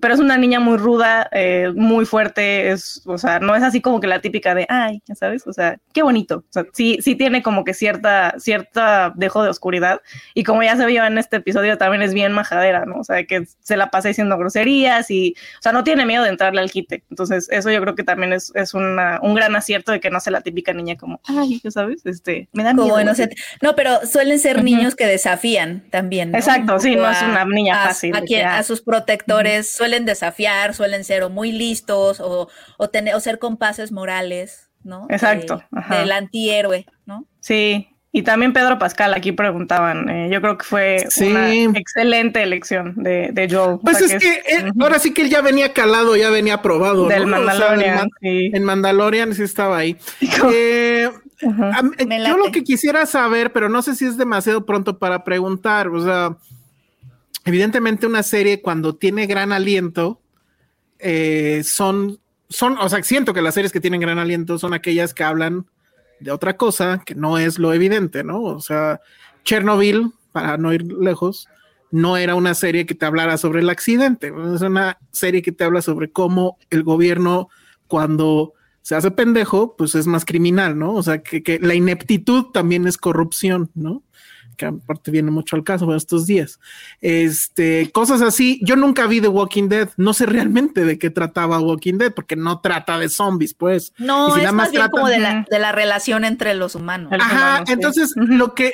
[0.00, 3.80] Pero es una niña muy ruda, eh, muy fuerte, es, o sea, no es así
[3.80, 6.38] como que la típica de, ay, ya sabes, o sea, qué bonito.
[6.38, 10.00] O sea, sí, sí tiene como que cierta, cierta dejo de oscuridad.
[10.34, 12.96] Y como ya se vio en este episodio, también es bien majadera, ¿no?
[13.00, 16.30] O sea, que se la pasa diciendo groserías y, o sea, no tiene miedo de
[16.30, 17.04] entrarle al quite.
[17.10, 20.20] Entonces, eso yo creo que también es, es una, un gran acierto de que no
[20.20, 22.88] sea la típica niña como, ay, ya sabes, este, me da miedo.
[22.88, 23.12] Como.
[23.62, 26.30] No, pero suelen ser niños que desafían también.
[26.32, 26.38] ¿no?
[26.38, 28.58] Exacto, sí, no es una niña a, fácil, A, quien- que, ah.
[28.58, 32.48] a sus protectores suelen desafiar, suelen ser o muy listos o,
[32.78, 35.06] o, tener, o ser compases morales, ¿no?
[35.10, 35.98] Exacto, De- ajá.
[35.98, 37.26] del antihéroe, ¿no?
[37.40, 41.30] Sí, y también Pedro Pascal, aquí preguntaban, eh, yo creo que fue Sí.
[41.32, 43.70] una excelente elección de, de Joel.
[43.74, 46.62] O Pues sea, es que él- ahora sí que él ya venía calado, ya venía
[46.62, 47.08] probado.
[47.08, 47.38] del ¿no?
[47.38, 48.50] O sea, Mandalorian, Man- sí.
[48.54, 49.96] en Mandalorian sí estaba ahí.
[50.54, 51.10] Eh,
[51.44, 51.82] a
[52.28, 56.00] yo lo que quisiera saber, pero no sé si es demasiado pronto para preguntar, o
[56.04, 56.36] sea,
[57.44, 60.20] evidentemente una serie cuando tiene gran aliento,
[60.98, 65.14] eh, son, son, o sea, siento que las series que tienen gran aliento son aquellas
[65.14, 65.66] que hablan
[66.20, 68.42] de otra cosa que no es lo evidente, ¿no?
[68.42, 69.00] O sea,
[69.44, 71.48] Chernobyl, para no ir lejos,
[71.90, 75.64] no era una serie que te hablara sobre el accidente, es una serie que te
[75.64, 77.48] habla sobre cómo el gobierno
[77.88, 80.94] cuando se hace pendejo, pues es más criminal, ¿no?
[80.94, 84.02] O sea, que, que la ineptitud también es corrupción, ¿no?
[84.62, 86.60] Que aparte viene mucho al caso en estos días.
[87.00, 88.60] Este, cosas así.
[88.62, 89.88] Yo nunca vi The Walking Dead.
[89.96, 93.92] No sé realmente de qué trataba Walking Dead, porque no trata de zombies, pues.
[93.98, 97.12] No, es más bien como de la, de la, relación entre los humanos.
[97.18, 98.72] Ajá, entonces lo que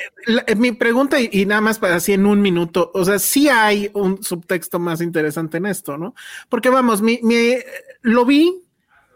[0.57, 4.23] mi pregunta, y, nada más para así en un minuto, o sea, sí hay un
[4.23, 6.13] subtexto más interesante en esto, ¿no?
[6.49, 7.55] Porque vamos, mi, mi
[8.01, 8.53] lo vi,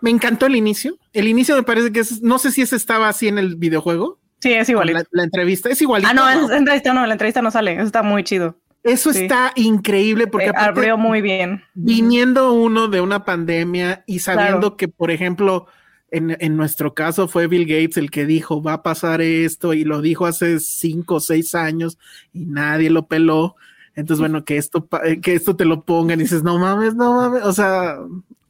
[0.02, 0.98] me encantó el inicio.
[1.14, 4.23] El inicio me parece que es, no sé si ese estaba así en el videojuego.
[4.44, 5.06] Sí, es igual.
[5.12, 6.04] La, entrevista es igual.
[6.06, 6.50] Ah, no, ¿no?
[6.50, 7.76] La entrevista no, la entrevista no sale.
[7.76, 8.58] Eso está muy chido.
[8.84, 11.64] Eso está increíble porque eh, abrió muy bien.
[11.74, 15.68] Viniendo uno de una pandemia y sabiendo que, por ejemplo,
[16.12, 19.86] en, en, nuestro caso fue Bill Gates el que dijo va a pasar esto y
[19.86, 21.98] lo dijo hace cinco o seis años
[22.34, 23.56] y nadie lo peló.
[23.96, 24.90] Entonces, bueno, que esto,
[25.22, 27.44] que esto te lo pongan y dices, no mames, no mames.
[27.44, 27.96] O sea,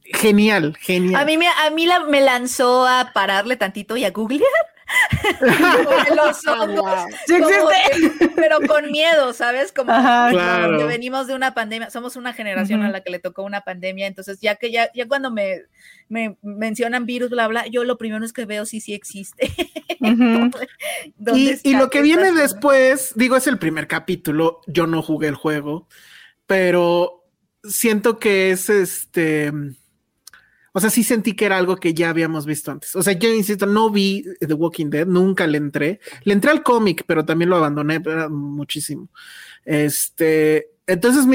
[0.02, 1.22] genial, genial.
[1.22, 4.42] A mí, me, a mí la, me lanzó a pararle tantito y a googlear
[6.16, 6.40] los
[8.36, 9.72] pero con miedo, ¿sabes?
[9.72, 13.62] Como que venimos de una pandemia, somos una generación a la que le tocó una
[13.62, 15.62] pandemia, entonces ya que ya, ya cuando me,
[16.08, 19.50] me mencionan virus, bla, bla, yo lo primero es que veo si sí existe.
[21.34, 25.34] y, y lo que viene después, digo, es el primer capítulo, yo no jugué el
[25.34, 25.88] juego,
[26.46, 27.24] pero
[27.62, 29.52] siento que es este
[30.76, 32.96] o sea, sí sentí que era algo que ya habíamos visto antes.
[32.96, 36.00] O sea, yo insisto, no vi The Walking Dead, nunca le entré.
[36.24, 39.08] Le entré al cómic, pero también lo abandoné muchísimo.
[39.64, 41.26] Este, entonces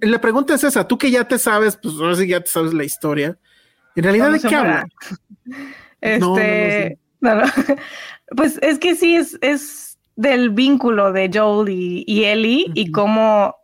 [0.00, 2.74] la pregunta es esa, tú que ya te sabes, pues ahora sí ya te sabes
[2.74, 3.38] la historia.
[3.94, 4.86] En realidad, ¿de qué habla?
[6.02, 7.42] Este, no,
[8.36, 13.56] pues es que sí es, es del vínculo de Joel y, Ellie y cómo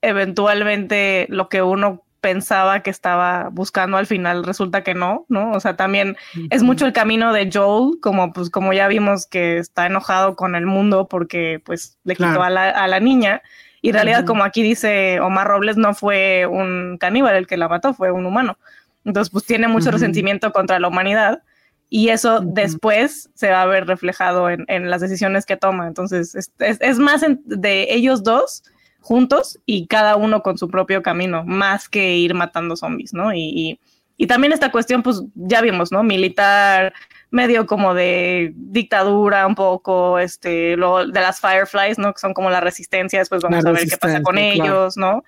[0.00, 5.52] eventualmente lo que uno pensaba que estaba buscando al final resulta que no, ¿no?
[5.52, 6.16] O sea, también
[6.48, 10.54] es mucho el camino de Joel, como pues como ya vimos que está enojado con
[10.54, 13.42] el mundo porque pues le quitó a, la, niña.
[13.82, 17.68] Y en realidad, como aquí dice Omar Robles, no fue un caníbal el que la
[17.68, 18.56] mató, fue un humano.
[19.04, 21.42] Entonces, pues tiene mucho resentimiento contra la humanidad
[21.90, 25.88] y eso después se va a ver reflejado en, las decisiones que toma.
[25.88, 28.62] Entonces, es, es, más de ellos dos
[29.04, 33.34] juntos y cada uno con su propio camino, más que ir matando zombies, ¿no?
[33.34, 33.78] Y,
[34.16, 36.02] y, también esta cuestión, pues ya vimos, ¿no?
[36.02, 36.94] Militar,
[37.30, 42.14] medio como de dictadura un poco, este, lo de las Fireflies, ¿no?
[42.14, 45.22] Que son como la resistencia, después vamos a ver qué pasa con ellos, ¿no?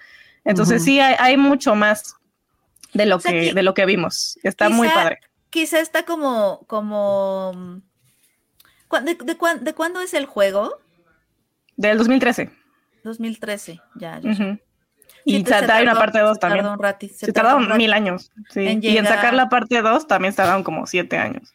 [0.45, 2.15] Entonces sí, hay, hay, mucho más
[2.95, 4.39] de lo, que, de lo que vimos.
[4.43, 5.21] Está muy padre.
[5.51, 7.83] Quizá está como, como,
[9.03, 10.79] ¿de, de, de cuándo es el juego?
[11.77, 12.51] Del 2013.
[13.07, 14.21] 2013, ya.
[14.21, 14.59] ya.
[15.25, 16.65] Y hay una parte 2 también.
[16.65, 18.31] Tardó un ratito, se, tardaron mil años.
[18.51, 18.79] Sí.
[18.81, 21.53] y en sacar la parte 2 también tardaron como siete años.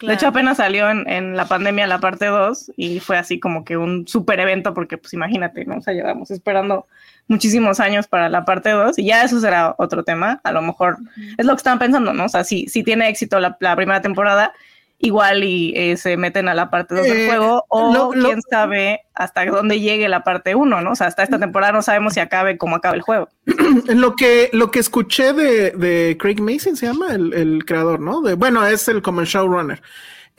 [0.00, 3.64] De hecho, apenas salió en, en, la pandemia la parte 2 y fue así como
[3.64, 5.78] que un super evento porque, pues imagínate, ¿no?
[5.78, 6.86] O sea, llevamos esperando
[7.26, 10.40] muchísimos años para la parte 2 y ya eso será otro tema.
[10.44, 10.98] A lo mejor
[11.36, 12.26] es lo que estaban pensando, ¿no?
[12.26, 14.52] O sea, si, si tiene éxito la, la primera temporada,
[14.98, 19.02] igual y eh, se meten a la parte 2 del eh, juego o quién sabe
[19.14, 20.90] hasta dónde llegue la parte 1, ¿no?
[20.90, 23.28] O sea, hasta esta temporada no sabemos si acabe como acaba el juego.
[23.88, 28.22] Lo que, lo que escuché de, de Craig Mason se llama el, creador, ¿no?
[28.22, 29.82] De, bueno, es el como el showrunner.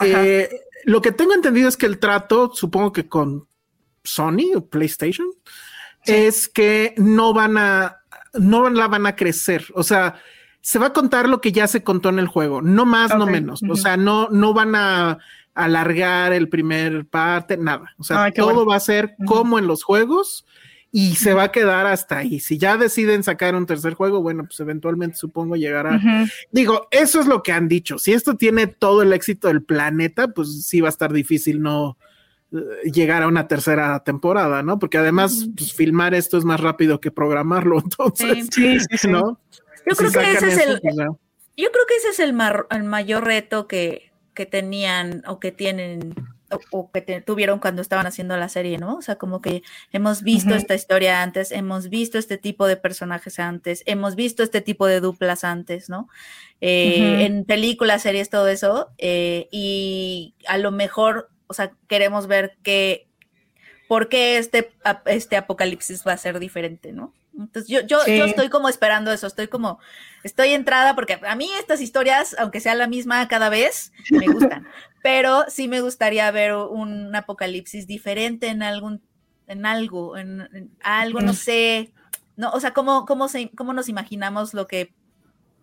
[0.02, 0.49] Eh,
[0.86, 3.48] lo que tengo entendido es que el trato, supongo que con
[4.03, 5.27] Sony o PlayStation,
[6.06, 8.02] es que no van a,
[8.34, 9.65] no la van a crecer.
[9.73, 10.15] O sea,
[10.70, 13.26] se va a contar lo que ya se contó en el juego, no más, no
[13.26, 13.64] menos.
[13.68, 15.18] O sea, no, no van a
[15.56, 17.96] alargar el primer parte, nada.
[17.98, 20.46] O sea, todo va a ser como en los juegos
[20.91, 22.40] y se va a quedar hasta ahí.
[22.40, 26.00] Si ya deciden sacar un tercer juego, bueno, pues eventualmente supongo llegará.
[26.52, 27.98] Digo, eso es lo que han dicho.
[27.98, 31.98] Si esto tiene todo el éxito del planeta, pues sí va a estar difícil no
[32.52, 34.78] eh, llegar a una tercera temporada, ¿no?
[34.78, 39.40] Porque además, pues, filmar esto es más rápido que programarlo, entonces, sí, sí, ¿no?
[39.85, 43.68] Yo creo que ese es el, pues, yo creo que ese es el, mayor reto
[43.68, 46.15] que, que, tenían o que tienen
[46.72, 48.95] o, que tuvieron cuando estaban haciendo la serie, ¿no?
[48.95, 53.39] O sea, como que hemos visto esta historia antes, hemos visto este tipo de personajes
[53.39, 56.07] antes, hemos visto este tipo de duplas antes, ¿no?
[56.61, 62.57] Eh, en películas, series, todo eso, eh, y a lo mejor, o sea, queremos ver
[62.64, 63.07] que,
[63.88, 64.72] por qué este,
[65.06, 67.14] este apocalipsis va a ser diferente, ¿no?
[67.44, 69.80] Entonces yo, yo, yo estoy como esperando eso, estoy como,
[70.24, 74.68] estoy entrada porque a mí estas historias, aunque sea la misma cada vez, me gustan,
[75.03, 79.02] pero sí me gustaría ver un apocalipsis diferente en algún,
[79.48, 81.94] en algo, en, algo, no sé,
[82.36, 84.94] no, o sea, cómo, cómo, se, cómo nos imaginamos lo que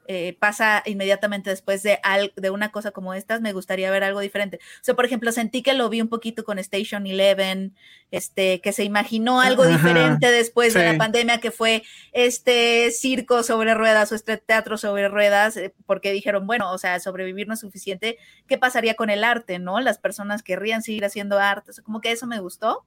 [0.09, 1.99] eh, pasa inmediatamente después de,
[2.37, 4.59] de una cosa como estas, me gustaría ver algo diferente.
[4.81, 7.75] O sea, por ejemplo, sentí que lo vi un poquito con Station Eleven,
[8.11, 13.75] este, que se imaginó algo diferente después de la pandemia, que fue este circo sobre
[13.75, 17.61] ruedas o este teatro sobre ruedas, eh, porque dijeron, bueno, o sea, sobrevivir no es
[17.61, 19.81] suficiente, ¿qué pasaría con el arte, no?
[19.81, 22.85] Las personas querrían seguir haciendo arte, o sea, como que eso me gustó.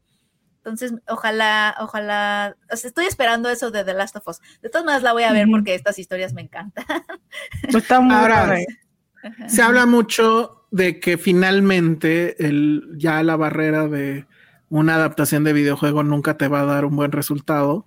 [0.70, 4.40] Entonces, ojalá, ojalá, estoy esperando eso de The Last of Us.
[4.62, 6.86] De todas maneras la voy a ver porque estas historias me encantan.
[7.68, 8.58] Está muy Ahora,
[9.48, 14.26] se habla mucho de que finalmente el, ya la barrera de
[14.70, 17.86] una adaptación de videojuego nunca te va a dar un buen resultado.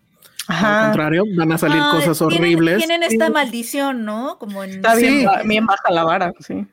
[0.49, 2.79] Al contrario, van a salir cosas horribles.
[2.79, 4.39] Tienen esta maldición, ¿no?
[4.39, 4.71] Como en...
[4.71, 6.67] Está bien, bien baja la vara, sí.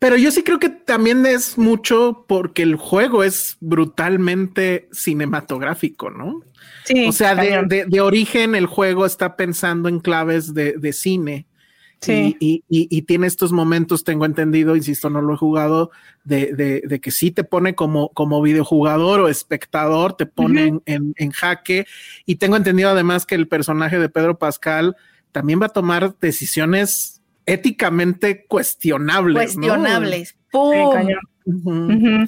[0.00, 6.40] Pero yo sí creo que también es mucho porque el juego es brutalmente cinematográfico, ¿no?
[6.86, 7.06] Sí.
[7.06, 11.46] O sea, de, origen el juego está pensando en claves de, cine.
[12.00, 12.34] Sí.
[12.40, 15.90] Y, tiene estos momentos, tengo entendido, insisto, no lo he jugado,
[16.24, 21.84] de, que sí te pone como, como videojugador o espectador, te pone en, en, jaque.
[22.24, 24.96] Y tengo entendido además que el personaje de Pedro Pascal
[25.30, 27.19] también va a tomar decisiones
[27.52, 29.54] éticamente cuestionables.
[29.54, 30.36] Cuestionables.
[30.50, 32.26] ¡Pum!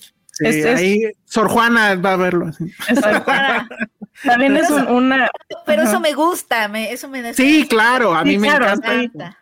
[0.74, 2.53] ahí Sor Juana va a verlo.
[2.53, 3.69] Sor Juana.
[4.25, 5.31] También es una.
[5.67, 7.35] Pero eso me gusta, me, eso me.
[7.35, 9.37] Sí, claro, a mí me encanta.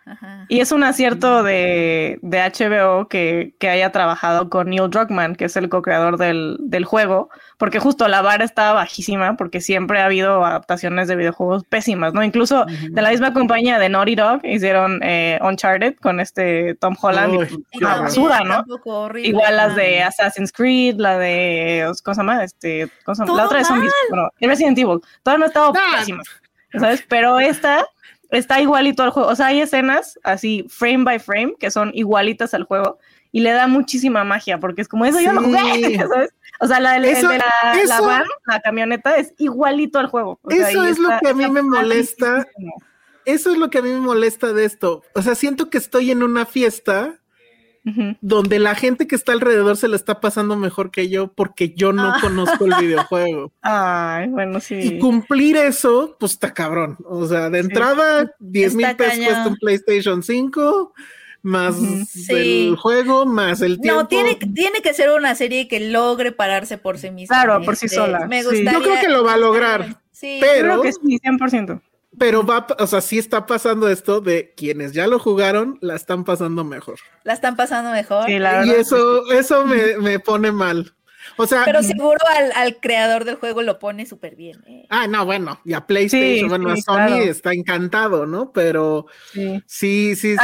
[0.48, 5.44] Y es un acierto de, de HBO que, que, haya trabajado con Neil Druckmann, que
[5.44, 10.06] es el co-creador del, del, juego, porque justo la vara estaba bajísima, porque siempre ha
[10.06, 12.24] habido adaptaciones de videojuegos pésimas, ¿no?
[12.24, 17.48] Incluso de la misma compañía de Naughty Dog hicieron eh, Uncharted con este Tom Holland,
[17.70, 18.64] y, la basura, ¿no?
[19.16, 21.92] Igual las de Assassin's Creed, la de.
[22.02, 22.42] ¿Cómo se llama?
[22.42, 23.36] Este, ¿cómo se llama?
[23.36, 23.92] La otra de zombies.
[24.08, 24.30] Bueno,
[24.60, 25.00] Resident Evil.
[25.22, 26.22] Todavía no pésima,
[26.78, 27.04] ¿sabes?
[27.08, 27.86] Pero esta
[28.30, 29.28] está igualito al juego.
[29.28, 32.98] O sea, hay escenas así, frame by frame, que son igualitas al juego
[33.32, 36.34] y le da muchísima magia, porque es como eso yo lo jugué, ¿sabes?
[36.60, 37.22] O sea, la, de
[37.86, 40.38] la, van, la camioneta, es igualito al juego.
[40.50, 42.46] eso es lo que a mí me molesta.
[43.24, 45.02] Eso es lo que a mí me molesta de esto.
[45.14, 47.19] O sea, siento que estoy en una fiesta
[48.20, 51.92] donde la gente que está alrededor se la está pasando mejor que yo porque yo
[51.92, 52.18] no ah.
[52.20, 53.52] conozco el videojuego.
[53.62, 54.74] Ay, bueno, sí.
[54.76, 56.98] Y cumplir eso, pues está cabrón.
[57.04, 60.92] O sea, de entrada, 10 mil pesos cuesta un PlayStation 5
[61.42, 61.76] más
[62.28, 64.02] el juego, más el tiempo.
[64.02, 67.42] No, tiene, tiene que ser una serie que logre pararse por sí misma.
[67.42, 68.26] Claro, por sí este, sola.
[68.26, 68.72] Me gustaría...
[68.72, 70.00] Yo creo que lo va a lograr.
[70.12, 70.80] Sí, pero...
[70.80, 71.80] creo que sí, 100%
[72.18, 76.24] pero va, o sea, sí está pasando esto de quienes ya lo jugaron, la están
[76.24, 76.98] pasando mejor.
[77.22, 78.28] La están pasando mejor.
[78.28, 80.92] y eso, eso me, me, pone mal.
[81.36, 82.18] O sea, pero seguro
[82.54, 84.62] al, creador del juego lo pone súper bien.
[84.66, 84.86] ¿eh?
[84.90, 88.52] Ah, no, bueno, y a PlayStation, bueno, a Sony está encantado, ¿no?
[88.52, 90.36] Pero sí, sí, sí,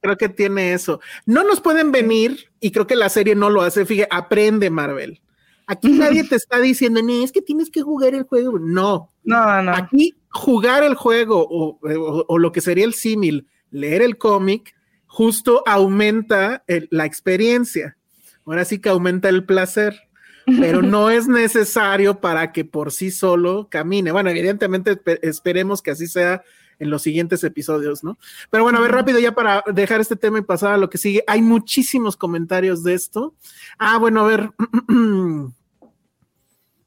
[0.00, 1.00] creo que tiene eso.
[1.24, 5.22] No nos pueden venir, y creo que la serie no lo hace, fíjate, aprende Marvel.
[5.66, 8.58] Aquí nadie te está diciendo, ni es que tienes que jugar el juego.
[8.58, 9.10] No.
[9.24, 9.74] No, no.
[9.74, 14.74] Aquí jugar el juego o, lo que sería el símil, leer el cómic,
[15.06, 17.96] justo aumenta la experiencia.
[18.44, 20.00] Ahora sí que aumenta el placer,
[20.46, 24.10] pero no es necesario para que por sí solo camine.
[24.12, 26.42] Bueno, evidentemente esperemos que así sea
[26.78, 28.18] en los siguientes episodios, ¿no?
[28.50, 30.98] Pero bueno, a ver rápido ya para dejar este tema y pasar a lo que
[30.98, 31.22] sigue.
[31.28, 33.34] Hay muchísimos comentarios de esto.
[33.78, 34.50] Ah, bueno, a ver.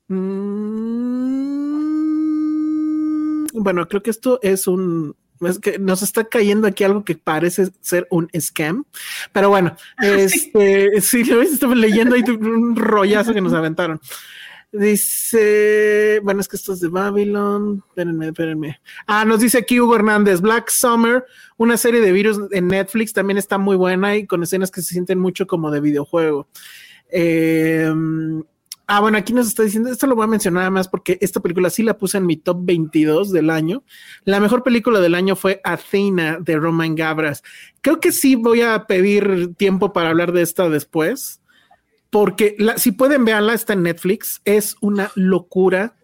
[0.07, 1.85] Mm,
[3.56, 7.69] bueno, creo que esto es un, es que nos está cayendo aquí algo que parece
[7.82, 8.86] ser un scam,
[9.32, 13.99] pero bueno, este, sí, lo estamos leyendo ahí un rollazo que nos aventaron.
[14.72, 17.82] Dice, bueno, es que esto es de Babylon.
[17.88, 18.82] Espérenme, espérenme.
[19.07, 21.23] Ah, nos dice aquí Hugo Hernández, Black Summer,
[21.56, 24.91] una serie de virus en Netflix, también está muy buena y con escenas que se
[24.91, 26.49] sienten mucho como de videojuego.
[27.10, 27.90] Eh,
[28.88, 31.72] Ah, bueno, aquí nos está diciendo, esto lo voy a mencionar más porque esta película
[31.72, 33.84] sí la puse en mi top 22 del año.
[34.26, 37.44] La mejor película del año fue Athena de Roman Gabras.
[37.82, 41.41] Creo que sí voy a pedir tiempo para hablar de esta después,
[42.12, 44.41] porque si pueden verla, está en Netflix.
[44.45, 45.95] Es una locura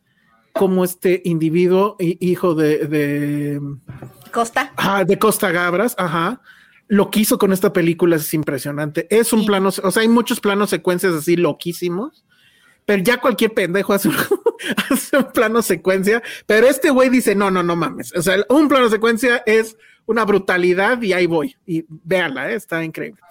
[0.54, 3.62] como este individuo, hijo de,
[4.32, 4.74] Costa.
[4.76, 6.42] Ah, de Costa Gabras, ajá.
[6.88, 9.06] Lo que hizo con esta película es impresionante.
[9.12, 12.26] Es un plano, o sea, hay muchos planos secuencias así loquísimos
[12.86, 17.76] pero ya cualquier pendejo hace un, plano secuencia, pero este güey dice, no, no, no
[17.76, 22.56] mames, o sea, un plano secuencia es una brutalidad y ahí voy, y véanla, ¿eh?
[22.56, 23.22] está increíble.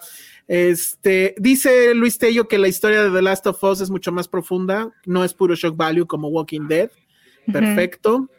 [0.47, 4.27] Este, dice Luis Tello que la historia de The Last of Us es mucho más
[4.27, 6.89] profunda, no es puro shock value como Walking Dead.
[7.51, 8.29] Perfecto.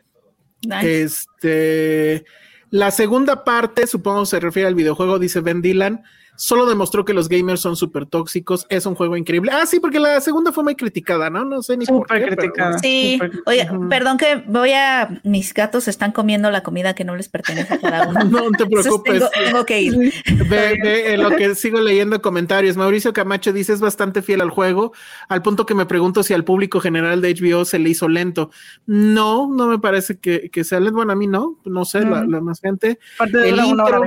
[0.83, 2.25] Este,
[2.71, 6.03] La segunda parte, supongo se refiere al videojuego, dice Ben Dylan,
[6.43, 8.67] solo demostró que los gamers son súper tóxicos.
[8.69, 9.53] Es un juego increíble.
[9.55, 11.45] Ah, sí, porque la segunda fue muy criticada, ¿no?
[11.45, 12.25] No sé ni por Súper qué.
[12.25, 12.79] pero criticada.
[12.81, 15.21] Sí, oye, perdón que voy a.
[15.23, 18.25] Mis gatos están comiendo la comida que no les pertenece a cada uno.
[18.25, 19.13] No te Entonces preocupes.
[19.21, 20.13] tengo, tengo que ir.
[20.49, 22.77] Ve, ve, en lo que sigo leyendo comentarios.
[22.77, 24.93] Mauricio Camacho dice es bastante fiel al juego,
[25.29, 28.51] al punto que me pregunto si al público general de HBO se le hizo lento.
[28.87, 30.97] No, no me parece que, que sea lento.
[30.97, 32.99] Bueno, a mí no, no sé, la, la más gente.
[33.15, 34.03] Aparte de El hora intro.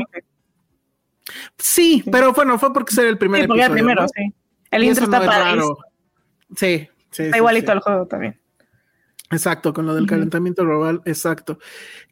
[1.57, 4.07] Sí, pero bueno, fue porque ser el primer Sí, porque el episodio, primero, ¿no?
[4.09, 4.33] sí.
[4.71, 5.61] El Y intro no está es padrísimo.
[5.63, 5.77] raro.
[6.55, 7.23] Sí, sí.
[7.23, 7.71] Está sí, igualito sí.
[7.71, 8.39] al juego también.
[9.31, 11.57] Exacto, con lo del calentamiento global, exacto.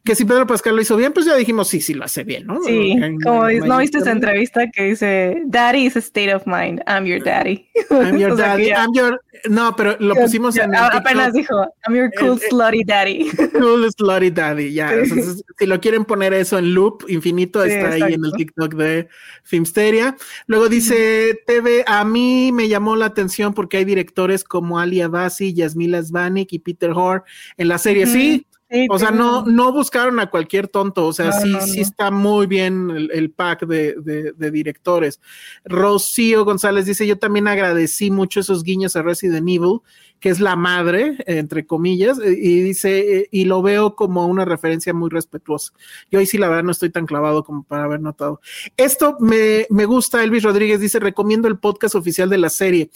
[0.04, 2.46] Que si Pedro Pascal lo hizo bien, pues ya dijimos sí, sí lo hace bien,
[2.46, 2.60] ¿no?
[2.62, 6.34] Sí, En- como en- ¿no viste esa en- entrevista que dice, Daddy is a state
[6.34, 7.66] of mind, I'm your daddy?
[7.90, 9.18] I'm your daddy, I'm your-
[9.48, 11.54] No, pero lo pusimos en el apenas dijo,
[11.86, 13.30] I'm your cool el- slutty daddy.
[13.52, 14.90] Cool Slutty Daddy, ya.
[14.90, 14.94] Sí.
[15.04, 18.32] Entonces, si lo quieren poner eso en loop infinito, Sí, está ahí en el.
[18.32, 19.08] TikTok de
[19.42, 20.16] Filmsteria.
[20.46, 25.54] Luego dice TV, a mí me llamó la atención porque hay directores como Ali Abasi,
[25.54, 27.22] Yasmila Svanik y Peter Hoare
[27.56, 28.06] en la serie.
[28.06, 31.60] Sí, Sí, o sea, no, no buscaron a cualquier tonto, o sea, No, sí, no,
[31.60, 35.20] sí está muy bien el, el pack de, de- de directores.
[35.64, 39.78] Rocío González dice, yo también agradecí mucho esos guiños a Resident Evil,
[40.24, 44.46] que es la madre, entre comillas, eh, y dice, eh, y lo veo como una
[44.46, 45.74] referencia muy respetuosa.
[46.10, 48.40] Yo ahí sí, la verdad, no estoy tan clavado como para haber notado.
[48.78, 52.88] Esto me, me gusta, Elvis Rodríguez dice, recomiendo el podcast oficial de la serie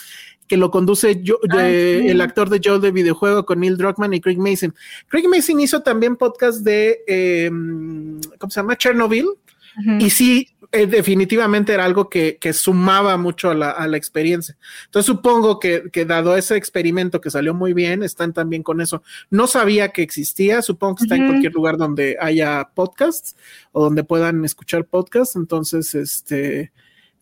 [0.46, 2.08] que lo conduce yo- Ah, de- sí.
[2.08, 4.74] el actor de Joel de videojuego con Neil Druckmann y Craig Mason.
[5.08, 7.50] Craig Mason hizo también podcast de, eh,
[8.38, 8.74] ¿cómo se llama?
[8.78, 9.26] Chernobyl.
[10.00, 14.56] Y sí, eh, definitivamente era algo que, que sumaba mucho a la, a la experiencia.
[14.84, 19.02] Entonces supongo que, que dado ese experimento que salió muy bien, están también con eso.
[19.30, 23.34] No sabía que existía, supongo que está en cualquier lugar donde haya podcasts
[23.72, 25.36] o donde puedan escuchar podcasts.
[25.36, 26.72] Entonces, este,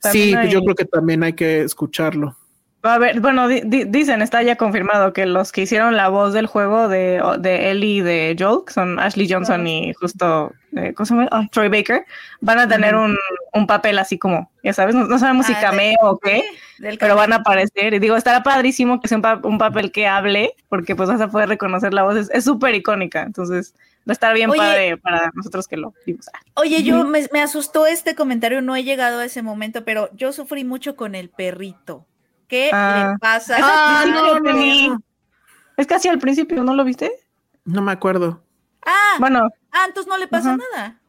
[0.01, 2.37] También sí, pues yo creo que también hay que escucharlo.
[2.89, 6.33] A ver, bueno, di- di- dicen, está ya confirmado que los que hicieron la voz
[6.33, 10.93] del juego de, de Ellie y de Joel, que son Ashley Johnson y justo, eh,
[10.95, 11.29] ¿cómo se llama?
[11.31, 12.05] Ah, Troy Baker,
[12.41, 13.17] van a tener un,
[13.53, 16.43] un papel así como, ya sabes, no, no sabemos si Ah, cameo o qué,
[16.79, 17.95] Del pero van a aparecer.
[17.95, 21.21] Y digo, estará padrísimo que sea un, pa- un papel que hable, porque pues vas
[21.21, 22.29] a poder reconocer la voz.
[22.31, 23.75] Es- súper icónica, entonces
[24.09, 24.59] va a estar bien Oye.
[24.59, 26.29] padre para nosotros que lo vimos.
[26.33, 30.33] Ah, Oye, yo me asustó este comentario, no he llegado a ese momento, pero yo
[30.33, 32.07] sufrí mucho con el perrito.
[32.49, 33.13] ¿Qué Ah.
[33.13, 33.57] le pasa?
[33.61, 34.05] Ah,
[34.41, 34.53] no, no,
[34.89, 35.03] no.
[35.77, 37.13] Es casi al principio, ¿no lo viste?
[37.65, 38.43] No me acuerdo.
[38.85, 40.59] Ah, Bueno, ah, entonces no le pasa Ajá.
[40.73, 41.01] nada.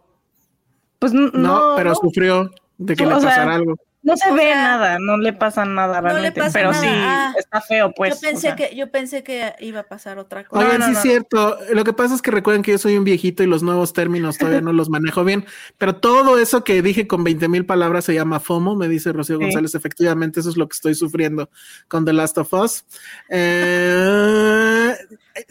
[1.00, 3.76] pues No, no, pero no, sufrió de que No, le o sea, pasara algo.
[4.08, 6.72] No se o ve sea, nada, no le pasa nada no le realmente, pasa pero
[6.72, 7.34] nada, sí ah.
[7.38, 8.16] está feo, pues.
[8.16, 8.56] yo pensé o sea.
[8.56, 10.64] que yo pensé que iba a pasar otra cosa.
[10.64, 10.98] Oigan, no, sí no.
[10.98, 11.58] es cierto.
[11.74, 14.38] Lo que pasa es que recuerden que yo soy un viejito y los nuevos términos
[14.38, 15.46] todavía no los manejo bien,
[15.78, 19.40] pero todo eso que dije con 20 mil palabras se llama FOMO, me dice Rocío
[19.40, 19.44] Sí.
[19.44, 19.76] González.
[19.76, 21.50] Efectivamente, eso es lo que estoy sufriendo
[21.90, 22.86] con The Last of Us.
[23.30, 24.96] Eh,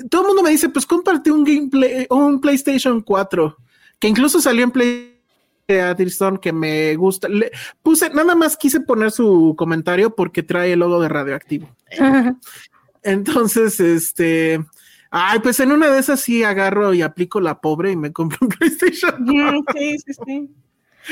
[0.08, 3.54] todo el mundo me dice, pues comparte un gameplay, un PlayStation 4,
[3.98, 5.15] que incluso salió en Play
[5.68, 7.28] Addison que me gusta.
[7.28, 7.50] Le
[7.82, 11.68] puse, nada más quise poner su comentario porque trae el logo de radioactivo.
[13.02, 14.64] Entonces, este,
[15.10, 18.38] ay, pues en una de esas sí agarro y aplico la pobre y me compro
[18.40, 19.26] un PlayStation.
[19.74, 20.50] Sí, sí, sí.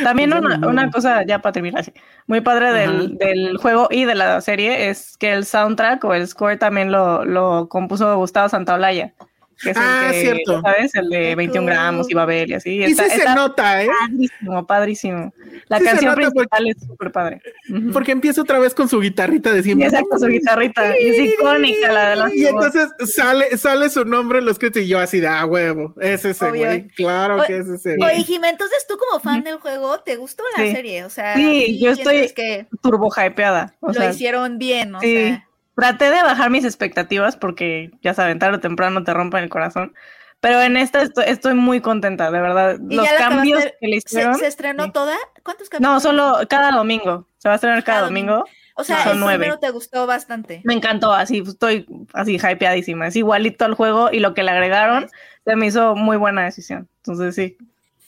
[0.03, 1.93] También una, una cosa, ya para terminar, sí,
[2.27, 6.27] muy padre del, del juego y de la serie es que el soundtrack o el
[6.27, 9.15] score también lo, lo compuso Gustavo Santaolalla.
[9.63, 10.61] Que es Ah, el que, cierto.
[10.63, 10.95] ¿sabes?
[10.95, 11.73] El de Qué 21 cool.
[11.73, 12.71] gramos y Babel y así.
[12.77, 13.89] Y Está, sí se está nota, ¿eh?
[14.01, 15.35] padrísimo, padrísimo.
[15.69, 17.41] La Sí canción nota porque- principal es súper padre.
[17.71, 17.91] Ujú.
[17.93, 19.87] Porque empieza otra vez con su guitarrita de siempre.
[19.89, 20.99] exacto, su guitarrita.
[20.99, 24.83] Y es icónica la de la Y entonces sale, sale su nombre en los créditos
[24.83, 26.89] y yo así de ah, huevo, es ese güey.
[26.89, 28.15] Claro O- que es ese güey.
[28.17, 30.73] Oye, Jimé, entonces tú como fan del juego, ¿te gustó la Sí.
[30.73, 31.05] serie?
[31.05, 33.75] O sea, Sí, yo estoy- piensas que turbo hypeada.
[33.81, 35.15] O lo sea, hicieron bien, o sí.
[35.15, 35.49] sea.
[35.77, 39.95] Traté de bajar mis expectativas porque, ya saben, tarde o temprano te rompen el corazón.
[40.41, 42.79] Pero en esta estoy, estoy muy contenta, de verdad.
[42.89, 43.79] ¿Y Los cambios acabaste?
[43.81, 44.35] que le ¿Se, hicieron.
[44.37, 44.93] se estrenó sí.
[44.93, 45.17] toda?
[45.43, 45.95] ¿Cuántos capítulos?
[45.95, 47.27] No, solo cada domingo.
[47.39, 48.45] Se va a estrenar cada Cada domingo.
[48.77, 49.39] O sea, son el nueve.
[49.39, 50.61] primero te gustó bastante.
[50.65, 53.07] Me encantó, así estoy así hypeadísima.
[53.07, 55.09] Es igualito al juego y lo que le agregaron
[55.45, 56.89] se me hizo muy buena decisión.
[56.99, 57.57] Entonces sí,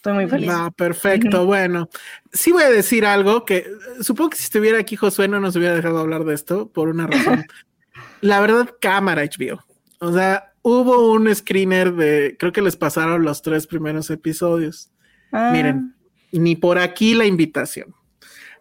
[0.07, 0.49] estoy muy feliz.
[0.49, 1.47] No, perfecto.
[1.47, 1.89] Bueno,
[2.33, 3.67] sí voy a decir algo que eh,
[4.01, 7.07] supongo que si estuviera aquí Josué no nos hubiera dejado hablar de esto por una
[7.07, 7.45] razón.
[8.21, 9.63] La verdad, cámara HBO.
[9.99, 14.91] O sea, hubo un screener de, creo que les pasaron los tres primeros episodios.
[15.33, 15.95] Ah, Miren,
[16.33, 17.95] ni por aquí la invitación.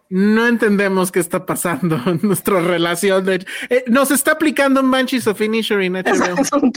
[0.09, 3.25] No entendemos qué está pasando en nuestra relación.
[3.25, 6.41] De, eh, nos está aplicando un Banshees of Finisher en HBO.
[6.41, 6.71] Es un.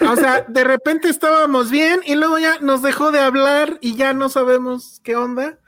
[0.00, 4.12] O sea, de repente estábamos bien y luego ya nos dejó de hablar y ya
[4.12, 5.58] no sabemos qué onda.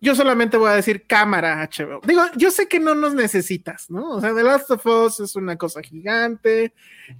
[0.00, 2.00] Yo solamente voy a decir cámara HBO.
[2.06, 4.10] Digo, yo sé que no nos necesitas, ¿no?
[4.10, 6.72] O sea, The Last of Us es una cosa gigante,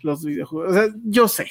[0.03, 1.51] los videojuegos, o sea, yo sé.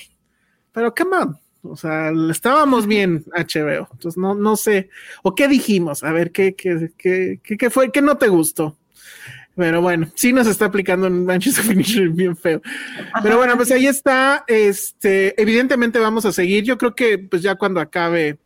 [0.72, 1.40] Pero come on.
[1.64, 3.90] O sea, estábamos bien HBO.
[3.92, 4.90] Entonces, no, no sé.
[5.22, 6.04] ¿O qué dijimos?
[6.04, 7.92] A ver, ¿qué, qué, qué, qué, qué fue?
[7.92, 8.78] ¿Qué no te gustó?
[9.58, 12.62] Pero bueno, sí nos está aplicando un Manchester Finisher bien feo.
[13.24, 14.46] Pero bueno, pues ahí está.
[14.48, 16.64] Este, evidentemente vamos a seguir.
[16.64, 18.38] Yo creo que pues ya cuando acabe,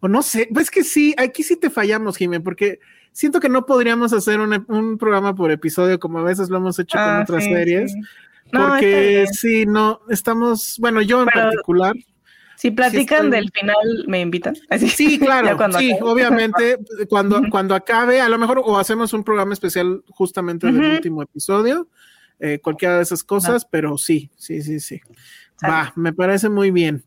[0.00, 2.80] o no sé, pues que sí, aquí sí te fallamos, Jimé, porque
[3.12, 6.78] siento que no podríamos hacer un, un, programa por episodio como a veces lo hemos
[6.78, 7.92] hecho con Ah, otras sí, series.
[7.92, 8.00] sí.
[8.52, 11.94] No, porque sí, no, estamos, bueno, yo en Pero- particular.
[12.66, 14.56] Si platican estoy- del final, me invitan.
[14.70, 14.88] Así.
[14.88, 16.10] Sí, claro, cuando sí, acabe.
[16.10, 16.78] obviamente,
[17.08, 21.88] cuando, cuando acabe, a lo mejor o hacemos un programa especial justamente del último episodio,
[22.40, 25.00] eh, cualquiera de esas cosas, pero sí, sí, sí, sí.
[25.58, 25.72] Sale.
[25.72, 27.02] Va, me parece muy bien.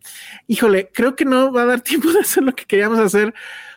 [0.48, 3.34] Híjole, creo que no va a dar tiempo de hacer lo que queríamos hacer,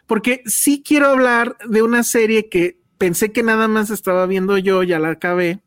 [0.07, 4.83] porque sí quiero hablar de una serie que pensé que nada más estaba viendo yo,
[4.83, 5.61] ya la acabé,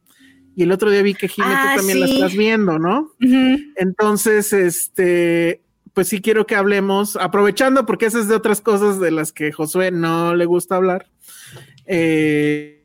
[0.56, 3.12] y el otro día vi que Jimé, Ah, tú también la estás viendo, ¿no?
[3.76, 5.62] Entonces, este,
[5.96, 9.54] pues sí quiero que hablemos, aprovechando porque esa es de otras cosas de las que
[9.54, 11.08] Josué no le gusta hablar.
[11.86, 12.84] Eh,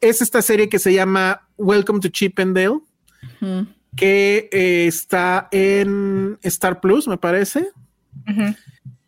[0.00, 2.80] es esta serie que se llama Welcome to Chippendale,
[3.94, 7.70] que eh, está en Star Plus, me parece,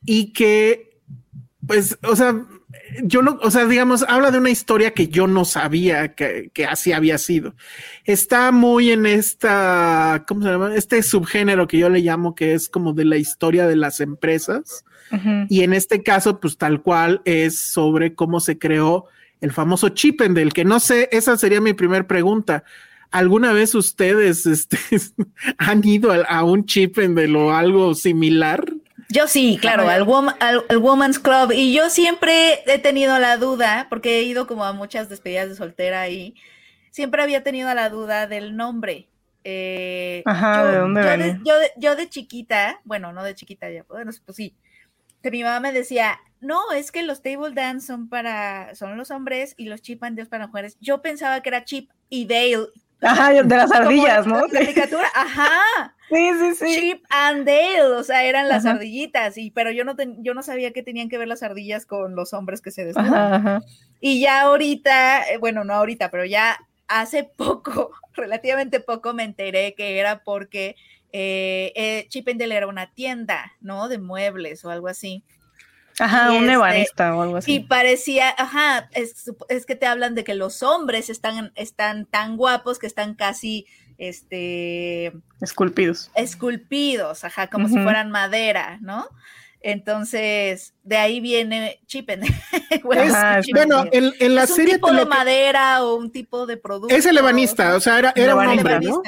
[0.05, 1.01] y que,
[1.67, 2.47] pues, o sea,
[3.03, 6.67] yo no, o sea, digamos, habla de una historia que yo no sabía que, que
[6.67, 7.55] así había sido.
[8.05, 10.75] Está muy en esta, ¿cómo se llama?
[10.75, 14.85] Este subgénero que yo le llamo que es como de la historia de las empresas.
[15.49, 19.07] Y en este caso, pues tal cual es sobre cómo se creó
[19.41, 22.63] el famoso Chippendale, que no sé, esa sería mi primer pregunta.
[23.11, 24.79] ¿Alguna vez ustedes este,
[25.57, 28.67] han ido a, a un Chippendale o algo similar?
[29.11, 31.53] Yo sí, claro, al, wom- al, al Woman's Club.
[31.53, 35.55] Y yo siempre he tenido la duda, porque he ido como a muchas despedidas de
[35.55, 36.35] soltera y
[36.91, 39.09] siempre había tenido la duda del nombre.
[39.45, 43.71] Eh, Ajá, ¿de dónde yo, de, yo, de, yo de chiquita, bueno, no de chiquita
[43.71, 44.55] ya, bueno, pues sí,
[45.23, 49.11] que mi mamá me decía, no, es que los table dance son para, son los
[49.11, 50.77] hombres y los chip and dale para mujeres.
[50.81, 52.67] Yo pensaba que era chip y dale.
[53.01, 54.49] Ajá, de las como ardillas, la ¿no?
[54.49, 55.95] Sí, caricatura, ajá.
[56.09, 56.55] sí, sí.
[56.55, 56.75] sí.
[56.75, 58.77] Chip and Dale, o sea, eran las Ajá.
[58.77, 61.87] ardillitas, y pero yo no ten- yo no sabía que tenían que ver las ardillas
[61.87, 63.15] con los hombres que se desnudan.
[63.15, 63.61] Ajá, ajá.
[64.01, 66.59] Y ya ahorita, eh, bueno, no ahorita, pero ya
[66.89, 70.77] hace poco, relativamente poco, me enteré que era porque
[71.13, 73.89] eh, eh, Chip and Dale era una tienda, ¿no?
[73.89, 75.25] De muebles o algo así.
[76.01, 77.61] Ajá, Y un este- ebanista o algo Y así.
[77.61, 82.79] parecía, ajá, es, es que te hablan de que los hombres están, están tan guapos
[82.79, 83.67] que están casi,
[83.99, 86.11] este, Esculpidos.
[86.15, 89.09] esculpidos, ajá, como si fueran madera, ¿no?
[89.61, 92.21] Entonces, de ahí viene Chippen.
[92.85, 96.57] Bueno, en, en la es un serie tipo de que- madera o un tipo de
[96.57, 96.95] producto.
[96.95, 99.03] es el ebanista, o sea, era, era un hombre, ¿no?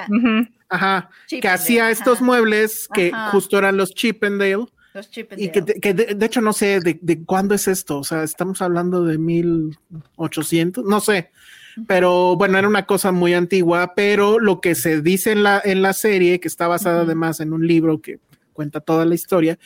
[0.68, 2.24] Ajá, que hacía estos ajá.
[2.24, 3.30] muebles que Ajá.
[3.30, 6.52] justo eran los Chippendale Los Chip and y que, de, que de- de hecho no
[6.52, 11.30] sé de, de cuándo es esto, o sea, estamos hablando de 1800, no sé,
[11.86, 15.82] pero bueno, era una cosa muy antigua, pero lo que se dice en la, en
[15.82, 18.18] la serie, que está basada además en un libro que
[18.52, 19.58] cuenta toda la historia,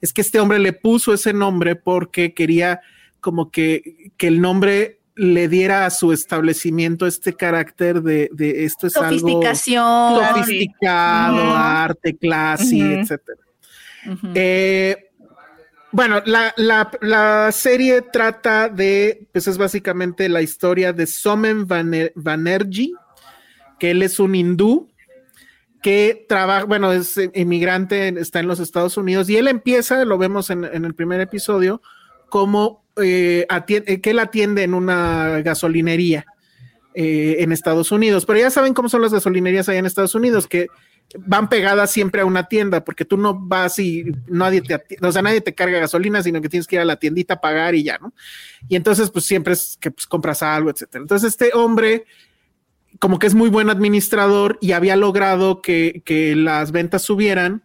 [0.00, 2.80] es que este hombre le puso ese nombre porque quería
[3.20, 8.86] como que, que el nombre le diera a su establecimiento este carácter de, de esto
[8.88, 10.14] es algo Sofisticación.
[10.16, 10.36] Claro.
[10.38, 12.84] sofisticado, arte, clase, Ujú.
[13.00, 13.38] etcétera.
[14.34, 15.10] Eh,
[15.92, 22.92] bueno, la, la- la serie trata de, pues es básicamente la historia de Somen Banerjee,
[23.78, 24.88] que él es un hindú
[25.82, 30.48] que trabaja, bueno, es inmigrante, está en los Estados Unidos y él empieza, lo vemos
[30.50, 31.82] en, en el primer episodio,
[32.28, 36.24] como eh, atien- eh, que él atiende en una gasolinería
[36.94, 38.26] en Estados Unidos.
[38.26, 40.68] Pero ya saben cómo son las gasolinerías allá en Estados Unidos, que
[41.18, 45.22] van pegadas siempre a una tienda, porque tú no vas y nadie te, o sea,
[45.22, 47.82] nadie te carga gasolina, sino que tienes que ir a la tiendita a pagar y
[47.82, 48.12] ya, ¿no?
[48.68, 51.02] Y entonces, pues siempre es que pues, compras algo, etcétera.
[51.02, 52.04] Entonces, este hombre,
[52.98, 57.62] como que es muy buen administrador y había logrado que, que las ventas subieran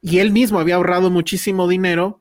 [0.00, 2.20] y él mismo había ahorrado muchísimo dinero.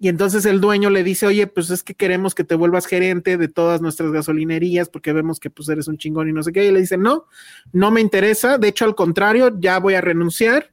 [0.00, 3.38] Y entonces el dueño le dice, oye, pues es que queremos que te vuelvas gerente
[3.38, 6.66] de todas nuestras gasolinerías porque vemos que pues eres un chingón y no sé qué.
[6.66, 7.26] Y le dice, no,
[7.72, 8.58] no me interesa.
[8.58, 10.70] De hecho, al contrario, ya voy a renunciar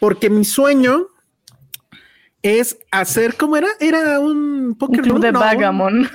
[0.00, 1.08] porque mi sueño
[2.42, 3.68] es hacer, ¿cómo era?
[3.78, 5.40] Era un Un poker club room, de ¿no?
[5.40, 6.08] Vagamon.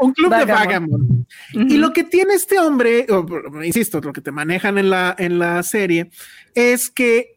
[0.00, 1.26] Un club de Vagamon.
[1.52, 1.70] Vagamon.
[1.70, 5.38] Y lo que tiene este hombre, o, insisto, lo que te manejan en la, en
[5.38, 6.10] la serie,
[6.54, 7.33] es que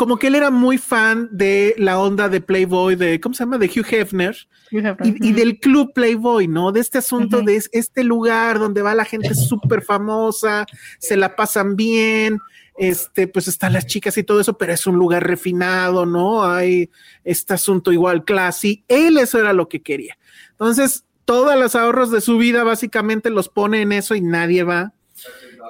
[0.00, 3.58] como que él era muy fan de la onda de Playboy, de, ¿cómo se llama?
[3.58, 4.34] De Hugh Hefner.
[4.70, 6.72] Y, del club Playboy, ¿no?
[6.72, 10.64] De este asunto de este lugar donde va la gente súper famosa,
[10.98, 12.38] se la pasan bien,
[12.78, 16.50] este, pues están las chicas y todo eso, pero es un lugar refinado, ¿no?
[16.50, 16.88] Hay
[17.22, 18.82] este asunto igual classy.
[18.88, 20.16] Él eso era lo que quería.
[20.52, 24.94] Entonces, todos los ahorros de su vida básicamente los pone en eso y nadie va.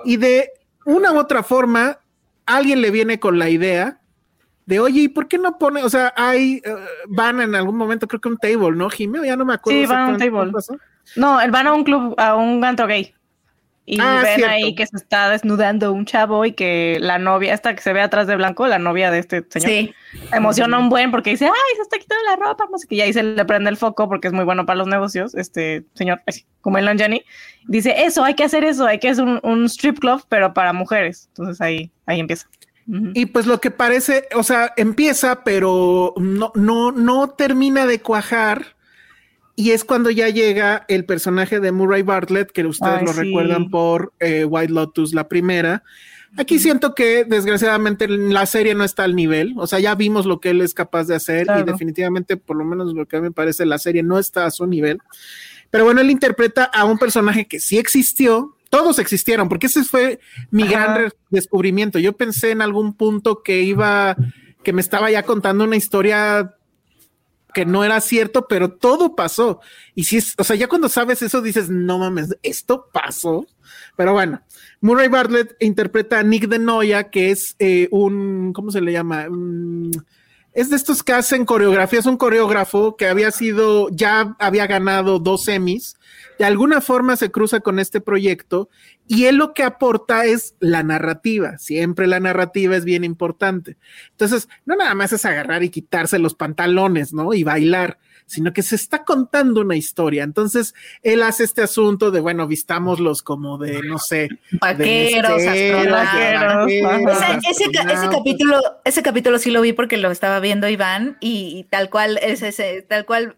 [0.05, 0.52] Y de
[0.85, 1.98] una u otra forma,
[2.47, 3.99] alguien le viene con la idea
[4.70, 6.74] de, oye, ¿y por qué no pone, o sea, hay, eh,
[7.09, 9.26] van en algún momento, creo que un table, ¿no, Jimmy?
[9.26, 9.80] Ya no me acuerdo.
[9.80, 10.52] Sí, van a un table.
[11.16, 13.12] No, van a un club, a un ganto gay.
[13.84, 17.74] Y ah, ven ahí que se está desnudando un chavo y que la novia, esta
[17.74, 19.94] que se ve atrás de blanco, la novia de este señor, sí.
[20.32, 23.01] emociona un buen porque dice, ay, se está quitando la ropa, no sé qué, y
[23.01, 26.22] ahí se le prende el foco porque es muy bueno para los negocios, este señor,
[26.60, 27.24] como el Jenny,
[27.66, 30.72] dice, eso, hay que hacer eso, hay que hacer un, un strip club, pero para
[30.72, 31.26] mujeres.
[31.30, 32.47] Entonces ahí, ahí empieza.
[33.14, 38.76] Y pues lo que parece, o sea, empieza, pero no, no, no termina de cuajar.
[39.54, 44.12] Y es cuando ya llega el personaje de Murray Bartlett, que ustedes lo recuerdan por
[44.18, 45.84] eh, White Lotus, la primera.
[46.36, 50.40] Aquí siento que desgraciadamente la serie no está al nivel, o sea, ya vimos lo
[50.40, 53.24] que él es capaz de hacer y definitivamente, por lo menos lo que a mí
[53.24, 54.98] me parece, la serie no está a su nivel.
[55.70, 60.20] Pero bueno, él interpreta a un personaje que sí existió, todos existieron, porque ese fue
[60.51, 61.98] mi gran descubrimiento.
[61.98, 64.16] Yo pensé en algún punto que iba,
[64.62, 66.55] que me estaba ya contando una historia
[67.52, 69.60] que no era cierto, pero todo pasó.
[69.94, 73.47] Y si es, o sea, ya cuando sabes eso dices, no mames, esto pasó.
[73.97, 74.40] Pero bueno,
[74.80, 79.26] Murray Bartlett interpreta a Nick de Noia, que es eh, un, ¿cómo se le llama?
[80.52, 85.44] Es de estos que hacen coreografías, un coreógrafo que había sido, ya había ganado dos
[85.44, 85.97] semis
[86.40, 88.70] de alguna forma se cruza con este proyecto
[89.06, 91.59] y él lo que aporta es la narrativa.
[91.59, 93.77] Siempre la narrativa es bien importante.
[94.12, 97.35] Entonces, no nada más es agarrar y quitarse los pantalones, ¿no?
[97.35, 97.98] Y bailar,
[98.31, 100.23] sino que se está contando una historia.
[100.23, 106.40] Entonces, él hace este asunto de, bueno, vistámoslos como de, no sé, vaqueros, astronautas.
[107.51, 111.90] Ese, ese, capítulo, ese capítulo sí lo vi porque lo estaba viendo Iván y, tal
[111.90, 113.36] cual es ese, tal cual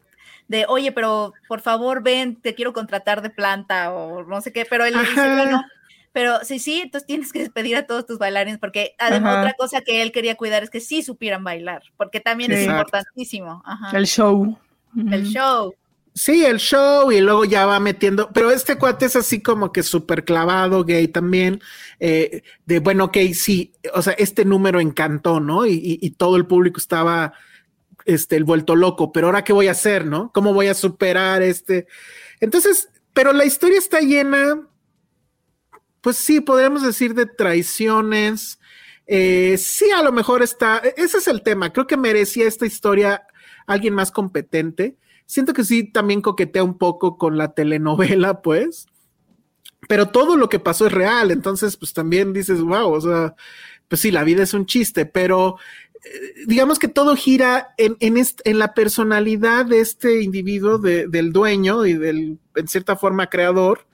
[0.49, 4.67] de, oye, pero por favor ven, te quiero contratar de planta o no sé qué,
[4.69, 5.65] pero él le dice, bueno,
[6.13, 9.81] pero sí, sí, entonces tienes que despedir a todos tus bailarines, porque además otra cosa
[9.81, 13.63] que él quería cuidar es que sí supieran bailar, porque también es importantísimo.
[13.95, 14.59] El show.
[14.97, 15.75] El show.
[16.15, 19.83] Sí, el show y luego ya va metiendo, pero este cuate es así como que
[19.83, 21.63] súper clavado, gay también,
[22.01, 25.65] eh, de bueno, ok, sí, o sea, este número encantó, ¿no?
[25.65, 27.33] y todo el público estaba
[28.05, 30.31] este, el vuelto loco, pero ahora qué voy a hacer, ¿no?
[30.33, 31.87] ¿Cómo voy a superar este?
[32.41, 34.67] Entonces, pero la historia está llena,
[36.01, 38.59] pues sí, podríamos decir de traiciones.
[39.07, 41.73] Eh, sí, a lo mejor está, e-, ese es el tema.
[41.73, 43.27] Creo que merecía esta historia
[43.67, 44.97] alguien más competente.
[45.27, 48.87] Siento que sí, también coquetea un poco con la telenovela, pues.
[49.89, 53.35] Pero todo lo que pasó es real, entonces, pues también dices, wow, o sea,
[53.89, 55.57] pues sí, la vida es un chiste, pero
[56.47, 62.39] digamos que todo gira en, en, la personalidad de este individuo, del dueño y del,
[62.55, 63.87] en cierta forma, creador,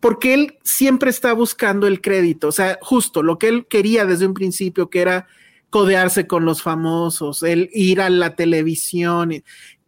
[0.00, 4.26] porque él siempre está buscando el crédito, o sea, justo lo que él quería desde
[4.26, 5.26] un principio, que era
[5.72, 9.32] codearse con los famosos, el ir a la televisión.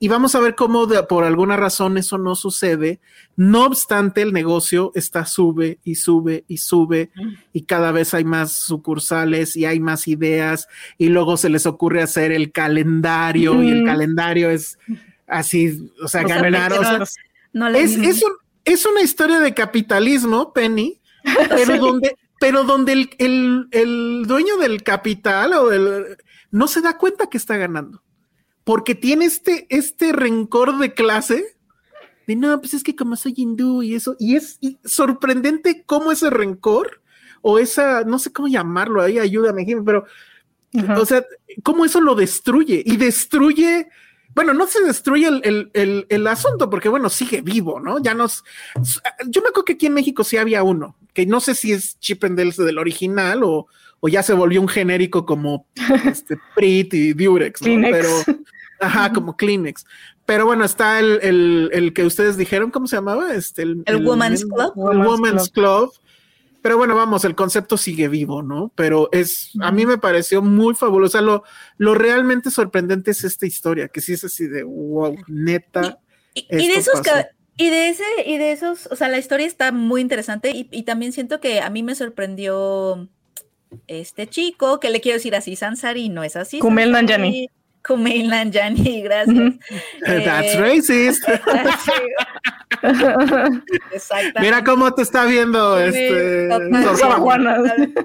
[0.00, 3.00] Y, vamos a ver cómo por alguna razón eso no sucede.
[3.36, 7.10] No obstante, el negocio está sube y sube y sube
[7.52, 12.00] y cada vez hay más sucursales y hay más ideas y luego se les ocurre
[12.00, 14.78] hacer el calendario y el calendario es
[15.26, 16.72] así, o sea, ganar.
[17.74, 18.22] es,
[18.64, 20.98] es una historia de capitalismo, Penny,
[21.50, 26.18] pero donde pero donde el, dueño del capital o el,
[26.50, 28.02] no se da cuenta que está ganando,
[28.64, 31.56] porque tiene este, este rencor de clase,
[32.26, 36.28] de no, pues es que como soy hindú y eso, y es sorprendente cómo ese
[36.28, 37.00] rencor
[37.40, 40.04] o esa, no sé cómo llamarlo, ahí ayúdame, pero,
[40.98, 41.24] o sea,
[41.62, 43.88] cómo eso lo destruye y destruye
[44.34, 48.02] bueno, no se destruye el, asunto porque, bueno, sigue vivo, ¿no?
[48.02, 48.42] Ya nos.
[49.28, 51.98] Yo me acuerdo que aquí en México sí había uno, que no sé si es
[52.00, 53.66] Chip and del original o,
[54.06, 55.66] ya se volvió un genérico como
[56.04, 57.88] este, Prit y Durex, ¿no?
[57.90, 58.10] Pero.
[58.80, 59.86] Ajá, como Kleenex.
[60.26, 63.32] Pero bueno, está el, que ustedes dijeron, ¿cómo se llamaba?
[63.32, 64.92] Este, el, Woman's Club.
[64.92, 65.90] El Woman's Club
[66.64, 68.72] pero bueno, vamos, el concepto sigue vivo, ¿no?
[68.74, 71.20] Pero es, a mí me pareció muy fabuloso.
[71.20, 71.44] lo,
[71.76, 75.98] lo realmente sorprendente es esta historia, que sí es así de wow, neta.
[76.32, 77.02] Y, de esos
[77.56, 81.12] y de ese, y de esos, o sea, la historia está muy interesante y, también
[81.12, 83.08] siento que a mí me sorprendió
[83.86, 86.58] este chico, que le quiero decir así, Sansari, no es así.
[86.58, 87.50] Kumail Sansari.
[87.88, 88.22] Nanjiani.
[88.22, 89.36] Kumail Nanjiani, gracias.
[89.36, 89.58] Ujú.
[90.24, 91.24] That's Eh, racist.
[93.92, 94.40] Exactamente.
[94.40, 96.48] Mira cómo te está viendo Sí, este.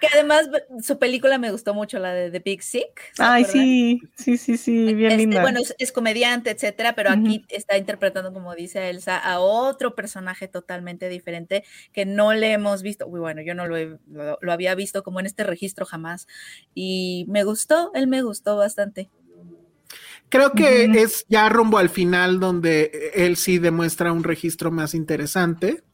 [0.00, 0.48] Que además
[0.82, 3.00] su película me gustó mucho, la de The Big Sick.
[3.14, 3.62] ¿se Ay, acuerdan?
[3.64, 5.42] sí, sí, sí, sí, bien Este, linda.
[5.42, 10.48] Bueno, es, es comediante, etcétera, pero aquí está interpretando, como dice Elsa, a otro personaje
[10.48, 13.06] totalmente diferente que no le hemos visto.
[13.06, 16.26] Uy, bueno, yo no lo, he- lo, lo había visto como en este registro jamás.
[16.74, 19.08] Y me gustó, él me gustó bastante.
[20.32, 25.84] Creo que es ya rumbo al final donde él sí demuestra un registro más interesante.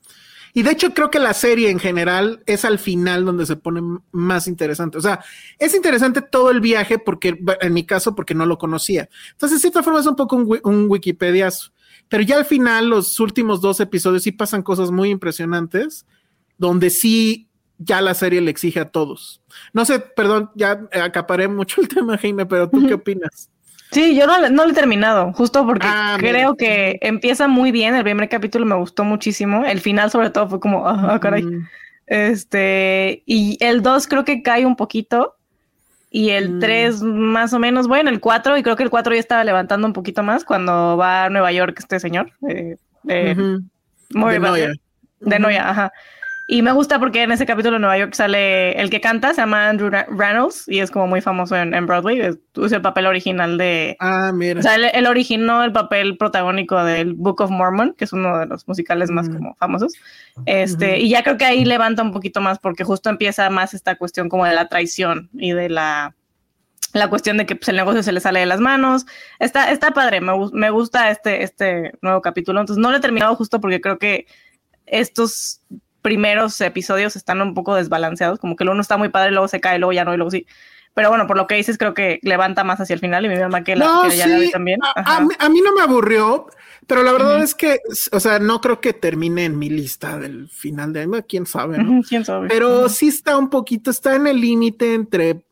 [0.54, 3.80] Y de hecho creo que la serie en general es al final donde se pone
[4.12, 4.96] más interesante.
[4.96, 5.24] O sea,
[5.58, 9.08] es interesante todo el viaje porque, en mi caso, porque no lo conocía.
[9.32, 11.72] Entonces, de cierta forma es un poco un, un Wikipediazo.
[12.08, 16.06] Pero ya al final, los últimos dos episodios sí pasan cosas muy impresionantes,
[16.58, 19.42] donde sí ya la serie le exige a todos.
[19.72, 23.50] No sé, perdón, ya acaparé mucho el tema, Jaime, pero ¿tú qué opinas?
[23.90, 26.30] Sí, yo no, no lo he terminado, justo porque Ah, mira.
[26.32, 27.94] creo que empieza muy bien.
[27.94, 29.64] El primer capítulo me gustó muchísimo.
[29.64, 31.42] El final, sobre todo, fue como, ah, caray.
[31.42, 31.66] Mm.
[32.06, 35.34] Este, y el 2 creo que cae un poquito.
[36.10, 36.58] Y el Mm.
[36.60, 39.86] 3 más o menos, bueno, el 4, y creo que el 4 ya estaba levantando
[39.86, 42.32] un poquito más cuando va a Nueva York este señor.
[42.48, 42.76] eh,
[43.08, 43.60] eh, De.
[44.10, 44.72] Noia.
[45.20, 45.38] De.
[45.38, 45.92] Noia, ajá.
[46.50, 49.42] Y me gusta porque en ese capítulo de Nueva York sale el que canta, se
[49.42, 52.22] llama Andrew Reynolds y es como muy famoso en, en Broadway.
[52.22, 52.38] Es,
[52.72, 53.98] el papel original de.
[54.00, 54.58] Ah, mira.
[54.58, 58.38] O sea, él, él originó el papel protagónico del Book of Mormon, que es uno
[58.38, 59.34] de los musicales más Mm.
[59.34, 59.92] como famosos.
[60.46, 60.98] Este.
[60.98, 64.30] Y ya creo que ahí levanta un poquito más porque justo empieza más esta cuestión
[64.30, 66.14] como de la traición y de la.
[66.94, 69.04] La cuestión de que pues, el negocio se le sale de las manos.
[69.38, 72.58] Está, está padre, me, me gusta este, este nuevo capítulo.
[72.58, 74.26] Entonces no lo he terminado justo porque creo que
[74.86, 75.60] estos
[76.02, 79.60] primeros episodios están un poco desbalanceados, como que el uno está muy padre, luego se
[79.60, 80.46] cae, luego ya no, y luego sí.
[80.94, 83.36] Pero bueno, por lo que dices, creo que levanta más hacia el final y mi
[83.36, 84.80] mamá que, la, No, que ya la vi sí, también.
[84.82, 86.46] a, a mí, a mí no me aburrió,
[86.86, 87.44] pero la verdad Ujú.
[87.44, 87.78] es que,
[88.10, 91.78] o sea, no creo que termine en mi lista del final de año, quién sabe,
[91.78, 92.02] ¿no?
[92.02, 92.48] ¿Quién sabe?
[92.48, 92.88] Pero Ujú.
[92.88, 95.42] sí está un poquito, está en el límite entre,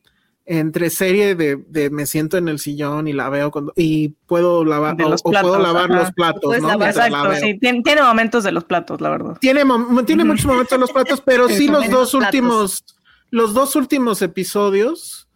[0.49, 4.65] entre serie de, de me siento en el sillón y la veo cuando, y puedo
[4.65, 6.01] lavar, De o, puedo platos, lavar ajá.
[6.03, 6.69] los platos, ¿no?
[6.69, 9.39] lavar- Exacto, sí, tiene, tiene momentos de los platos, la verdad.
[9.41, 9.65] Tiene,
[10.07, 12.15] tiene muchos momentos en los platos, pero sí los dos platos.
[12.15, 12.85] últimos,
[13.31, 15.29] los dos últimos episodios,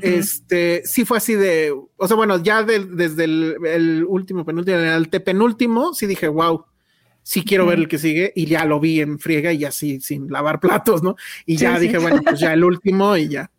[0.00, 4.76] este, sí fue así de, o sea, bueno, ya del- desde el, el último, penúltimo,
[4.78, 6.64] el penúltimo, sí dije, wow,
[7.22, 10.28] sí quiero ver el que sigue, y ya lo vi en friega y así, sin
[10.30, 11.16] lavar platos, ¿no?
[11.46, 11.82] Y Sí, ya sí.
[11.86, 13.50] dije, bueno, pues ya el último y ya,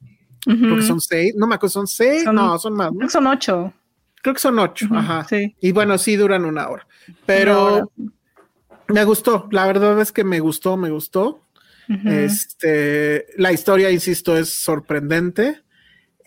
[0.45, 3.07] Porque son seis, no me acuerdo, son seis, Son- no, son más, Creo ¿no?
[3.07, 3.73] que son ocho.
[4.21, 5.25] creo que son ocho, ajá.
[5.29, 5.55] Sí.
[5.61, 6.87] Y bueno, sí duran una hora,
[7.25, 7.85] pero Una hora.
[8.89, 11.41] me gustó, la verdad es que me gustó, me gustó.
[12.05, 15.61] Este, la historia, insisto, es sorprendente.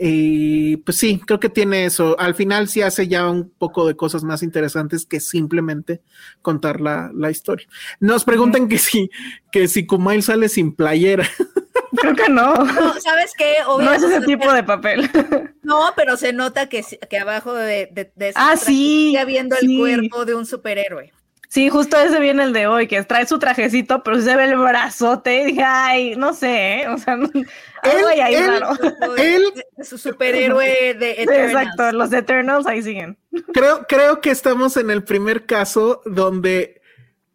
[0.01, 2.16] Y pues sí, creo que tiene eso.
[2.20, 6.03] Al final sí hace ya un poco de cosas más interesantes que simplemente
[6.40, 7.66] contar la, la historia.
[7.99, 9.11] Nos preguntan que si,
[9.51, 11.27] que si Kumail sale sin playera.
[11.97, 12.55] Creo que no.
[12.55, 13.56] No, ¿sabes qué?
[13.66, 15.10] No es ese Obviamente- tipo de papel.
[15.62, 18.65] No, pero se nota que, sí- que abajo de, de, de ese Ah, sí,
[19.06, 19.66] sigue habiendo sí.
[19.74, 19.78] el
[20.10, 21.12] cuerpo de un superhéroe.
[21.51, 24.56] Sí, justo ese viene el de hoy, que trae su trajecito, pero se ve el
[24.59, 25.40] brazote.
[25.40, 26.89] Y dije, ay, no sé, ¿eh?
[26.89, 27.31] o sea, no-
[27.82, 28.77] algo hay ahí él- raro.
[29.16, 29.44] Él,
[29.82, 31.52] su superhéroe de Sí, Eternals.
[31.52, 33.16] exacto, los Eternals ahí siguen.
[33.55, 36.78] creo, creo que estamos en el primer caso donde,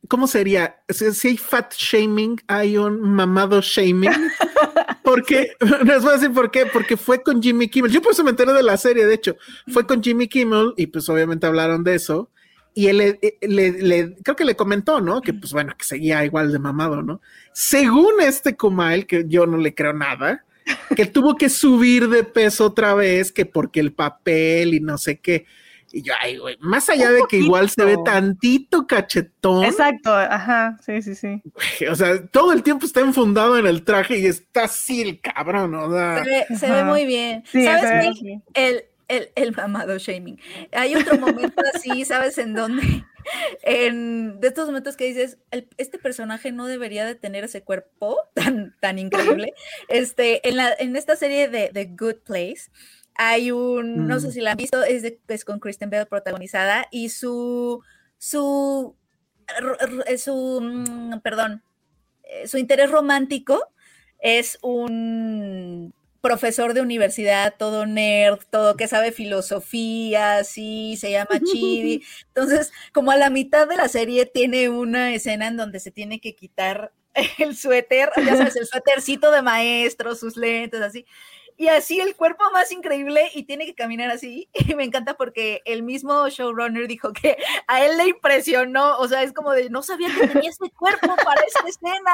[0.07, 0.77] ¿cómo sería?
[0.89, 4.11] Si, si hay fat shaming, hay un mamado shaming.
[5.03, 5.51] Porque,
[5.85, 7.91] les voy a decir por qué, porque fue con Jimmy Kimmel.
[7.91, 9.35] Yo por eso me enteré de la serie, de hecho,
[9.67, 12.29] fue con Jimmy Kimmel y pues obviamente hablaron de eso.
[12.73, 15.21] Y él le, le- le- creo que le comentó, ¿no?
[15.21, 17.19] Que pues bueno, que seguía igual de mamado, ¿no?
[17.51, 20.45] Según este Kumail, que yo no le creo nada,
[20.95, 25.19] que tuvo que subir de peso otra vez, que porque el papel y no sé
[25.19, 25.45] qué.
[25.95, 30.79] Y yo, ay, güey, más allá de que igual se ve tantito cachetón, Exacto, ajá,
[30.83, 31.39] sí, sí, sí.
[31.85, 35.75] o sea, todo el tiempo está enfundado en el traje y está así el cabrón,
[35.75, 36.23] o sea.
[36.23, 37.43] Se ve, se ve muy bien.
[37.45, 38.39] Sí, ¿Sabes qué?
[38.55, 40.39] El, el, el mamado shaming.
[40.71, 43.05] Hay otro momento así, ¿sabes en dónde?
[43.61, 48.17] En, de estos momentos que dices, el- este personaje no debería de tener ese cuerpo
[48.33, 49.53] tan, tan increíble.
[49.89, 52.71] Este, en, la, en esta serie de The Good Place
[53.15, 54.31] hay un, no sé Mm.
[54.31, 57.81] si la han visto, es, de, es con Kristen Bell protagonizada y su,
[58.17, 58.95] su,
[59.47, 61.63] r- su, mm, perdón,
[62.23, 63.71] eh, su interés romántico
[64.19, 72.01] es un profesor de universidad, todo nerd, todo que sabe filosofía, sí, se llama Chidi.
[72.27, 76.21] Entonces, como a la mitad de la serie tiene una escena en donde se tiene
[76.21, 76.93] que quitar
[77.39, 81.05] el suéter, ya sabes, el suétercito de maestro, sus lentes, así
[81.57, 84.49] y así el cuerpo más increíble y tiene que caminar así.
[84.73, 89.23] Y me encanta porque el mismo showrunner dijo que a él le impresionó, o sea,
[89.23, 92.11] es como de, no sabía que tenía este cuerpo para esta escena,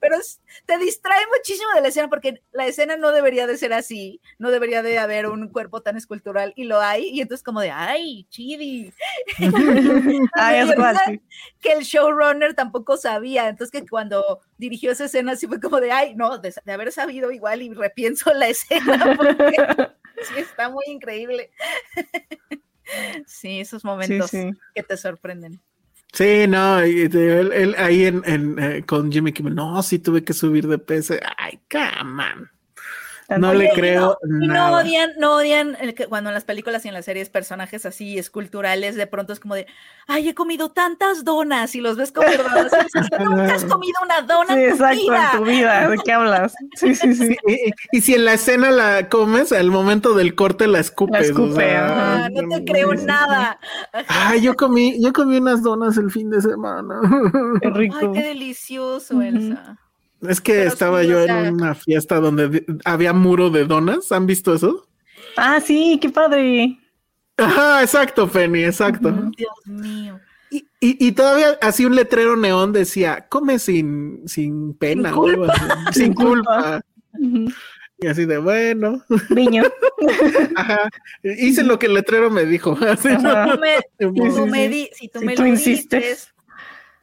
[0.00, 0.16] pero
[0.64, 4.50] te distrae muchísimo de la escena porque la escena no debería de ser así, no
[4.50, 8.26] debería de haber un cuerpo tan escultural y lo hay, y entonces como de, ay,
[8.30, 8.92] chidi.
[10.34, 10.70] ay, es
[11.60, 15.92] que el showrunner tampoco sabía, entonces que cuando dirigió esa escena así fue como de,
[15.92, 19.16] ay, no, de, de haber sabido igual y repienso la escena
[20.22, 21.50] sí, está muy increíble.
[23.26, 25.60] Sí, esos momentos que te sorprenden.
[26.14, 30.78] Sí, no, él, ahí en, eh, con Jimmy Kimmel, no, sí tuve que subir de
[30.78, 31.14] peso.
[31.36, 32.50] Ay, come on.
[33.36, 34.70] No le creo no, nada.
[34.70, 37.84] no odian, no odian el que, cuando en las películas y en las series personajes
[37.84, 39.66] así esculturales de pronto es como de,
[40.06, 42.72] ay, he comido tantas donas y los ves comer donas.
[43.20, 45.30] Nunca has comido una dona sí, en tu exacto, vida.
[45.32, 45.88] en tu vida.
[45.90, 46.54] ¿De qué hablas?
[46.74, 47.36] Sí, sí, sí.
[47.92, 51.30] Y, si en la escena la comes, al momento del corte la escupes.
[51.30, 53.58] La no te creo nada.
[54.08, 57.00] Ay, yo comí, yo comí unas donas el fin de semana.
[57.60, 57.96] Qué rico.
[58.00, 59.78] Ay, qué delicioso, Elsa.
[60.22, 64.10] Es que estaba yo en una fiesta donde había muro de donas.
[64.10, 64.88] ¿Han visto eso?
[65.36, 66.78] Ah, sí, qué padre.
[67.36, 69.12] Ajá, exacto, Penny, exacto.
[69.36, 70.20] Dios mío.
[70.50, 75.54] Y, y, todavía así un letrero neón decía, come sin, sin pena, sin culpa.
[75.92, 76.80] sin culpa.
[77.98, 79.02] Y así de bueno.
[79.28, 79.64] Niño.
[80.56, 80.88] Ajá.
[81.22, 82.78] Hice lo que el letrero me dijo.
[82.88, 83.08] Así,
[84.94, 86.32] si tú me lo insistes.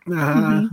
[0.08, 0.70] Ajá.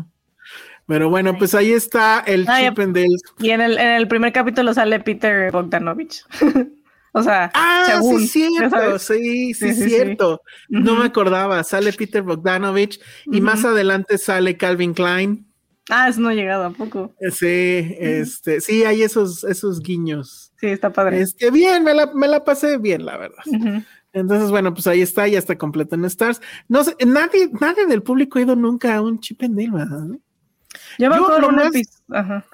[0.86, 3.16] Pero bueno, pues ahí está el ah, Chip and Dale.
[3.38, 6.24] Y en el, en el primer capítulo sale Peter Bogdanovich.
[7.12, 10.40] o sea, ah, sí, cierto, sí, sí, sí, cierto.
[10.68, 15.46] No me acordaba, sale Peter Bogdanovich y más adelante sale Calvin Klein.
[15.88, 17.14] Ah, eso no ha llegado tampoco.
[17.20, 20.52] Eh, sí, este, sí, hay esos, esos guiños.
[20.60, 21.20] Sí, está padre.
[21.20, 23.42] Este, bien, me la, me la pasé bien, la verdad.
[24.12, 26.40] Entonces, bueno, pues ahí está, ya está completo en Stars.
[26.68, 30.18] No sé, nadie, nadie del público ha ido nunca a un Chip and Dale, ¿verdad?
[30.98, 32.44] Yo me acuerdo en un,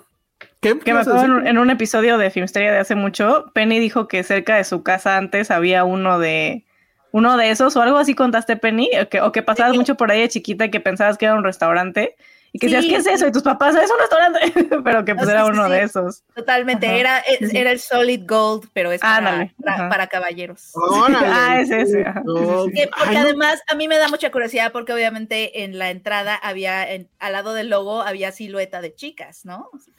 [0.61, 4.57] que me acuerdo en, un episodio de Filmsteria de hace mucho, Penny dijo que cerca
[4.57, 6.65] de su casa antes había uno de
[7.11, 10.11] uno de esos o algo así contaste Penny o que, o que pasabas mucho por
[10.11, 12.16] ahí de chiquita y que pensabas que era un restaurante
[12.53, 13.27] y que decías, ¿qué es eso?
[13.27, 14.41] Y tus papás, es un restaurante,
[14.85, 16.23] pero que pues era uno de esos.
[16.35, 17.23] Totalmente, era,
[17.53, 20.73] era el Solid Gold, pero es para, para, caballeros.
[21.15, 22.05] ah, es ese.
[22.25, 26.87] porque además a mí me da mucha curiosidad porque obviamente en la entrada había,
[27.19, 29.70] al lado del logo había silueta de chicas, ¿no?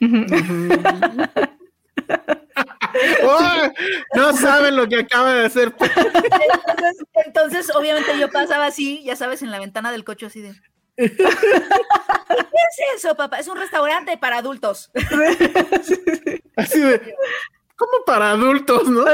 [4.14, 5.72] no saben lo que acaba de hacer.
[5.78, 10.54] Entonces, entonces, obviamente yo pasaba así, ya sabes, en la ventana del coche así de...
[11.00, 13.38] ¿Qué es eso, papá?
[13.38, 14.90] Es un restaurante para adultos.
[16.56, 17.14] Así de,
[17.76, 19.04] ¿cómo para adultos, no?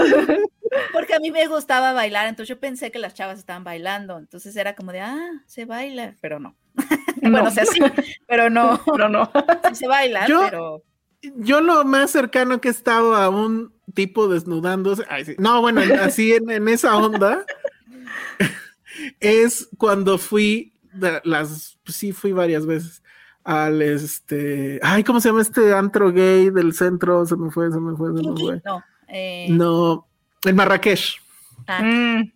[0.93, 4.57] Porque a mí me gustaba bailar, entonces yo pensé que las chavas estaban bailando, entonces
[4.57, 6.57] era como de, ah, se baila, pero no.
[7.23, 7.81] bueno, o sea, sí,
[8.27, 8.83] pero no.
[8.85, 9.31] Pero no.
[9.73, 10.83] se baila, pero...
[11.37, 15.05] Yo lo más cercano que he estado a un tipo desnudándose,
[15.39, 17.45] no, bueno, así en, en esa onda,
[19.21, 20.77] es cuando fui
[21.25, 23.03] las, pues sí fui varias veces
[23.47, 27.25] al este, ay, ¿cómo se llama este antro gay del centro?
[27.25, 28.61] Se me fue, se me fue, se me fue.
[28.65, 29.47] No, eh...
[29.51, 30.09] no,
[30.45, 31.23] el Marrakech.
[31.69, 31.81] Ah.
[31.81, 32.33] Mm.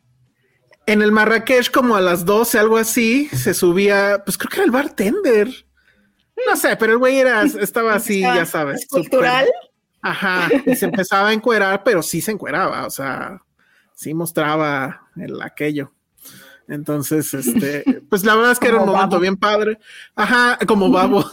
[0.87, 4.65] En el Marrakech, como a las 12, algo así, se subía, pues creo que era
[4.65, 5.49] el bartender.
[6.49, 8.87] No sé, pero el güey era, estaba así, ya sabes.
[8.89, 9.47] ¿Cultural?
[10.03, 13.43] Ajá, y se empezaba a encuerar, pero sí se encueraba, o sea,
[13.95, 15.93] sí mostraba el aquello.
[16.71, 19.79] Entonces, este, pues la verdad es que era un momento bien padre.
[20.15, 21.29] Ajá, como babo.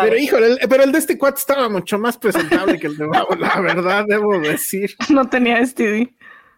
[0.00, 3.34] pero híjole, pero el de este cuate estaba mucho más presentable que el de babo,
[3.34, 4.94] la verdad, debo decir.
[5.10, 6.08] No tenía STD.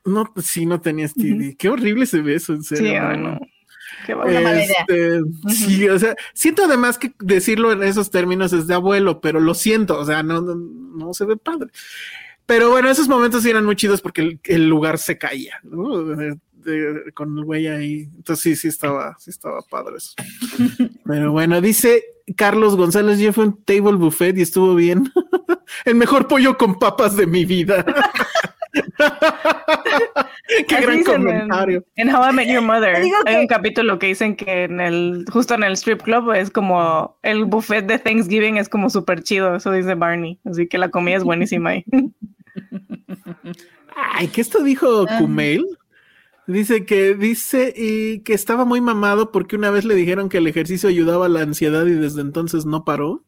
[0.04, 1.56] No, sí, no tenía STD.
[1.58, 2.90] Qué horrible se ve eso, en serio.
[2.90, 3.38] Sí, no.
[4.06, 4.14] Qué
[4.80, 9.40] este, Sí, o sea, siento además que decirlo en esos términos es de abuelo, pero
[9.40, 11.70] lo siento, o sea, no, no, se ve padre.
[12.46, 16.14] Pero bueno, esos momentos eran muy chidos porque el, el lugar se caía, ¿no?
[17.14, 18.08] Con el güey ahí.
[18.16, 20.14] Entonces sí, sí estaba, sí estaba padre eso.
[21.04, 22.02] Pero bueno, dice
[22.36, 25.10] Carlos González, yo fui un table buffet y estuvo bien.
[25.84, 27.84] el mejor pollo con papas de mi vida.
[30.68, 31.84] Qué gran comentario.
[31.96, 35.54] En, How I Met Your Mother hay un capítulo que dicen que en el justo
[35.54, 39.72] en el strip club es como el buffet de Thanksgiving es como súper chido, eso
[39.72, 41.84] dice Barney, así que la comida es buenísima ahí.
[43.94, 45.64] Ay, ¿qué esto dijo Kumail?
[46.48, 50.46] Dice que dice y que estaba muy mamado porque una vez le dijeron que el
[50.46, 53.22] ejercicio ayudaba a la ansiedad y desde entonces no paró.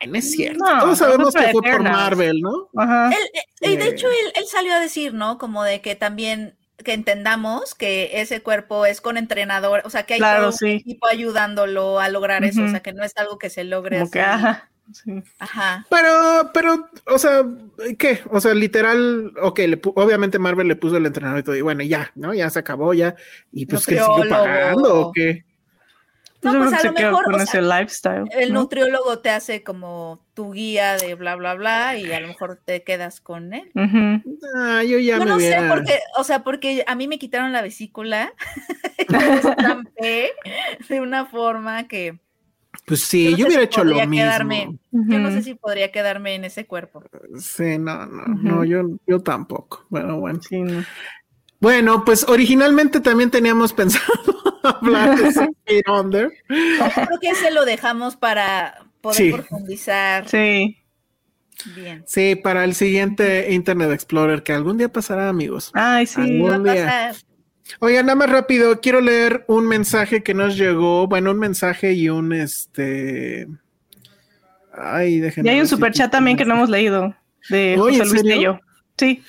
[0.00, 0.64] Ay, no es cierto.
[0.64, 1.82] No, Todos sabemos que fue por.
[1.82, 2.70] Marvel, ¿no?
[2.74, 3.10] Ajá.
[3.10, 5.36] Él, eh, y de hecho, él, él salió a decir, ¿no?
[5.36, 10.14] Como de que también que entendamos que ese cuerpo es con entrenador, o sea, que
[10.14, 10.66] hay Claro, todo un sí.
[10.82, 14.04] equipo ayudándolo a lograr eso, o sea, que no es algo que se logre Como
[14.04, 14.12] así.
[14.12, 14.69] que, ajá.
[14.92, 15.22] Sí.
[15.38, 15.86] Ajá.
[15.90, 17.44] Pero, pero, o sea,
[17.98, 18.20] ¿qué?
[18.30, 21.82] O sea, literal, ok, le obviamente Marvel le puso el entrenador y todo, y bueno,
[21.82, 22.34] ya, ¿no?
[22.34, 23.14] Ya se acabó, ya.
[23.52, 25.44] Y pues que siguió pagando o qué.
[26.42, 28.24] No, pues a lo mejor, con o sea, ese lifestyle.
[28.32, 28.60] El ¿no?
[28.60, 32.82] nutriólogo te hace como tu guía de bla, bla, bla, y a lo mejor te
[32.82, 33.70] quedas con él.
[33.74, 34.38] Ujú.
[34.56, 37.08] Ah, yo ya Yo me no sé hubiera- por qué, o sea, porque a mí
[37.08, 38.32] me quitaron la vesícula
[40.00, 40.30] me
[40.88, 42.18] de una forma que
[42.86, 44.24] Pues sí, yo yo, no sé hubiera si hecho lo podría mismo.
[44.24, 44.78] quedarme.
[44.92, 47.02] yo no sé si podría quedarme en ese cuerpo.
[47.38, 49.86] Sí, no, no, no, yo, yo tampoco.
[49.90, 50.40] Bueno, bueno.
[50.42, 50.84] Sí, no.
[51.60, 54.06] Bueno, pues originalmente también teníamos pensado
[54.62, 55.30] hablar de
[55.66, 56.32] Feet Under.
[56.46, 59.32] Creo que ese lo dejamos para poder Sí.
[59.32, 60.78] profundizar Sí.
[61.76, 62.02] bien.
[62.06, 65.70] Sí, para el siguiente Internet Explorer, que algún día pasará, amigos.
[65.74, 66.20] Ay, sí.
[66.20, 66.84] Algún Va a día.
[66.86, 67.16] pasar.
[67.78, 72.08] Oigan, nada más rápido, quiero leer un mensaje que nos llegó, bueno, un mensaje y
[72.08, 73.48] un este.
[74.72, 75.48] Ay, déjenme.
[75.48, 76.58] Y hay un super chat también que no está.
[76.58, 77.14] hemos leído.
[77.48, 78.34] De Oye, José ¿en Luis?
[78.34, 78.60] Tello.
[78.98, 79.22] Sí.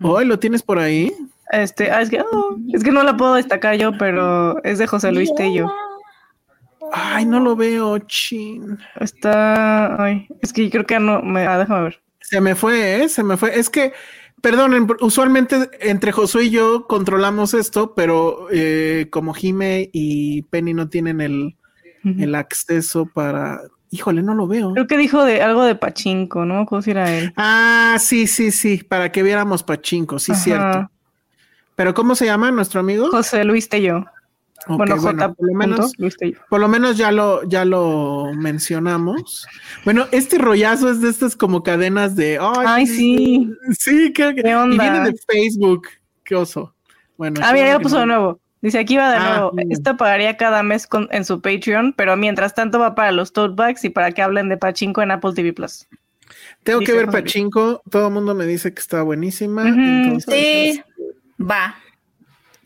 [0.00, 1.12] Ay, ¿lo tienes por ahí?
[1.50, 4.86] Este, ah, es que, oh, es que no la puedo destacar yo, pero es de
[4.86, 5.72] José Luis Tello.
[6.92, 8.78] Ay, no lo veo, chin.
[9.00, 12.00] Está, ay, es que creo que no, me, ah, déjame ver.
[12.20, 13.08] Se me fue, ¿eh?
[13.08, 13.58] Se me fue.
[13.58, 13.92] Es que,
[14.44, 20.88] perdonen, usualmente entre Josué y yo controlamos esto, pero eh, como Jime y Penny no
[20.90, 21.56] tienen el,
[22.04, 23.62] el acceso para.
[23.90, 24.74] Híjole, no lo veo.
[24.74, 27.32] Creo que dijo de algo de Pachinko, no si era él.
[27.36, 30.40] Ah, sí, sí, sí, para que viéramos Pachinko, sí, Ajá.
[30.40, 30.90] cierto.
[31.74, 33.08] Pero ¿cómo se llama nuestro amigo?
[33.10, 34.04] José Luis Tello.
[34.66, 35.34] Bueno, bueno, J.
[35.34, 35.92] por lo menos,
[36.48, 39.46] por lo menos ya lo, ya lo mencionamos.
[39.84, 42.38] Bueno, este rollazo es de estas como cadenas de.
[42.40, 43.50] Ay, sí.
[43.78, 44.82] Sí, ¿Qué y onda?
[44.82, 45.88] viene de Facebook.
[46.24, 46.74] Qué oso.
[47.18, 48.40] Bueno, Ah, mira, ya lo puso no- de nuevo.
[48.62, 49.50] Dice, aquí va de Ah, nuevo.
[49.52, 49.70] bien.
[49.70, 53.54] Esta pagaría cada mes con- en su Patreon, pero mientras tanto va para los tote
[53.54, 55.86] bags y para que hablen de Pachinko en Apple TV Plus.
[56.62, 57.10] Tengo Dice que ver.
[57.10, 57.82] Pachinko.
[57.90, 59.68] Todo el mundo me dice que está buenísima.
[59.68, 60.82] Entonces, Sí,
[61.38, 61.76] va.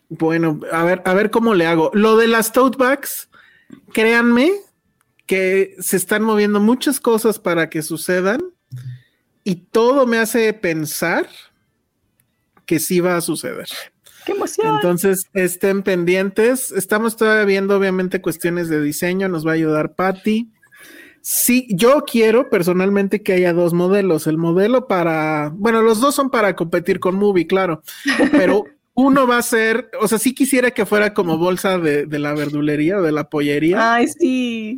[0.09, 1.91] Bueno, a ver, a ver cómo le hago.
[1.95, 3.29] Lo de las tote bags,
[3.93, 4.53] créanme
[5.27, 8.41] que se están moviendo muchas cosas para que sucedan
[9.45, 11.29] y todo me hace pensar
[12.65, 13.67] que sí va a suceder.
[14.25, 14.75] ¡Qué emoción!
[14.77, 16.71] Entonces, estén pendientes.
[16.71, 19.29] Estamos todavía viendo, obviamente, cuestiones de diseño.
[19.29, 20.51] Nos va a ayudar Patty.
[21.23, 24.27] Sí, yo quiero personalmente que haya dos modelos.
[24.27, 27.83] El modelo para, bueno, los dos son para competir con Movie, claro,
[28.33, 28.65] pero
[28.99, 32.35] uno va a ser, o sea, sí quisiera que fuera como bolsa de, de la
[32.35, 33.95] verdulería o de la pollería.
[33.95, 34.75] Ay, sí.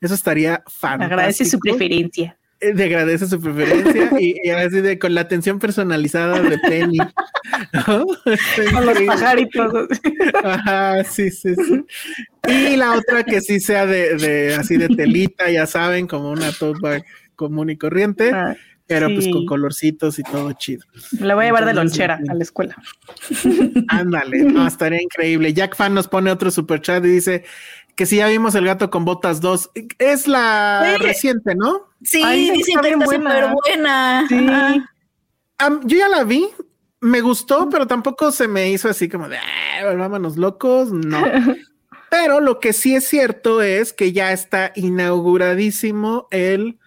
[0.00, 1.14] Eso estaría fantástico.
[1.14, 2.38] Agradece su preferencia.
[2.60, 6.98] Eh, Te agradece su preferencia y, y así de con la atención personalizada de Penny.
[7.72, 8.06] ¿No?
[8.72, 9.88] Con los pajaritos.
[10.44, 11.84] Ajá, sí, sí, sí.
[12.46, 16.52] Y la otra que sí sea de, de así de telita, ya saben, como una
[16.52, 19.30] tote bag común y corriente, Ah, pero pues sí.
[19.30, 20.84] con colorcitos y todo chido.
[21.20, 22.24] La voy a llevar de lonchera sí.
[22.28, 22.76] a la escuela.
[23.88, 25.52] Ándale, no, estaría increíble.
[25.54, 27.44] Jack Fan nos pone otro super chat y dice
[27.96, 29.70] que si ya vimos el gato con botas 2.
[29.98, 31.02] Es la Sí.
[31.04, 31.88] reciente, ¿no?
[32.02, 33.30] Sí, Ay, dicen que está buena.
[33.34, 34.26] súper buena.
[34.28, 34.46] Sí.
[34.48, 34.94] Ajá.
[35.58, 36.48] Am, yo ya la vi,
[37.00, 40.90] me gustó, pero tampoco se me hizo así como de "Ah, vámonos locos.
[40.90, 41.22] No.
[42.10, 46.78] Pero lo que sí es cierto es que ya está inauguradísimo el,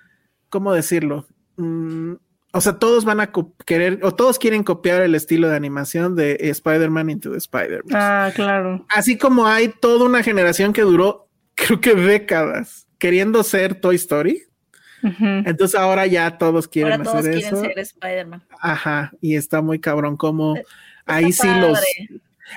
[0.47, 1.27] ¿cómo decirlo?
[1.57, 2.13] Mm,
[2.53, 3.31] o sea, todos van a
[3.65, 7.93] querer, o todos quieren copiar el estilo de animación de Spider-Man Into the Spider-Man.
[7.93, 8.85] Ah, claro.
[8.89, 14.43] Así como hay toda una generación que duró, creo que décadas, queriendo ser Toy Story.
[15.19, 17.61] Entonces ahora ya todos quieren Ahora todos hacer quieren eso.
[17.61, 18.43] ser Spider-Man.
[18.59, 20.65] Ajá, y está muy cabrón como Está
[21.05, 21.79] ahí sí los...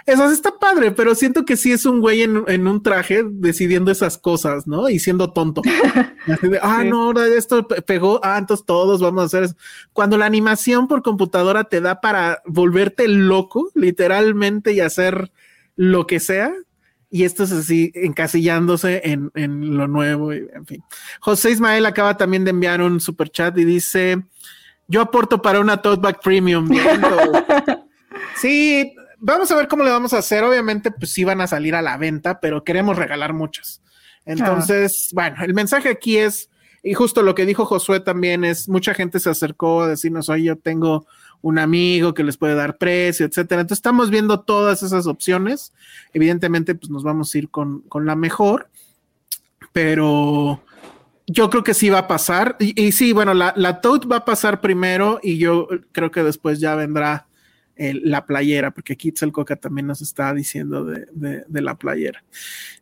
[0.07, 3.91] Eso está padre, pero siento que sí es un güey en, en un traje decidiendo
[3.91, 4.89] esas cosas, ¿no?
[4.89, 5.63] Y siendo tonto.
[6.43, 6.89] De, ah, Sí.
[6.89, 9.57] no, ahora esto pe- pegó, ah, entonces todos vamos a hacer eso.
[9.93, 15.33] Cuando la animación por computadora te da para volverte loco, literalmente, y hacer
[15.77, 16.53] lo que sea,
[17.11, 20.85] y esto es así, encasillándose en, en lo nuevo, y, en fin.
[21.21, 24.23] José Ismael acaba también de enviar un super chat y dice,
[24.87, 26.69] yo aporto para una tote bag premium.
[28.37, 30.43] Sí, vamos a ver cómo le vamos a hacer.
[30.43, 33.83] Obviamente, pues sí van a salir a la venta, pero queremos regalar muchas.
[34.25, 36.51] Entonces, bueno, el mensaje aquí es,
[36.83, 40.45] y justo lo que dijo Josué también es, mucha gente se acercó a decirnos, oye,
[40.45, 41.07] yo tengo
[41.43, 43.63] un amigo que les puede dar precio, etcétera.
[43.63, 45.73] Entonces estamos viendo todas esas opciones.
[46.13, 48.69] Evidentemente, pues nos vamos a ir con, con la mejor,
[49.73, 50.63] pero
[51.27, 52.57] yo creo que sí va a pasar.
[52.59, 56.61] Y, sí, bueno, la, la Tote va a pasar primero y yo creo que después
[56.61, 57.27] ya vendrá
[57.81, 61.07] la playera, porque aquí Coca también nos está diciendo de,
[61.47, 62.23] de, la playera.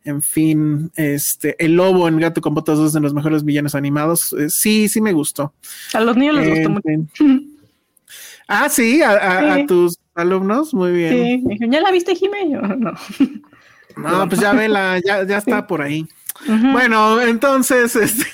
[0.03, 4.33] En fin, este, el lobo en Gato con Botas es de los mejores villanos animados.
[4.33, 5.53] Eh, sí, sí me gustó.
[5.93, 7.43] A los niños les gustó mucho.
[8.47, 11.43] Ah, sí, a, tus alumnos, muy bien.
[11.47, 12.61] Sí, ¿ya la viste, Jiménez?
[12.77, 12.93] No.
[13.95, 16.07] No, pues ya vela, ya, ya está por ahí.
[16.47, 18.25] Bueno, entonces, este,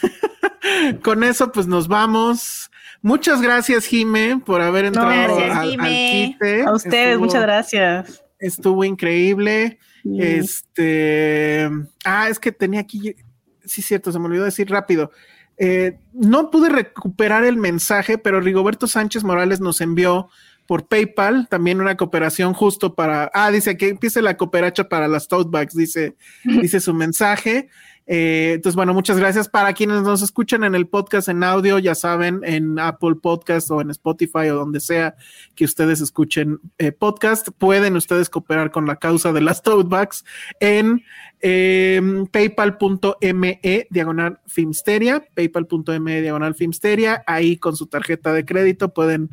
[1.02, 2.70] con eso, pues nos vamos.
[3.06, 6.64] Muchas gracias, Jime, por haber entrado al, quite.
[6.64, 8.24] A ustedes, muchas gracias.
[8.40, 9.78] Estuvo increíble.
[10.18, 11.70] Este,
[12.04, 13.16] ah, es que tenía aquí,
[13.64, 15.12] sí, cierto, se me olvidó decir rápido.
[15.56, 20.30] Eh, no pude recuperar el mensaje, pero Rigoberto Sánchez Morales nos envió
[20.66, 25.28] por PayPal también una cooperación justo para, ah, dice que empiece la cooperacha para las
[25.28, 27.70] tote bags, dice, dice su mensaje.
[28.08, 29.50] Eh, entonces, bueno, muchas gracias.
[29.50, 33.82] Para quienes nos escuchan en el podcast en audio, ya saben, en Apple Podcast o
[33.82, 35.16] en Spotify o donde sea
[35.56, 40.24] que ustedes escuchen eh, podcast, pueden ustedes cooperar con la causa de las tote bags
[40.60, 41.04] en
[41.42, 47.24] em, paypal.me diagonal filmsteria, paypal.me diagonal filmsteria.
[47.26, 49.30] Ahí con su tarjeta de crédito pueden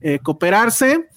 [0.00, 1.08] eh, cooperarse.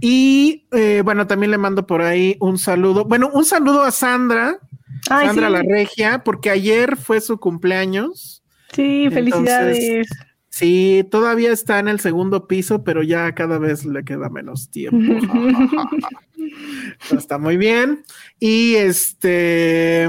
[0.00, 0.66] Y
[1.04, 3.04] bueno, también le mando por ahí un saludo.
[3.04, 4.58] Bueno, un saludo a Sandra
[5.06, 8.42] Sandra la Regia, porque ayer fue su cumpleaños.
[8.72, 10.08] Sí, felicidades.
[10.48, 15.14] Sí, todavía está en el segundo piso, pero ya cada vez le queda menos tiempo.
[17.10, 18.04] está muy bien.
[18.38, 20.08] Y este,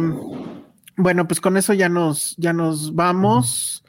[0.98, 3.84] bueno, pues con eso ya nos, ya nos vamos.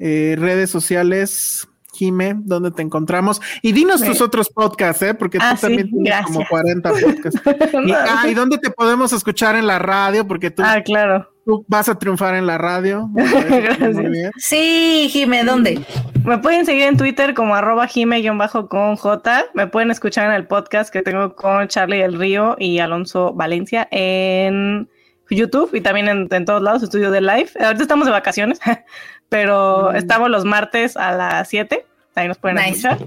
[0.00, 1.68] Eh, redes sociales,
[2.00, 3.42] Jime, ¿dónde te encontramos?
[3.60, 5.12] Y dinos tus otros podcasts, ¿eh?
[5.12, 7.42] Porque tú ah, también tienes como 40 podcasts.
[7.84, 10.26] y, ah, ¿y dónde te podemos escuchar en la radio?
[10.26, 11.30] Porque tú, ah, claro.
[11.44, 13.10] tú vas a triunfar en la radio.
[14.38, 15.84] Sí, Jime, ¿dónde?
[16.24, 19.44] Me pueden seguir en Twitter como arroba Jime-con J.
[19.52, 23.88] Me pueden escuchar en el podcast que tengo con Charlie El Río y Alonso Valencia
[23.90, 24.88] en
[25.28, 27.50] YouTube y también en, todos lados, estudio de live.
[27.60, 28.58] Ahorita estamos de vacaciones,
[29.28, 29.96] pero mm.
[29.96, 31.84] estamos los martes a las 7
[32.20, 32.98] ahí nos pueden escuchar.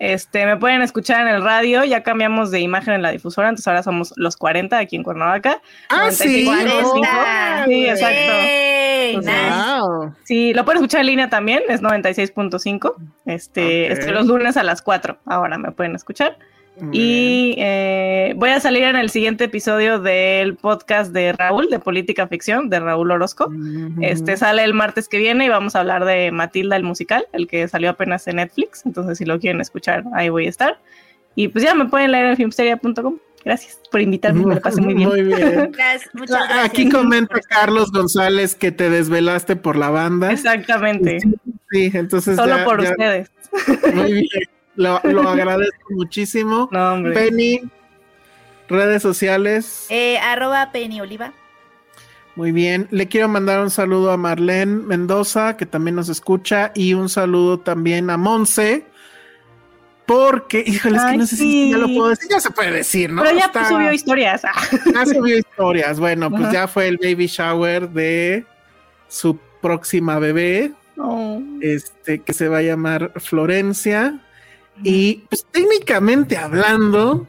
[0.00, 3.68] Este, me pueden escuchar en el radio, ya cambiamos de imagen en la difusora, entonces
[3.68, 5.60] ahora somos los 40 aquí en Cuernavaca.
[5.90, 6.48] Ah, sí,
[7.66, 8.32] sí, exacto.
[10.24, 12.94] Sí, lo pueden escuchar en línea también, es 96.5.
[13.26, 16.38] Este, este, los lunes a las 4, ahora me pueden escuchar.
[16.92, 22.26] Y eh, voy a salir en el siguiente episodio del podcast de Raúl, de Política
[22.26, 23.50] Ficción, de Raúl Orozco.
[24.00, 27.46] Este sale el martes que viene y vamos a hablar de Matilda, el musical, el
[27.46, 28.84] que salió apenas en Netflix.
[28.86, 30.78] Entonces, si lo quieren escuchar, ahí voy a estar.
[31.34, 33.18] Y pues ya me pueden leer en filmsteria.com.
[33.44, 35.08] Gracias por invitarme, me lo pasé muy bien.
[35.08, 35.72] Muy bien.
[36.12, 36.64] muchas gracias.
[36.64, 40.30] Aquí comenta Carlos González que te desvelaste por la banda.
[40.30, 41.18] Exactamente.
[41.70, 42.36] Sí, entonces.
[42.36, 43.30] Solo por ustedes.
[43.94, 44.59] Muy bien.
[44.80, 44.96] Lo,
[45.28, 46.68] agradezco muchísimo.
[47.14, 47.60] Penny,
[48.68, 49.86] redes sociales.
[49.90, 51.32] Eh, arroba Penny Oliva.
[52.36, 56.94] Muy bien, le quiero mandar un saludo a Marlene Mendoza, que también nos escucha, y
[56.94, 58.86] un saludo también a Monse,
[60.06, 63.12] porque, híjole, es que no sé si ya lo puedo decir, ya se puede decir,
[63.12, 63.22] ¿no?
[63.22, 64.42] Pero ya subió historias.
[64.94, 68.46] Ya subió historias, bueno, pues ya fue el baby shower de
[69.08, 71.42] su próxima bebé, oh.
[71.60, 74.20] este, que se va a llamar Florencia.
[74.82, 77.26] Y pues técnicamente hablando,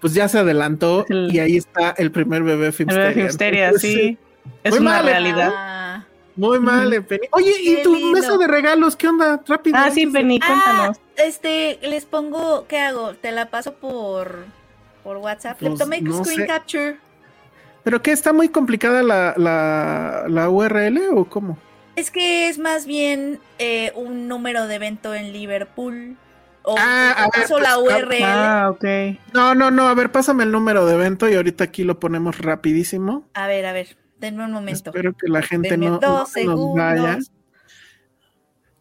[0.00, 3.72] pues ya se adelantó y ahí está el primer bebé Filmsteria.
[3.78, 4.18] sí.
[4.64, 5.52] Es una realidad.
[5.54, 6.04] Ah.
[6.34, 7.26] Muy mal, Penny.
[7.32, 8.96] Oye, ¿y tu mesa de regalos?
[8.96, 9.42] ¿Qué onda?
[9.46, 9.76] Rápido.
[9.78, 11.00] Ah, sí, Penny, ah, cuéntanos.
[11.16, 13.14] este, les pongo, ¿qué hago?
[13.14, 14.46] Te la paso por,
[15.04, 15.60] por WhatsApp.
[15.60, 16.96] Le pues, tomé screen capture.
[17.84, 18.12] ¿Pero qué?
[18.12, 21.58] ¿Está muy complicada la, la, la URL o cómo?
[21.96, 26.16] Es que es más bien eh, un número de evento en Liverpool.
[26.64, 27.28] O ah,
[27.60, 28.06] la URL.
[28.06, 28.84] Pues, ah, ok.
[29.34, 32.38] No, no, no, a ver, pásame el número de evento y ahorita aquí lo ponemos
[32.38, 33.28] rapidísimo.
[33.34, 34.90] A ver, a ver, denme un momento.
[34.90, 37.18] Espero que la gente no, no nos vaya.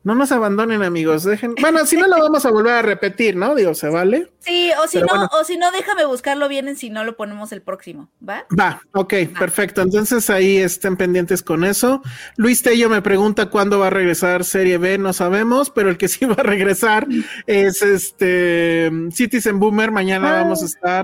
[0.03, 1.23] No nos abandonen, amigos.
[1.23, 1.53] Dejen.
[1.61, 3.53] Bueno, si no lo vamos a volver a repetir, ¿no?
[3.53, 4.31] Digo, se vale.
[4.39, 7.51] Sí, o si no, o si no, déjame buscarlo bien en si no lo ponemos
[7.51, 8.47] el próximo, ¿va?
[8.57, 9.83] Va, ok, perfecto.
[9.83, 12.01] Entonces ahí estén pendientes con eso.
[12.35, 16.07] Luis Tello me pregunta cuándo va a regresar Serie B, no sabemos, pero el que
[16.07, 17.07] sí va a regresar
[17.45, 19.91] es este Citizen Boomer.
[19.91, 20.41] Mañana ah.
[20.41, 21.03] vamos a estar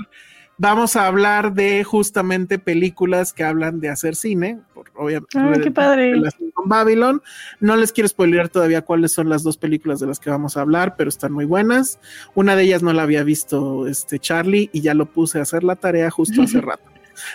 [0.57, 5.37] vamos a hablar de justamente películas que hablan de hacer cine, por, obviamente.
[5.37, 6.21] Ah, qué padre.
[6.53, 7.21] con Babylon.
[7.59, 10.61] No les quiero spoilear todavía cuáles son las dos películas de las que vamos a
[10.61, 11.99] hablar, pero están muy buenas.
[12.35, 15.63] Una de ellas no la había visto este Charlie y ya lo puse a hacer
[15.63, 16.83] la tarea justo hace rato.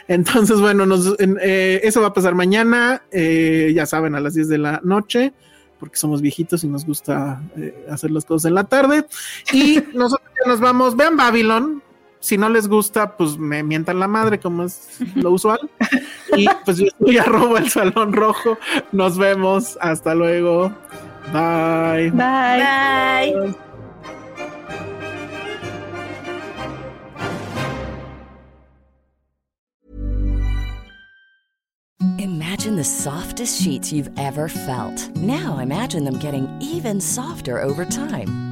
[0.06, 4.48] Entonces, bueno, nos, eh, eso va a pasar mañana, eh, ya saben, a las 10
[4.48, 5.32] de la noche
[5.82, 9.04] porque somos viejitos y nos gusta eh, hacer las cosas en la tarde.
[9.52, 11.82] Y nosotros ya nos vamos, vean Babylon.
[12.22, 15.58] Si no les gusta, pues me mientan la madre, como es lo usual.
[16.36, 18.56] Y pues yo estoy arroba el salón rojo.
[18.92, 19.76] Nos vemos.
[19.80, 20.72] Hasta luego.
[21.32, 22.12] Bye.
[22.12, 23.34] Bye.
[23.34, 23.54] Bye.
[32.18, 35.10] Imagine the softest sheets you've ever felt.
[35.16, 38.51] Now imagine them getting even softer over time.